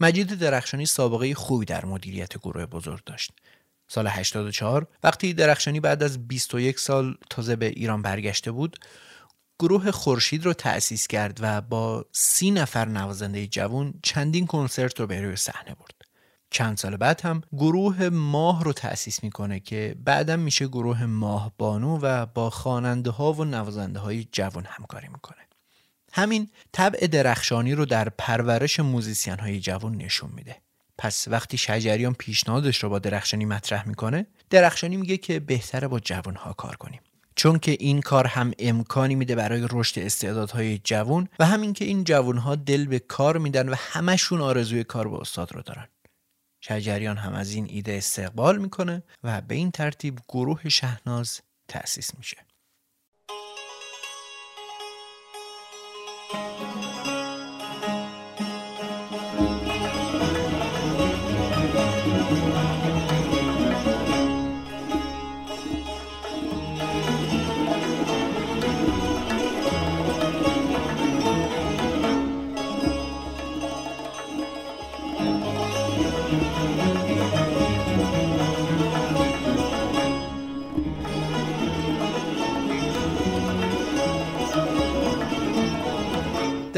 مجید 0.00 0.38
درخشانی 0.38 0.86
سابقه 0.86 1.34
خوبی 1.34 1.64
در 1.64 1.84
مدیریت 1.84 2.38
گروه 2.38 2.66
بزرگ 2.66 3.04
داشت. 3.04 3.32
سال 3.88 4.06
84 4.06 4.86
وقتی 5.02 5.34
درخشانی 5.34 5.80
بعد 5.80 6.02
از 6.02 6.28
21 6.28 6.78
سال 6.78 7.14
تازه 7.30 7.56
به 7.56 7.66
ایران 7.66 8.02
برگشته 8.02 8.50
بود 8.50 8.76
گروه 9.58 9.90
خورشید 9.90 10.44
رو 10.44 10.52
تأسیس 10.52 11.06
کرد 11.06 11.38
و 11.40 11.60
با 11.60 12.04
سی 12.12 12.50
نفر 12.50 12.88
نوازنده 12.88 13.46
جوان 13.46 13.94
چندین 14.02 14.46
کنسرت 14.46 15.00
رو 15.00 15.06
به 15.06 15.20
روی 15.20 15.36
صحنه 15.36 15.74
برد. 15.74 15.94
چند 16.50 16.76
سال 16.76 16.96
بعد 16.96 17.20
هم 17.20 17.40
گروه 17.52 18.08
ماه 18.08 18.64
رو 18.64 18.72
تأسیس 18.72 19.22
می‌کنه 19.22 19.60
که 19.60 19.94
بعدا 20.04 20.36
میشه 20.36 20.66
گروه 20.66 21.06
ماه 21.06 21.52
بانو 21.58 21.98
و 21.98 22.26
با 22.26 22.50
خواننده 22.50 23.10
ها 23.10 23.32
و 23.32 23.44
نوازنده 23.44 23.98
های 23.98 24.28
جوان 24.32 24.64
همکاری 24.68 25.08
می‌کنه. 25.08 25.38
همین 26.12 26.48
طبع 26.72 27.06
درخشانی 27.06 27.74
رو 27.74 27.84
در 27.84 28.08
پرورش 28.08 28.80
موزیسین 28.80 29.38
های 29.38 29.60
جوان 29.60 29.96
نشون 29.96 30.30
میده. 30.34 30.56
پس 30.98 31.28
وقتی 31.28 31.58
شجریان 31.58 32.14
پیشنهادش 32.14 32.82
رو 32.82 32.88
با 32.88 32.98
درخشانی 32.98 33.44
مطرح 33.44 33.88
می‌کنه 33.88 34.26
درخشانی 34.50 34.96
میگه 34.96 35.16
که 35.16 35.40
بهتره 35.40 35.88
با 35.88 36.00
جوان 36.00 36.34
ها 36.34 36.52
کار 36.52 36.76
کنیم 36.76 37.00
چون 37.38 37.58
که 37.58 37.76
این 37.80 38.00
کار 38.00 38.26
هم 38.26 38.52
امکانی 38.58 39.14
میده 39.14 39.34
برای 39.34 39.66
رشد 39.70 39.98
استعدادهای 39.98 40.78
جوان 40.78 41.28
و 41.38 41.46
همین 41.46 41.72
که 41.72 41.84
این 41.84 42.04
جوانها 42.04 42.54
دل 42.54 42.86
به 42.86 42.98
کار 42.98 43.38
میدن 43.38 43.68
و 43.68 43.74
همشون 43.78 44.40
آرزوی 44.40 44.84
کار 44.84 45.08
با 45.08 45.18
استاد 45.18 45.52
رو 45.52 45.62
دارن. 45.62 45.88
شجریان 46.60 47.16
هم 47.16 47.34
از 47.34 47.54
این 47.54 47.66
ایده 47.70 47.92
استقبال 47.92 48.58
می‌کنه 48.58 49.02
و 49.22 49.40
به 49.40 49.54
این 49.54 49.70
ترتیب 49.70 50.18
گروه 50.28 50.68
شهناز 50.68 51.40
تأسیس 51.68 52.18
میشه. 52.18 52.36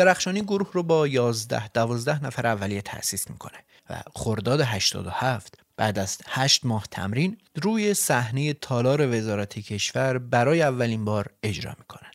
درخشانی 0.04 0.42
گروه 0.42 0.70
رو 0.72 0.82
با 0.82 1.06
11 1.06 1.68
12 1.68 2.24
نفر 2.24 2.46
اولیه 2.46 2.82
تأسیس 2.82 3.30
می‌کنه 3.30 3.58
و 3.90 4.02
خرداد 4.14 4.60
87 4.60 5.54
بعد 5.76 5.98
از 5.98 6.18
8 6.28 6.64
ماه 6.64 6.86
تمرین 6.90 7.36
روی 7.62 7.94
صحنه 7.94 8.52
تالار 8.52 9.16
وزارت 9.16 9.58
کشور 9.58 10.18
برای 10.18 10.62
اولین 10.62 11.04
بار 11.04 11.30
اجرا 11.42 11.74
می‌کنن. 11.78 12.10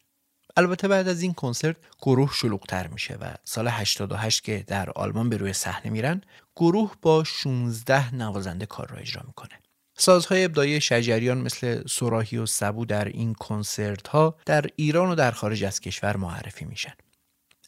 البته 0.58 0.88
بعد 0.88 1.08
از 1.08 1.22
این 1.22 1.34
کنسرت 1.34 1.76
گروه 2.02 2.32
شلوغتر 2.34 2.88
میشه 2.88 3.16
و 3.22 3.34
سال 3.44 3.68
88 3.68 4.44
که 4.44 4.64
در 4.68 4.90
آلمان 4.90 5.30
به 5.30 5.38
روی 5.38 5.54
صحنه 5.54 5.92
میرن 5.92 6.22
گروه 6.56 6.96
با 7.02 7.24
16 7.24 8.16
نوازنده 8.16 8.66
کار 8.66 8.88
را 8.88 8.98
اجرا 8.98 9.24
می‌کنه. 9.28 9.60
سازهای 9.98 10.46
ابداعی 10.46 10.82
شجریان 10.82 11.38
مثل 11.38 11.88
سراحی 11.88 12.38
و 12.38 12.46
سبو 12.46 12.86
در 12.86 13.06
این 13.06 13.34
کنسرت 13.34 14.08
ها 14.08 14.36
در 14.46 14.66
ایران 14.76 15.10
و 15.10 15.16
در 15.16 15.32
خارج 15.32 15.64
از 15.64 15.80
کشور 15.80 16.18
معرفی 16.18 16.66
میشن. 16.66 16.94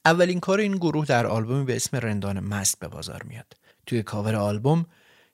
اولین 0.05 0.39
کار 0.39 0.59
این 0.59 0.75
گروه 0.75 1.05
در 1.05 1.27
آلبومی 1.27 1.65
به 1.65 1.75
اسم 1.75 1.97
رندان 1.97 2.39
مست 2.39 2.79
به 2.79 2.87
بازار 2.87 3.23
میاد. 3.23 3.57
توی 3.85 4.03
کاور 4.03 4.35
آلبوم 4.35 4.85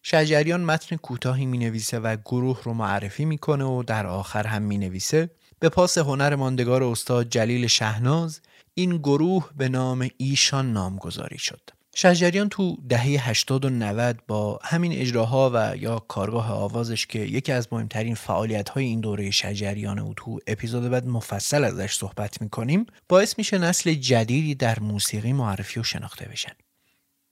شجریان 0.04 0.64
متن 0.64 0.96
کوتاهی 0.96 1.46
می 1.46 1.58
نویسه 1.58 2.00
و 2.00 2.16
گروه 2.26 2.64
رو 2.64 2.74
معرفی 2.74 3.26
می‌کنه 3.26 3.64
و 3.64 3.84
در 3.84 4.08
آخر 4.08 4.48
هم 4.48 4.62
می 4.62 4.78
نویسه 4.78 5.30
به 5.60 5.70
پاس 5.70 5.98
هنر 5.98 6.36
ماندگار 6.36 6.84
استاد 6.84 7.30
جلیل 7.30 7.68
شهناز 7.68 8.42
این 8.74 8.98
گروه 8.98 9.50
به 9.58 9.70
نام 9.70 10.10
ایشان 10.18 10.74
نامگذاری 10.74 11.38
شد. 11.38 11.70
شجریان 11.96 12.50
تو 12.50 12.78
دهه 12.90 13.30
80 13.30 13.66
و 13.66 13.70
90 13.70 14.20
با 14.28 14.60
همین 14.64 14.92
اجراها 14.92 15.52
و 15.54 15.78
یا 15.78 16.00
کارگاه 16.00 16.52
آوازش 16.52 17.06
که 17.06 17.20
یکی 17.20 17.52
از 17.52 17.68
مهمترین 17.72 18.16
فعالیت 18.16 18.70
های 18.70 18.86
این 18.86 19.02
دوره 19.02 19.32
شجریان 19.32 20.00
او 20.00 20.14
تو 20.18 20.40
اپیزود 20.48 20.90
بعد 20.90 21.08
مفصل 21.08 21.64
ازش 21.64 21.94
صحبت 21.94 22.42
می‌کنیم 22.42 22.86
باعث 23.10 23.38
میشه 23.38 23.58
نسل 23.58 23.94
جدیدی 23.94 24.56
در 24.56 24.80
موسیقی 24.80 25.34
معرفی 25.34 25.80
و 25.80 25.84
شناخته 25.84 26.26
بشن. 26.26 26.54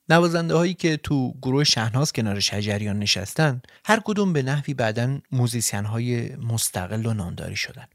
نوازنده 0.09 0.55
هایی 0.55 0.73
که 0.73 0.97
تو 0.97 1.33
گروه 1.41 1.63
شهناز 1.63 2.13
کنار 2.13 2.39
شجریان 2.39 2.99
نشستن 2.99 3.61
هر 3.85 4.01
کدوم 4.05 4.33
به 4.33 4.41
نحوی 4.41 4.73
بعدا 4.73 5.19
موزیسین 5.31 5.85
های 5.85 6.35
مستقل 6.35 7.05
و 7.05 7.13
نامداری 7.13 7.55
شدن. 7.55 7.85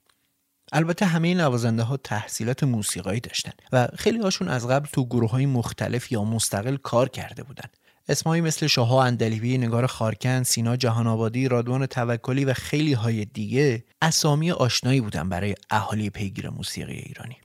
البته 0.72 1.06
همه 1.06 1.34
نوازنده 1.34 1.82
ها 1.82 1.96
تحصیلات 1.96 2.64
موسیقایی 2.64 3.20
داشتن 3.20 3.52
و 3.72 3.88
خیلی 3.98 4.18
هاشون 4.18 4.48
از 4.48 4.68
قبل 4.68 4.88
تو 4.92 5.04
گروه 5.04 5.30
های 5.30 5.46
مختلف 5.46 6.12
یا 6.12 6.24
مستقل 6.24 6.76
کار 6.76 7.08
کرده 7.08 7.42
بودن 7.42 7.68
اسمهایی 8.08 8.42
مثل 8.42 8.66
شاها 8.66 9.04
اندلیبی، 9.04 9.58
نگار 9.58 9.86
خارکن، 9.86 10.42
سینا 10.42 10.76
جهان 10.76 11.06
آبادی، 11.06 11.48
رادوان 11.48 11.86
توکلی 11.86 12.44
و 12.44 12.54
خیلی 12.54 12.92
های 12.92 13.24
دیگه 13.24 13.84
اسامی 14.02 14.50
آشنایی 14.50 15.00
بودن 15.00 15.28
برای 15.28 15.54
اهالی 15.70 16.10
پیگیر 16.10 16.50
موسیقی 16.50 16.92
ایرانی. 16.92 17.36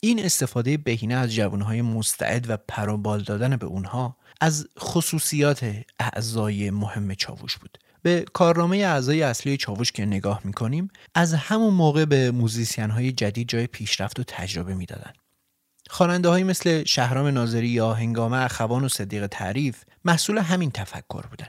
این 0.00 0.24
استفاده 0.24 0.76
بهینه 0.76 1.14
از 1.14 1.34
جوانهای 1.34 1.82
مستعد 1.82 2.50
و 2.50 2.56
پروبال 2.56 3.22
دادن 3.22 3.56
به 3.56 3.66
اونها 3.66 4.16
از 4.40 4.68
خصوصیات 4.78 5.74
اعضای 6.00 6.70
مهم 6.70 7.14
چاووش 7.14 7.56
بود 7.56 7.78
به 8.02 8.24
کارنامه 8.32 8.76
اعضای 8.76 9.22
اصلی 9.22 9.56
چاوش 9.56 9.92
که 9.92 10.06
نگاه 10.06 10.40
می‌کنیم 10.44 10.88
از 11.14 11.34
همون 11.34 11.74
موقع 11.74 12.04
به 12.04 12.30
موزیسین 12.30 12.90
های 12.90 13.12
جدید 13.12 13.48
جای 13.48 13.66
پیشرفت 13.66 14.20
و 14.20 14.24
تجربه 14.26 14.74
می‌دادن 14.74 15.12
خواننده 15.90 16.28
های 16.28 16.44
مثل 16.44 16.84
شهرام 16.84 17.26
ناظری 17.26 17.68
یا 17.68 17.92
هنگامه 17.92 18.36
اخوان 18.44 18.84
و 18.84 18.88
صدیق 18.88 19.26
تعریف 19.26 19.84
محصول 20.04 20.38
همین 20.38 20.70
تفکر 20.70 21.26
بودن 21.26 21.48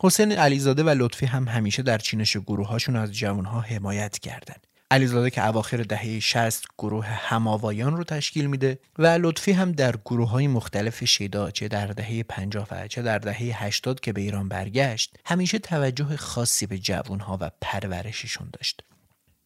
حسین 0.00 0.32
علیزاده 0.32 0.82
و 0.82 0.88
لطفی 0.88 1.26
هم 1.26 1.48
همیشه 1.48 1.82
در 1.82 1.98
چینش 1.98 2.36
گروه 2.36 2.68
هاشون 2.68 2.96
از 2.96 3.12
جوانها 3.12 3.60
حمایت 3.60 4.18
کردند. 4.18 4.66
علیزاده 4.90 5.30
که 5.30 5.46
اواخر 5.46 5.76
دهه 5.76 6.20
60 6.20 6.64
گروه 6.78 7.06
هماوایان 7.06 7.96
رو 7.96 8.04
تشکیل 8.04 8.46
میده 8.46 8.78
و 8.98 9.06
لطفی 9.06 9.52
هم 9.52 9.72
در 9.72 9.96
گروه 10.04 10.30
های 10.30 10.46
مختلف 10.46 11.04
شیدا 11.04 11.50
چه 11.50 11.68
در 11.68 11.86
دهه 11.86 12.22
50 12.22 12.68
و 12.70 12.88
چه 12.88 13.02
در 13.02 13.18
دهه 13.18 13.64
80 13.64 14.00
که 14.00 14.12
به 14.12 14.20
ایران 14.20 14.48
برگشت 14.48 15.16
همیشه 15.24 15.58
توجه 15.58 16.16
خاصی 16.16 16.66
به 16.66 16.78
جوانها 16.78 17.38
و 17.40 17.50
پرورششون 17.60 18.48
داشت. 18.52 18.82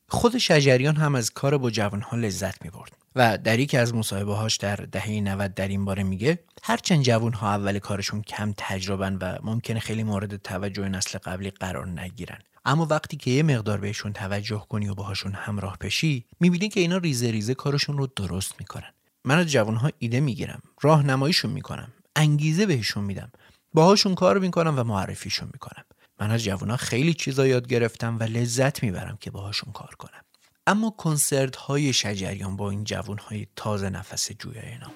خود 0.09 0.39
شجریان 0.39 0.97
هم 0.97 1.15
از 1.15 1.31
کار 1.31 1.59
با 1.59 1.71
جوانها 1.71 2.17
لذت 2.17 2.65
می 2.65 2.71
برد 2.71 2.93
و 3.17 3.39
در 3.39 3.59
یکی 3.59 3.77
از 3.77 3.95
مصاحبه 3.95 4.35
هاش 4.35 4.57
در 4.57 4.77
دهه 4.77 5.11
90 5.11 5.55
در 5.55 5.69
این 5.69 5.85
باره 5.85 6.03
میگه 6.03 6.39
هرچند 6.63 7.03
جوان 7.03 7.33
ها 7.33 7.51
اول 7.51 7.79
کارشون 7.79 8.23
کم 8.23 8.55
تجربن 8.57 9.17
و 9.17 9.39
ممکنه 9.43 9.81
خیلی 9.81 10.03
مورد 10.03 10.37
توجه 10.37 10.89
نسل 10.89 11.19
قبلی 11.19 11.51
قرار 11.51 11.89
نگیرن. 11.89 12.39
اما 12.65 12.87
وقتی 12.87 13.17
که 13.17 13.31
یه 13.31 13.43
مقدار 13.43 13.79
بهشون 13.79 14.13
توجه 14.13 14.67
کنی 14.69 14.89
و 14.89 14.95
باهاشون 14.95 15.33
همراه 15.33 15.79
بشی 15.81 16.25
می‌بینی 16.41 16.69
که 16.69 16.81
اینا 16.81 16.97
ریزه 16.97 17.31
ریزه 17.31 17.55
کارشون 17.55 17.99
رو 17.99 18.07
درست 18.07 18.55
می‌کنن. 18.59 18.93
من 19.25 19.39
از 19.39 19.47
جوانها 19.47 19.91
ایده 19.99 20.21
می‌گیرم 20.21 20.63
راهنماییشون 20.81 21.51
می‌کنم 21.51 21.93
انگیزه 22.17 22.67
بهشون 22.67 23.05
میدم 23.05 23.33
باهاشون 23.75 24.15
کار 24.15 24.39
می‌کنم 24.39 24.79
و 24.79 24.85
معرفیشون 24.85 25.49
می‌کنم. 25.53 25.85
من 26.21 26.31
از 26.31 26.45
جوانها 26.45 26.77
خیلی 26.77 27.15
چیزا 27.15 27.47
یاد 27.47 27.69
گرفتم 27.69 28.19
و 28.19 28.23
لذت 28.23 28.83
می‌برم 28.83 29.19
که 29.21 29.31
باهاشون 29.31 29.73
کار 29.73 29.95
کنم. 29.99 30.21
اما 30.67 30.91
کنسرت 30.91 31.57
های 31.57 31.93
شجریان 31.93 32.57
با 32.57 32.71
این 32.71 32.85
جوان 32.85 33.19
های 33.19 33.47
تازه 33.57 33.91
نفس 33.91 34.33
جویای 34.33 34.79
نام 34.79 34.93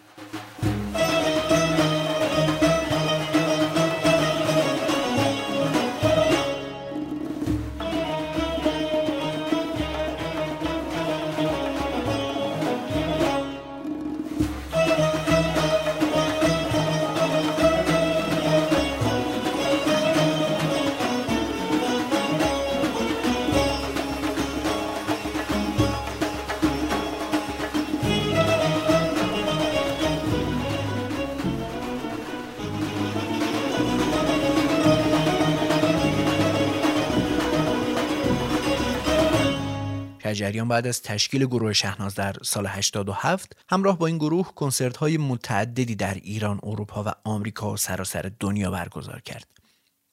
شجریان 40.35 40.69
بعد 40.69 40.87
از 40.87 41.03
تشکیل 41.03 41.47
گروه 41.47 41.73
شهناز 41.73 42.15
در 42.15 42.37
سال 42.43 42.67
87 42.67 43.57
همراه 43.69 43.99
با 43.99 44.07
این 44.07 44.19
گروه 44.19 44.55
کنسرت 44.55 44.97
های 44.97 45.17
متعددی 45.17 45.95
در 45.95 46.15
ایران، 46.15 46.61
اروپا 46.63 47.05
و 47.07 47.13
آمریکا 47.25 47.73
و 47.73 47.77
سراسر 47.77 48.31
دنیا 48.41 48.71
برگزار 48.71 49.21
کرد. 49.21 49.47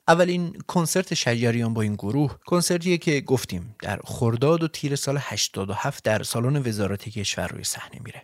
اولین 0.08 0.62
کنسرت 0.68 1.14
شجریان 1.14 1.74
با 1.74 1.82
این 1.82 1.96
گروه 1.96 2.38
کنسرتیه 2.46 2.98
که 2.98 3.22
گفتیم 3.22 3.76
در 3.80 4.00
خرداد 4.04 4.64
و 4.64 4.68
تیر 4.68 4.96
سال 4.96 5.18
87 5.22 6.04
در 6.04 6.24
سالن 6.24 6.68
وزارت 6.68 7.10
کشور 7.10 7.48
روی 7.48 7.64
صحنه 7.64 8.00
میره. 8.04 8.22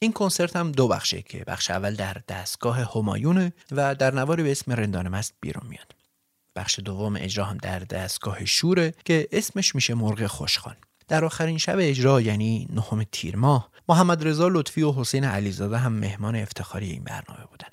این 0.00 0.12
کنسرت 0.12 0.56
هم 0.56 0.72
دو 0.72 0.88
بخشه 0.88 1.22
که 1.22 1.44
بخش 1.46 1.70
اول 1.70 1.94
در 1.94 2.16
دستگاه 2.28 2.90
همایونه 2.94 3.52
و 3.70 3.94
در 3.94 4.14
نواری 4.14 4.42
به 4.42 4.50
اسم 4.50 4.72
رندان 4.72 5.08
مست 5.08 5.34
بیرون 5.40 5.66
میاد. 5.66 5.94
بخش 6.56 6.78
دوم 6.78 7.16
اجرا 7.16 7.44
هم 7.44 7.56
در 7.56 7.78
دستگاه 7.78 8.44
شوره 8.44 8.94
که 9.04 9.28
اسمش 9.32 9.74
میشه 9.74 9.94
مرغ 9.94 10.26
خوشخان. 10.26 10.76
در 11.08 11.24
آخرین 11.24 11.58
شب 11.58 11.76
اجرا 11.78 12.20
یعنی 12.20 12.68
نهم 12.72 13.04
تیر 13.12 13.36
ماه 13.36 13.70
محمد 13.88 14.28
رضا 14.28 14.48
لطفی 14.48 14.82
و 14.82 14.92
حسین 14.92 15.24
علیزاده 15.24 15.78
هم 15.78 15.92
مهمان 15.92 16.36
افتخاری 16.36 16.90
این 16.90 17.04
برنامه 17.04 17.44
بودن. 17.50 17.68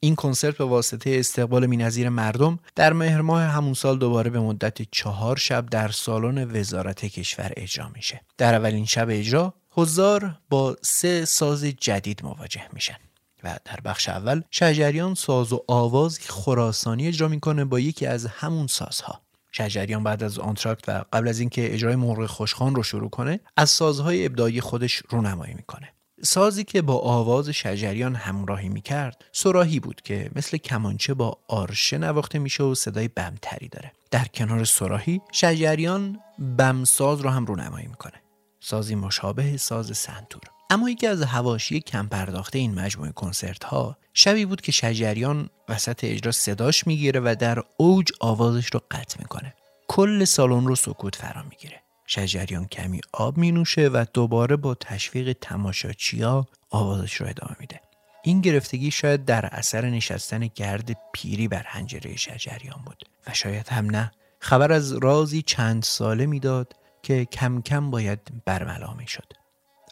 این 0.00 0.16
کنسرت 0.16 0.56
به 0.56 0.64
واسطه 0.64 1.16
استقبال 1.18 1.66
مینظیر 1.66 2.08
مردم 2.08 2.58
در 2.74 2.92
مهر 2.92 3.20
ماه 3.20 3.42
همون 3.42 3.74
سال 3.74 3.98
دوباره 3.98 4.30
به 4.30 4.40
مدت 4.40 4.82
چهار 4.82 5.36
شب 5.36 5.66
در 5.66 5.88
سالن 5.88 6.56
وزارت 6.56 7.04
کشور 7.04 7.52
اجرا 7.56 7.88
میشه. 7.88 8.20
در 8.38 8.54
اولین 8.54 8.84
شب 8.84 9.06
اجرا 9.10 9.54
حضار 9.70 10.34
با 10.50 10.76
سه 10.82 11.24
ساز 11.24 11.64
جدید 11.64 12.24
مواجه 12.24 12.68
میشن 12.72 12.96
و 13.44 13.58
در 13.64 13.80
بخش 13.84 14.08
اول 14.08 14.42
شجریان 14.50 15.14
ساز 15.14 15.52
و 15.52 15.64
آوازی 15.68 16.22
خراسانی 16.22 17.08
اجرا 17.08 17.28
می‌کنه 17.28 17.64
با 17.64 17.80
یکی 17.80 18.06
از 18.06 18.26
همون 18.26 18.66
سازها 18.66 19.20
شجریان 19.52 20.04
بعد 20.04 20.22
از 20.22 20.38
آنتراکت 20.38 20.88
و 20.88 21.04
قبل 21.12 21.28
از 21.28 21.40
اینکه 21.40 21.74
اجرای 21.74 21.96
مرغ 21.96 22.26
خوشخان 22.26 22.74
رو 22.74 22.82
شروع 22.82 23.10
کنه 23.10 23.40
از 23.56 23.70
سازهای 23.70 24.26
ابداعی 24.26 24.60
خودش 24.60 25.02
رونمایی 25.08 25.54
می‌کنه. 25.54 25.92
سازی 26.22 26.64
که 26.64 26.82
با 26.82 26.98
آواز 26.98 27.48
شجریان 27.48 28.14
همراهی 28.14 28.68
می‌کرد 28.68 29.24
سراهی 29.32 29.80
بود 29.80 30.00
که 30.00 30.30
مثل 30.36 30.56
کمانچه 30.56 31.14
با 31.14 31.38
آرشه 31.48 31.98
نواخته 31.98 32.38
میشه 32.38 32.62
و 32.62 32.74
صدای 32.74 33.08
بمتری 33.08 33.68
داره. 33.68 33.92
در 34.10 34.24
کنار 34.24 34.64
سراهی 34.64 35.20
شجریان 35.32 36.20
بمساز 36.58 37.20
رو 37.20 37.30
هم 37.30 37.46
رونمایی 37.46 37.86
می‌کنه. 37.86 38.22
سازی 38.60 38.94
مشابه 38.94 39.56
ساز 39.56 39.96
سنتور. 39.96 40.42
اما 40.70 40.90
یکی 40.90 41.06
از 41.06 41.22
هواشی 41.22 41.80
کم 41.80 42.06
پرداخته 42.08 42.58
این 42.58 42.74
مجموعه 42.74 43.12
کنسرت 43.12 43.64
ها 43.64 43.96
شبی 44.14 44.44
بود 44.44 44.60
که 44.60 44.72
شجریان 44.72 45.50
وسط 45.68 46.04
اجرا 46.04 46.32
صداش 46.32 46.86
می‌گیره 46.86 47.20
و 47.20 47.36
در 47.38 47.62
اوج 47.76 48.08
آوازش 48.20 48.66
رو 48.66 48.80
قطع 48.90 49.16
می‌کنه. 49.18 49.54
کل 49.88 50.24
سالن 50.24 50.66
رو 50.66 50.76
سکوت 50.76 51.16
فرا 51.16 51.42
می‌گیره. 51.42 51.82
شجریان 52.06 52.66
کمی 52.66 53.00
آب 53.12 53.36
می 53.36 53.52
نوشه 53.52 53.88
و 53.88 54.04
دوباره 54.14 54.56
با 54.56 54.74
تشویق 54.74 55.36
تماشاچیا 55.40 56.46
آوازش 56.70 57.14
رو 57.14 57.26
ادامه 57.28 57.56
میده. 57.60 57.80
این 58.22 58.40
گرفتگی 58.40 58.90
شاید 58.90 59.24
در 59.24 59.46
اثر 59.46 59.90
نشستن 59.90 60.46
گرد 60.54 60.96
پیری 61.12 61.48
بر 61.48 61.64
هنجره 61.66 62.16
شجریان 62.16 62.82
بود. 62.86 63.04
و 63.26 63.34
شاید 63.34 63.68
هم 63.68 63.90
نه. 63.90 64.10
خبر 64.40 64.72
از 64.72 64.92
رازی 64.92 65.42
چند 65.42 65.82
ساله 65.82 66.26
می‌داد 66.26 66.72
که 67.02 67.24
کم 67.24 67.62
کم 67.62 67.90
باید 67.90 68.20
برملا 68.44 68.94
می 68.94 69.06
شد 69.06 69.32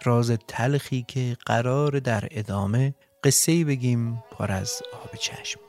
راز 0.05 0.31
تلخی 0.49 1.05
که 1.09 1.37
قرار 1.47 1.99
در 1.99 2.29
ادامه 2.31 2.95
قصه 3.25 3.65
بگیم 3.65 4.23
پر 4.31 4.53
از 4.53 4.83
آب 5.05 5.17
چشم. 5.17 5.66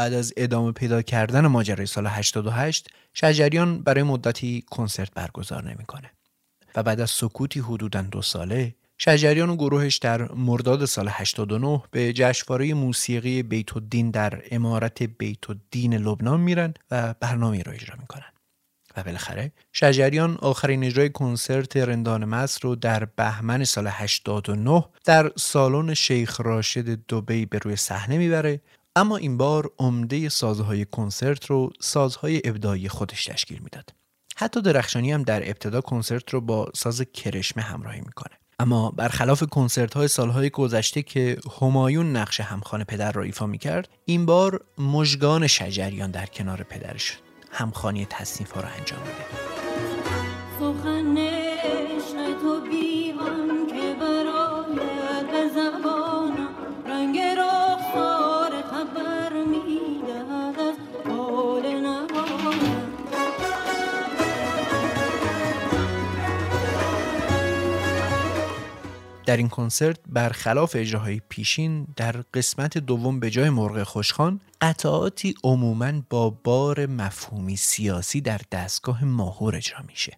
بعد 0.00 0.12
از 0.12 0.32
ادامه 0.36 0.72
پیدا 0.72 1.02
کردن 1.02 1.46
ماجرای 1.46 1.86
سال 1.86 2.06
88 2.06 2.88
شجریان 3.14 3.82
برای 3.82 4.02
مدتی 4.02 4.64
کنسرت 4.70 5.14
برگزار 5.14 5.64
نمی‌کنه. 5.64 6.10
و 6.74 6.82
بعد 6.82 7.00
از 7.00 7.10
سکوتی 7.10 7.60
حدودا 7.60 8.02
دو 8.02 8.22
ساله 8.22 8.74
شجریان 8.98 9.50
و 9.50 9.56
گروهش 9.56 9.96
در 9.96 10.32
مرداد 10.32 10.84
سال 10.84 11.08
89 11.10 11.82
به 11.90 12.12
جشنواره 12.12 12.74
موسیقی 12.74 13.42
بیت 13.42 13.76
الدین 13.76 14.10
در 14.10 14.42
امارت 14.50 15.02
بیت 15.02 15.50
الدین 15.50 15.94
لبنان 15.94 16.40
میرن 16.40 16.74
و 16.90 17.14
برنامه 17.20 17.62
را 17.62 17.72
اجرا 17.72 17.96
می‌کنن. 18.00 18.32
و 18.96 19.02
بالاخره 19.02 19.52
شجریان 19.72 20.36
آخرین 20.36 20.84
اجرای 20.84 21.10
کنسرت 21.10 21.76
رندان 21.76 22.24
مصر 22.24 22.60
رو 22.62 22.76
در 22.76 23.04
بهمن 23.04 23.64
سال 23.64 23.88
89 23.90 24.84
در 25.04 25.32
سالن 25.36 25.94
شیخ 25.94 26.40
راشد 26.40 27.06
دوبی 27.08 27.46
به 27.46 27.58
روی 27.58 27.76
صحنه 27.76 28.18
می‌بره 28.18 28.60
اما 28.96 29.16
این 29.16 29.36
بار 29.36 29.70
عمده 29.78 30.28
سازهای 30.28 30.84
کنسرت 30.84 31.46
رو 31.46 31.72
سازهای 31.80 32.42
ابداعی 32.44 32.88
خودش 32.88 33.24
تشکیل 33.24 33.58
می‌داد. 33.62 33.94
حتی 34.36 34.62
درخشانی 34.62 35.12
هم 35.12 35.22
در 35.22 35.48
ابتدا 35.48 35.80
کنسرت 35.80 36.30
رو 36.30 36.40
با 36.40 36.68
ساز 36.74 37.02
کرشمه 37.14 37.62
همراهی 37.62 38.00
می‌کنه. 38.00 38.36
اما 38.58 38.90
برخلاف 38.90 39.42
کنسرت 39.42 39.94
های 39.94 40.08
سالهای 40.08 40.50
گذشته 40.50 41.02
که 41.02 41.38
همایون 41.60 42.16
نقش 42.16 42.40
همخانه 42.40 42.84
پدر 42.84 43.12
را 43.12 43.22
ایفا 43.22 43.46
می‌کرد 43.46 43.88
این 44.04 44.26
بار 44.26 44.64
مژگان 44.78 45.46
شجریان 45.46 46.10
در 46.10 46.26
کنار 46.26 46.62
پدرش 46.62 47.18
همخانی 47.50 48.06
تصنیف 48.10 48.50
ها 48.50 48.60
را 48.60 48.68
انجام 48.68 49.00
میده 49.00 49.24
در 69.30 69.36
این 69.36 69.48
کنسرت 69.48 69.98
برخلاف 70.08 70.76
اجراهای 70.78 71.20
پیشین 71.28 71.86
در 71.96 72.12
قسمت 72.34 72.78
دوم 72.78 73.20
به 73.20 73.30
جای 73.30 73.50
مرغ 73.50 73.82
خوشخان 73.82 74.40
قطعاتی 74.60 75.34
عموما 75.44 75.92
با 76.10 76.30
بار 76.30 76.86
مفهومی 76.86 77.56
سیاسی 77.56 78.20
در 78.20 78.40
دستگاه 78.52 79.04
ماهور 79.04 79.56
اجرا 79.56 79.78
میشه. 79.88 80.16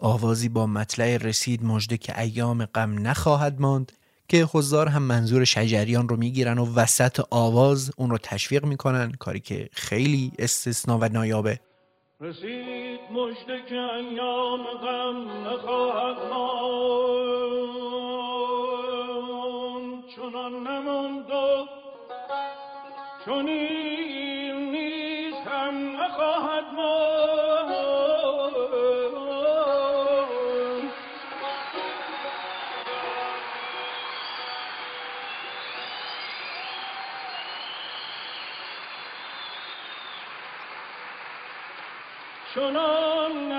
آوازی 0.00 0.48
با 0.48 0.66
مطلع 0.66 1.16
رسید 1.16 1.64
مژده 1.64 1.96
که 1.96 2.20
ایام 2.20 2.64
غم 2.64 3.08
نخواهد 3.08 3.60
ماند 3.60 3.92
که 4.28 4.48
حضار 4.52 4.88
هم 4.88 5.02
منظور 5.02 5.44
شجریان 5.44 6.08
رو 6.08 6.16
می‌گیرن 6.16 6.58
و 6.58 6.74
وسط 6.74 7.20
آواز 7.30 7.90
اون 7.96 8.10
رو 8.10 8.18
تشویق 8.18 8.64
می‌کنن 8.64 9.12
کاری 9.12 9.40
که 9.40 9.68
خیلی 9.72 10.32
استثنا 10.38 10.98
و 10.98 11.08
نایابه. 11.08 11.60
رسید 12.20 13.00
مژده 13.12 13.62
که 13.68 13.74
ایام 13.74 14.62
غم 14.62 15.48
نخواهد 15.48 16.16
ماند. 16.30 16.54
چنان 20.30 20.66
نماند 20.66 21.30
و 21.30 21.68
چون 23.24 23.48
این 23.48 24.70
نیز 24.70 25.34
هم 25.34 26.00
نخواهد 26.00 26.64
ماند. 26.74 27.24
چنان 42.54 43.53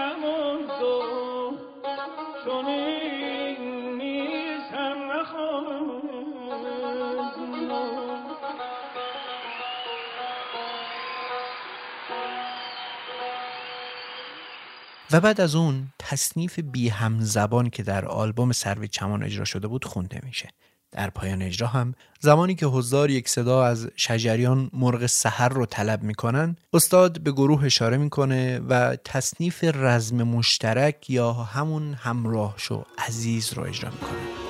بعد 15.11 15.41
از 15.41 15.55
اون 15.55 15.87
تصنیف 15.99 16.59
بی 16.59 16.89
هم 16.89 17.21
زبان 17.21 17.69
که 17.69 17.83
در 17.83 18.05
آلبوم 18.05 18.51
سرو 18.51 18.87
چمان 18.87 19.23
اجرا 19.23 19.45
شده 19.45 19.67
بود 19.67 19.85
خونده 19.85 20.19
میشه. 20.23 20.49
در 20.91 21.09
پایان 21.09 21.41
اجرا 21.41 21.67
هم 21.67 21.93
زمانی 22.19 22.55
که 22.55 22.65
حضار 22.65 23.09
یک 23.09 23.29
صدا 23.29 23.65
از 23.65 23.89
شجریان 23.95 24.69
مرغ 24.73 25.05
سحر 25.05 25.49
رو 25.49 25.65
طلب 25.65 26.03
می‌کنن 26.03 26.55
استاد 26.73 27.21
به 27.21 27.31
گروه 27.31 27.65
اشاره 27.65 27.97
می‌کنه 27.97 28.59
و 28.59 28.95
تصنیف 28.95 29.63
رزم 29.63 30.23
مشترک 30.23 31.09
یا 31.09 31.33
همون 31.33 31.93
همراه 31.93 32.53
شو 32.57 32.83
عزیز 32.97 33.53
رو 33.53 33.63
اجرا 33.63 33.91
می‌کنه. 33.91 34.44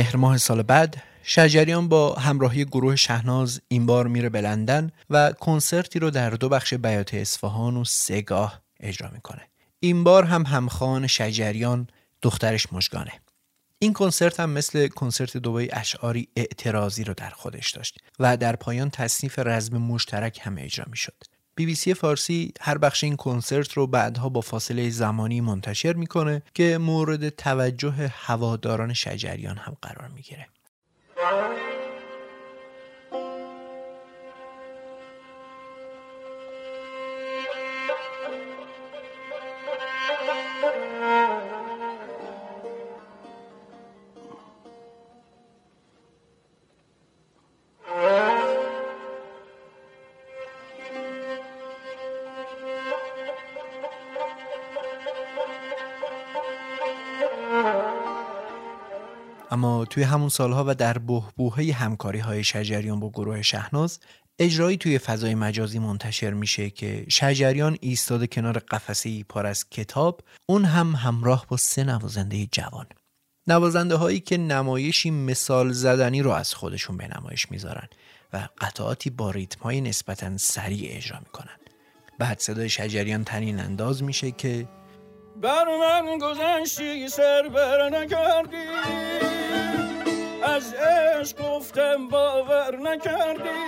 مهر 0.00 0.16
ماه 0.16 0.38
سال 0.38 0.62
بعد 0.62 1.02
شجریان 1.22 1.88
با 1.88 2.14
همراهی 2.14 2.64
گروه 2.64 2.96
شهناز 2.96 3.60
این 3.68 3.86
بار 3.86 4.06
میره 4.06 4.28
به 4.28 4.40
لندن 4.40 4.90
و 5.10 5.32
کنسرتی 5.32 5.98
رو 5.98 6.10
در 6.10 6.30
دو 6.30 6.48
بخش 6.48 6.74
بیات 6.74 7.14
اصفهان 7.14 7.76
و 7.76 7.84
سگاه 7.84 8.60
اجرا 8.80 9.10
می‌کنه. 9.10 9.42
این 9.80 10.04
بار 10.04 10.24
هم 10.24 10.42
همخوان 10.42 11.06
شجریان 11.06 11.88
دخترش 12.22 12.72
مشگانه 12.72 13.12
این 13.78 13.92
کنسرت 13.92 14.40
هم 14.40 14.50
مثل 14.50 14.88
کنسرت 14.88 15.36
دوبای 15.36 15.68
اشعاری 15.72 16.28
اعتراضی 16.36 17.04
رو 17.04 17.14
در 17.14 17.30
خودش 17.30 17.70
داشت 17.70 17.98
و 18.18 18.36
در 18.36 18.56
پایان 18.56 18.90
تصنیف 18.90 19.38
رزم 19.38 19.78
مشترک 19.78 20.40
هم 20.42 20.56
اجرا 20.58 20.84
می‌شد. 20.90 21.24
بی 21.56 21.66
بی 21.66 21.74
سی 21.74 21.94
فارسی 21.94 22.52
هر 22.60 22.78
بخش 22.78 23.04
این 23.04 23.16
کنسرت 23.16 23.72
رو 23.72 23.86
بعدها 23.86 24.28
با 24.28 24.40
فاصله 24.40 24.90
زمانی 24.90 25.40
منتشر 25.40 25.92
می‌کنه 25.92 26.42
که 26.54 26.78
مورد 26.78 27.28
توجه 27.28 28.12
هواداران 28.14 28.92
شجریان 28.92 29.56
هم 29.56 29.76
قرار 29.82 30.08
می‌گیره. 30.08 30.46
توی 59.84 60.02
همون 60.02 60.28
سالها 60.28 60.64
و 60.68 60.74
در 60.74 60.98
بهبوهه 60.98 61.72
همکاری 61.72 62.18
های 62.18 62.44
شجریان 62.44 63.00
با 63.00 63.10
گروه 63.10 63.42
شهناز 63.42 64.00
اجرایی 64.38 64.76
توی 64.76 64.98
فضای 64.98 65.34
مجازی 65.34 65.78
منتشر 65.78 66.30
میشه 66.30 66.70
که 66.70 67.04
شجریان 67.08 67.78
ایستاده 67.80 68.26
کنار 68.26 68.58
قفسه 68.58 69.24
پر 69.24 69.46
از 69.46 69.68
کتاب 69.70 70.20
اون 70.46 70.64
هم 70.64 70.94
همراه 70.94 71.46
با 71.48 71.56
سه 71.56 71.84
نوازنده 71.84 72.46
جوان. 72.46 72.86
نوازنده 73.46 73.96
هایی 73.96 74.20
که 74.20 74.36
نمایشی 74.36 75.10
مثال 75.10 75.72
زدنی 75.72 76.22
رو 76.22 76.30
از 76.30 76.54
خودشون 76.54 76.96
به 76.96 77.08
نمایش 77.16 77.50
می‌ذارن 77.50 77.88
و 78.32 78.48
قطعاتی 78.58 79.10
با 79.10 79.30
ریتم 79.30 79.60
های 79.60 79.80
نسبتا 79.80 80.36
سریع 80.36 80.96
اجرا 80.96 81.18
می‌کنن. 81.18 81.56
بعد 82.18 82.38
صدای 82.38 82.68
شجریان 82.68 83.24
تنین 83.24 83.60
انداز 83.60 84.02
میشه 84.02 84.30
که 84.30 84.68
بر 85.42 85.64
من 85.64 86.18
گذشتی 86.18 87.08
سر 87.08 87.48
بر 87.54 87.88
نکردی. 87.88 88.56
از 90.44 90.74
عشق 90.74 91.42
گفتم 91.42 92.08
باور 92.08 92.76
نکردی. 92.76 93.60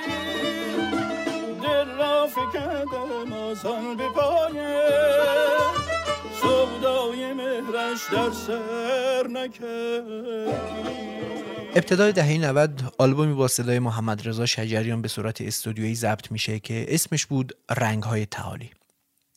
دل 1.63 1.89
را 1.99 2.27
فکردم 2.27 3.33
آسان 3.33 3.97
به 3.97 4.09
پایه. 4.09 4.89
سودای 6.43 7.33
مهرش 7.33 8.13
در 8.13 8.31
سر 8.31 9.27
نکردی. 9.29 10.53
ابتدای 11.75 12.13
دهه 12.13 12.39
90 12.39 12.83
آلبومی 12.99 13.35
با 13.35 13.49
صدای 13.49 13.79
محمد 13.79 14.29
رضا 14.29 14.47
شجریان 14.47 15.03
به 15.03 15.09
صورت 15.09 15.41
استودیویی 15.41 15.95
ضبط 15.95 16.33
میشه 16.33 16.59
که 16.59 16.87
اسمش 16.89 17.27
بود 17.27 17.57
رنگ 17.77 18.03
های 18.03 18.27
تعالی 18.27 18.71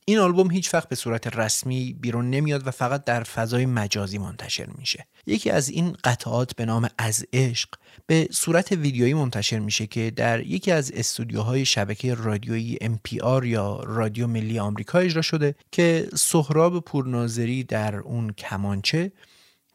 این 0.08 0.20
آلبوم 0.20 0.52
هیچ 0.52 0.74
وقت 0.74 0.90
به 0.90 0.96
صورت 0.96 1.38
رسمی 1.38 1.94
بیرون 1.94 2.30
نمیاد 2.30 2.68
و 2.68 2.72
فقط 2.72 3.04
در 3.04 3.24
فضای 3.24 3.66
مجازی 3.66 4.18
منتشر 4.18 4.66
میشه. 4.78 5.08
یکی 5.26 5.50
از 5.50 5.70
این 5.70 5.98
قطعات 6.04 6.56
به 6.56 6.66
نام 6.66 6.90
از 6.98 7.26
عشق 7.34 7.70
به 8.08 8.28
صورت 8.32 8.72
ویدیویی 8.72 9.14
منتشر 9.14 9.60
میشه 9.60 9.88
که 9.88 10.12
در 10.12 10.40
یکی 10.40 10.72
از 10.72 10.92
استودیوهای 10.92 11.66
شبکه 11.66 12.14
رادیویی 12.14 12.78
NPR 12.82 13.46
یا 13.46 13.80
رادیو 13.84 14.28
ملی 14.28 14.60
آمریکا 14.60 15.00
اجرا 15.00 15.22
شده 15.22 15.56
که 15.72 16.08
سهراب 16.16 16.80
پورناظری 16.80 17.64
در 17.64 17.96
اون 17.96 18.34
کمانچه 18.34 19.12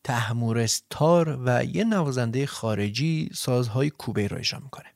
تحمورس 0.04 0.82
تار 0.90 1.38
و 1.44 1.64
یه 1.64 1.84
نوازنده 1.84 2.46
خارجی 2.46 3.30
سازهای 3.34 3.90
کوبه 3.90 4.28
رو 4.28 4.38
اجرا 4.38 4.60
می‌کنه. 4.60 4.86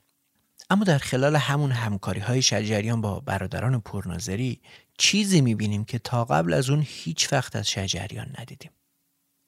اما 0.70 0.85
در 0.85 0.99
خلال 0.99 1.37
همون 1.37 1.70
همکاری 1.70 2.20
های 2.20 2.43
شجریان 2.43 3.01
با 3.01 3.20
برادران 3.20 3.80
پورناظری 3.80 4.61
چیزی 4.99 5.40
می‌بینیم 5.40 5.84
که 5.84 5.99
تا 5.99 6.24
قبل 6.24 6.53
از 6.53 6.70
اون 6.70 6.84
هیچ 6.86 7.32
وقت 7.32 7.57
از 7.57 7.70
شجریان 7.70 8.34
ندیدیم. 8.38 8.70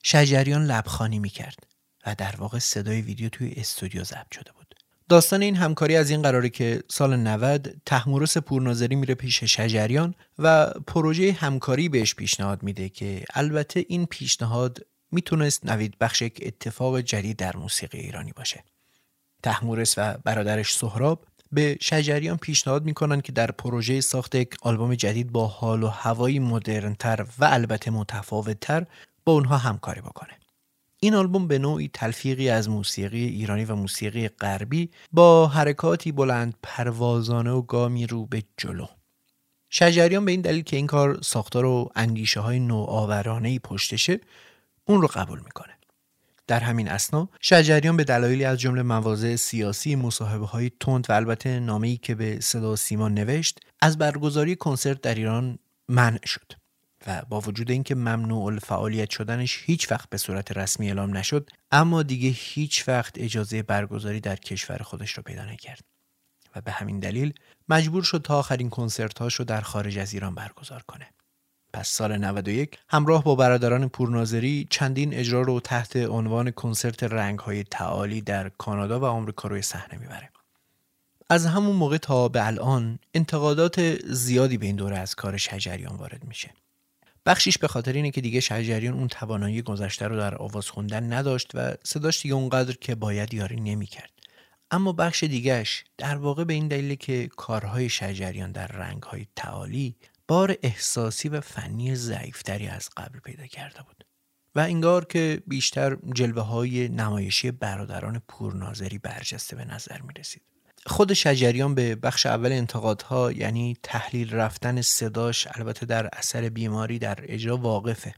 شجریان 0.03 0.64
لبخانی 0.66 1.18
می‌کرد 1.18 1.66
و 2.07 2.14
در 2.14 2.36
واقع 2.36 2.59
صدای 2.59 3.01
ویدیو 3.01 3.28
توی 3.28 3.53
استودیو 3.57 4.05
ضبط 4.05 4.34
شده 4.34 4.53
بود. 4.53 4.74
داستان 5.09 5.42
این 5.42 5.57
همکاری 5.57 5.97
از 5.97 6.11
این 6.11 6.22
قراره 6.22 6.49
که 6.49 6.82
سال 6.88 7.16
90 7.16 7.74
تحمورس 7.86 8.36
پورناظری 8.36 8.94
میره 8.94 9.14
پیش 9.14 9.44
شجریان 9.44 10.14
و 10.38 10.66
پروژه 10.70 11.32
همکاری 11.32 11.88
بهش 11.88 12.14
پیشنهاد 12.14 12.62
میده 12.62 12.88
که 12.88 13.24
البته 13.34 13.84
این 13.88 14.07
پیشنهاد 14.07 14.78
می‌تونست 15.12 15.66
نوید 15.66 15.99
بخش 15.99 16.22
یک 16.22 16.38
اتفاق 16.42 17.01
جدید 17.01 17.36
در 17.36 17.57
موسیقی 17.57 17.99
ایرانی 17.99 18.32
باشه. 18.32 18.64
تحمورس 19.42 19.94
و 19.97 20.18
برادرش 20.24 20.74
سهراب 20.74 21.26
به 21.57 21.78
شجریان 21.80 22.36
پیشنهاد 22.36 22.84
می‌کنن 22.84 23.20
که 23.20 23.32
در 23.32 23.50
پروژه 23.50 24.00
ساخت 24.00 24.34
یک 24.34 24.57
آلبوم 24.62 24.94
جدید 24.94 25.32
با 25.32 25.46
حال 25.46 25.82
و 25.82 25.88
هوایی 25.88 26.38
مدرنتر 26.38 27.26
و 27.38 27.44
البته 27.44 27.90
متفاوتتر 27.90 28.86
با 29.24 29.32
اونها 29.32 29.57
همکاری 29.57 30.00
بکنه. 30.00 30.32
این 31.00 31.14
آلبوم 31.14 31.48
به 31.48 31.59
نوعی 31.59 31.90
تلفیقی 31.92 32.48
از 32.48 32.68
موسیقی 32.68 33.24
ایرانی 33.24 33.64
و 33.64 33.74
موسیقی 33.74 34.28
غربی 34.28 34.90
با 35.12 35.46
حرکاتی 35.46 36.12
بلند 36.12 36.54
پروازانه 36.62 37.50
و 37.50 37.62
گامی 37.62 38.07
رو 38.07 38.26
به 38.26 38.42
جلو. 38.57 38.86
شجریان 39.70 40.24
به 40.24 40.30
این 40.32 40.40
دلیل 40.40 40.62
که 40.62 40.76
این 40.76 40.86
کار 40.86 41.22
ساختار 41.22 41.64
و 41.64 41.90
اندیشه 41.94 42.40
های 42.40 42.59
نوآورانه 42.59 43.59
پشتشه 43.59 44.20
اون 44.84 45.02
رو 45.02 45.09
قبول 45.09 45.38
می‌کنه. 45.38 45.76
در 46.47 46.61
همین 46.61 46.88
اسنا 46.88 47.28
شجریان 47.40 47.97
به 47.97 48.05
دلایلی 48.05 48.44
از 48.44 48.61
جمله 48.61 48.82
مواضع 48.82 49.36
سیاسی 49.36 49.97
مصاحبه 49.97 50.47
های 50.47 50.70
تند 50.80 51.07
و 51.09 51.12
البته 51.12 51.61
نامه‌ای 51.61 51.97
که 51.97 52.14
به 52.14 52.40
صدا 52.40 52.76
سیما 52.76 53.09
نوشت 53.09 53.61
از 53.80 53.99
برگزاری 53.99 54.57
کنسرت 54.57 55.01
در 55.01 55.14
ایران 55.14 55.59
منع 55.88 56.26
شد 56.26 56.53
و 57.07 57.22
با 57.28 57.40
وجود 57.40 57.70
اینکه 57.70 57.94
ممنوع 57.94 58.44
الفعالیت 58.44 59.11
شدنش 59.11 59.62
هیچ 59.64 59.92
وقت 59.92 60.11
به 60.11 60.16
صورت 60.16 60.57
رسمی 60.57 60.86
اعلام 60.86 61.16
نشد 61.16 61.51
اما 61.70 62.03
دیگه 62.03 62.28
هیچ 62.28 62.88
وقت 62.88 63.14
اجازه 63.18 63.62
برگزاری 63.62 64.20
در 64.20 64.36
کشور 64.36 64.78
خودش 64.78 65.12
رو 65.12 65.22
پیدا 65.22 65.44
نکرد 65.44 65.84
و 66.57 66.61
به 66.61 66.72
همین 66.72 67.01
دلیل 67.01 67.34
مجبور 67.68 68.03
شد 68.03 68.22
تا 68.24 68.38
آخرین 68.38 68.70
کنسرت 68.70 69.20
رو 69.20 69.44
در 69.44 69.61
خارج 69.61 69.99
از 69.99 70.14
ایران 70.14 70.34
برگزار 70.34 70.82
کنه. 70.82 71.07
پس 71.77 71.89
سال 71.89 72.16
91 72.16 72.79
همراه 72.89 73.24
با 73.24 73.35
برادران 73.35 73.89
پورناظری 73.89 74.66
چندین 74.70 75.14
اجرا 75.14 75.43
رو 75.43 75.61
تحت 75.61 75.97
عنوان 75.97 76.51
کنسرت 76.51 77.03
رنگهای 77.03 77.64
تعالی 77.64 78.20
در 78.20 78.49
کانادا 78.49 79.01
و 79.01 79.05
آمریکا 79.05 79.49
روی 79.49 79.62
صحنه 79.62 80.01
می‌بره. 80.01 80.31
از 81.31 81.47
همون 81.47 81.77
موقع 81.77 81.97
تا 81.97 82.29
به 82.29 82.47
الان 82.47 82.99
انتقادات 83.14 84.05
زیادی 84.07 84.59
به 84.59 84.66
این 84.66 84.77
دوره 84.77 84.99
از 84.99 85.14
کار 85.14 85.37
شجریان 85.37 85.97
وارد 85.97 86.24
میشه. 86.24 86.51
بخشیش 87.27 87.59
به 87.59 87.68
خاطر 87.68 87.93
اینه 87.93 88.11
که 88.11 88.20
دیگه 88.20 88.41
شجریان 88.41 88.95
اون 88.95 89.09
توانایی 89.09 89.62
گذشته 89.62 90.09
رو 90.09 90.16
در 90.16 90.35
آواز 90.35 90.70
خوندن 90.70 91.12
نداشت 91.12 91.51
و 91.55 91.74
صداش 91.85 92.22
دیگه 92.22 92.35
اونقدر 92.35 92.74
که 92.74 92.95
باید 92.95 93.35
یاری 93.35 93.61
نمی‌کرد. 93.61 94.11
اما 94.70 94.93
بخش 94.93 95.24
دیگهش 95.24 95.85
در 95.99 96.16
واقع 96.16 96.45
به 96.45 96.55
این 96.55 96.68
دلیل 96.68 96.95
که 96.95 97.29
کارهای 97.37 97.89
شجریان 97.89 98.53
در 98.53 98.66
رنگهای 98.66 99.27
تعالی 99.37 99.97
بار 100.29 100.57
احساسی 100.62 101.29
و 101.29 101.41
فنی 101.41 101.95
ضعیفتری 101.95 102.66
از 102.66 102.89
قبل 102.97 103.18
پیدا 103.18 103.47
کرده 103.47 103.83
بود 103.83 104.05
و 104.55 104.61
انگار 104.61 105.05
که 105.05 105.43
بیشتر 105.47 105.97
جلوه 106.14 106.43
های 106.43 106.89
نمایشی 106.89 107.51
برادران 107.51 108.22
پورناظری 108.29 108.99
برجسته 108.99 109.57
به 109.57 109.64
نظر 109.64 110.01
می 110.01 110.12
رسید. 110.18 110.43
خود 110.87 111.12
شجریان 111.12 111.74
به 111.74 111.95
بخش 111.95 112.27
اول 112.27 112.53
انتقادها 112.53 113.33
یعنی 113.33 113.77
تحلیل 113.83 114.35
رفتن 114.35 114.81
صداش 114.81 115.49
البته 115.55 115.87
در 115.87 116.09
اثر 116.12 116.49
بیماری 116.49 116.99
در 116.99 117.18
اجرا 117.22 117.57
واقفه 117.57 118.14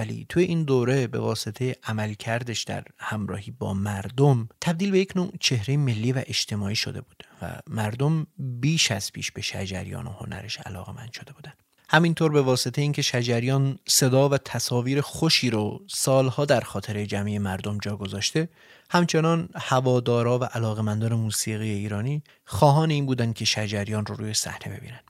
ولی 0.00 0.26
توی 0.28 0.44
این 0.44 0.64
دوره 0.64 1.06
به 1.06 1.18
واسطه 1.18 1.76
عملکردش 1.84 2.62
در 2.62 2.84
همراهی 2.98 3.50
با 3.50 3.74
مردم 3.74 4.48
تبدیل 4.60 4.90
به 4.90 4.98
یک 4.98 5.16
نوع 5.16 5.32
چهره 5.40 5.76
ملی 5.76 6.12
و 6.12 6.22
اجتماعی 6.26 6.76
شده 6.76 7.00
بود 7.00 7.24
و 7.42 7.60
مردم 7.66 8.26
بیش 8.38 8.90
از 8.90 9.12
پیش 9.12 9.32
به 9.32 9.42
شجریان 9.42 10.06
و 10.06 10.10
هنرش 10.10 10.58
علاقه 10.58 10.92
من 10.92 11.08
شده 11.12 11.32
بودن 11.32 11.52
همینطور 11.88 12.32
به 12.32 12.42
واسطه 12.42 12.82
اینکه 12.82 13.02
شجریان 13.02 13.78
صدا 13.88 14.28
و 14.28 14.38
تصاویر 14.38 15.00
خوشی 15.00 15.50
رو 15.50 15.84
سالها 15.88 16.44
در 16.44 16.60
خاطر 16.60 17.04
جمعی 17.04 17.38
مردم 17.38 17.78
جا 17.78 17.96
گذاشته 17.96 18.48
همچنان 18.90 19.48
هوادارا 19.54 20.38
و 20.38 20.44
علاقمندان 20.44 21.14
موسیقی 21.14 21.70
ایرانی 21.70 22.22
خواهان 22.44 22.90
این 22.90 23.06
بودند 23.06 23.34
که 23.34 23.44
شجریان 23.44 24.06
رو 24.06 24.14
روی 24.14 24.34
صحنه 24.34 24.76
ببینن 24.76 25.00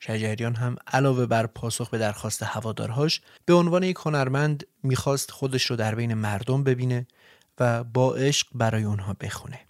شجریان 0.00 0.54
هم 0.54 0.76
علاوه 0.86 1.26
بر 1.26 1.46
پاسخ 1.46 1.90
به 1.90 1.98
درخواست 1.98 2.42
هوادارهاش 2.42 3.20
به 3.44 3.54
عنوان 3.54 3.82
یک 3.82 3.96
هنرمند 3.96 4.66
می‌خواست 4.82 5.30
خودش 5.30 5.66
رو 5.66 5.76
در 5.76 5.94
بین 5.94 6.14
مردم 6.14 6.64
ببینه 6.64 7.06
و 7.60 7.84
با 7.84 8.14
عشق 8.14 8.46
برای 8.54 8.82
اونها 8.82 9.16
بخونه. 9.20 9.60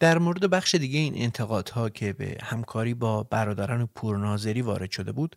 در 0.00 0.18
مورد 0.18 0.50
بخش 0.50 0.74
دیگه 0.74 0.98
این 0.98 1.14
انتقادها 1.16 1.88
که 1.88 2.12
به 2.12 2.38
همکاری 2.42 2.94
با 2.94 3.22
برادران 3.22 3.88
پورناظری 3.94 4.62
وارد 4.62 4.90
شده 4.90 5.12
بود 5.12 5.36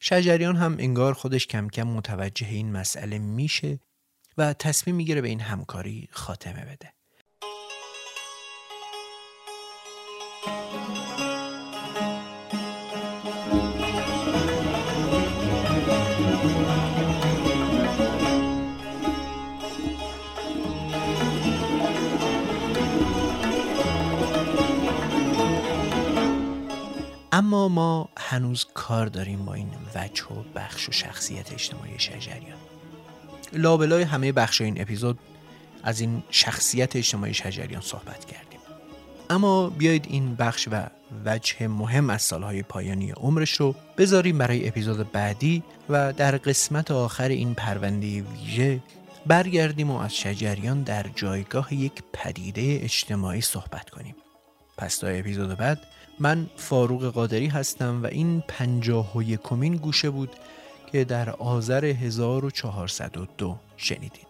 شجریان 0.00 0.56
هم 0.56 0.76
انگار 0.78 1.14
خودش 1.14 1.46
کم 1.46 1.68
کم 1.68 1.82
متوجه 1.82 2.46
این 2.46 2.72
مسئله 2.72 3.18
میشه 3.18 3.80
و 4.38 4.52
تصمیم 4.52 4.96
می‌گیره 4.96 5.20
به 5.20 5.28
این 5.28 5.40
همکاری 5.40 6.08
خاتمه 6.12 6.64
بده. 6.64 6.92
اما 27.42 27.68
ما 27.68 28.08
هنوز 28.16 28.66
کار 28.74 29.06
داریم 29.06 29.44
با 29.44 29.54
این 29.54 29.68
وجه 29.94 30.24
و 30.24 30.42
بخش 30.54 30.88
و 30.88 30.92
شخصیت 30.92 31.52
اجتماعی 31.52 31.98
شجریان. 31.98 32.58
لابلای 33.52 34.02
همه 34.02 34.32
بخش 34.32 34.60
این 34.60 34.80
اپیزود 34.80 35.18
از 35.82 36.00
این 36.00 36.22
شخصیت 36.30 36.96
اجتماعی 36.96 37.34
شجریان 37.34 37.80
صحبت 37.80 38.24
کردیم. 38.24 38.60
اما 39.30 39.70
بیایید 39.70 40.06
این 40.10 40.34
بخش 40.34 40.68
و 40.72 40.86
وجه 41.24 41.68
مهم 41.68 42.10
از 42.10 42.22
سالهای 42.22 42.62
پایانی 42.62 43.10
عمرش 43.10 43.52
رو 43.52 43.74
بذاریم 43.98 44.38
برای 44.38 44.68
اپیزود 44.68 45.12
بعدی 45.12 45.62
و 45.88 46.12
در 46.12 46.36
قسمت 46.36 46.90
آخر 46.90 47.28
این 47.28 47.54
پرونده 47.54 48.22
ویژه 48.22 48.80
برگردیم 49.26 49.90
و 49.90 49.98
از 49.98 50.16
شجریان 50.16 50.82
در 50.82 51.06
جایگاه 51.16 51.74
یک 51.74 52.02
پدیده 52.12 52.78
اجتماعی 52.82 53.40
صحبت 53.40 53.90
کنیم. 53.90 54.14
پس 54.78 54.98
تا 54.98 55.06
اپیزود 55.06 55.56
بعد 55.56 55.80
من 56.22 56.46
فاروق 56.56 57.04
قادری 57.04 57.46
هستم 57.46 58.02
و 58.02 58.06
این 58.06 58.42
پنجاه 58.48 59.16
و 59.16 59.22
یکمین 59.22 59.76
گوشه 59.76 60.10
بود 60.10 60.30
که 60.92 61.04
در 61.04 61.30
آذر 61.30 61.84
1402 61.84 63.56
شنیدید. 63.76 64.26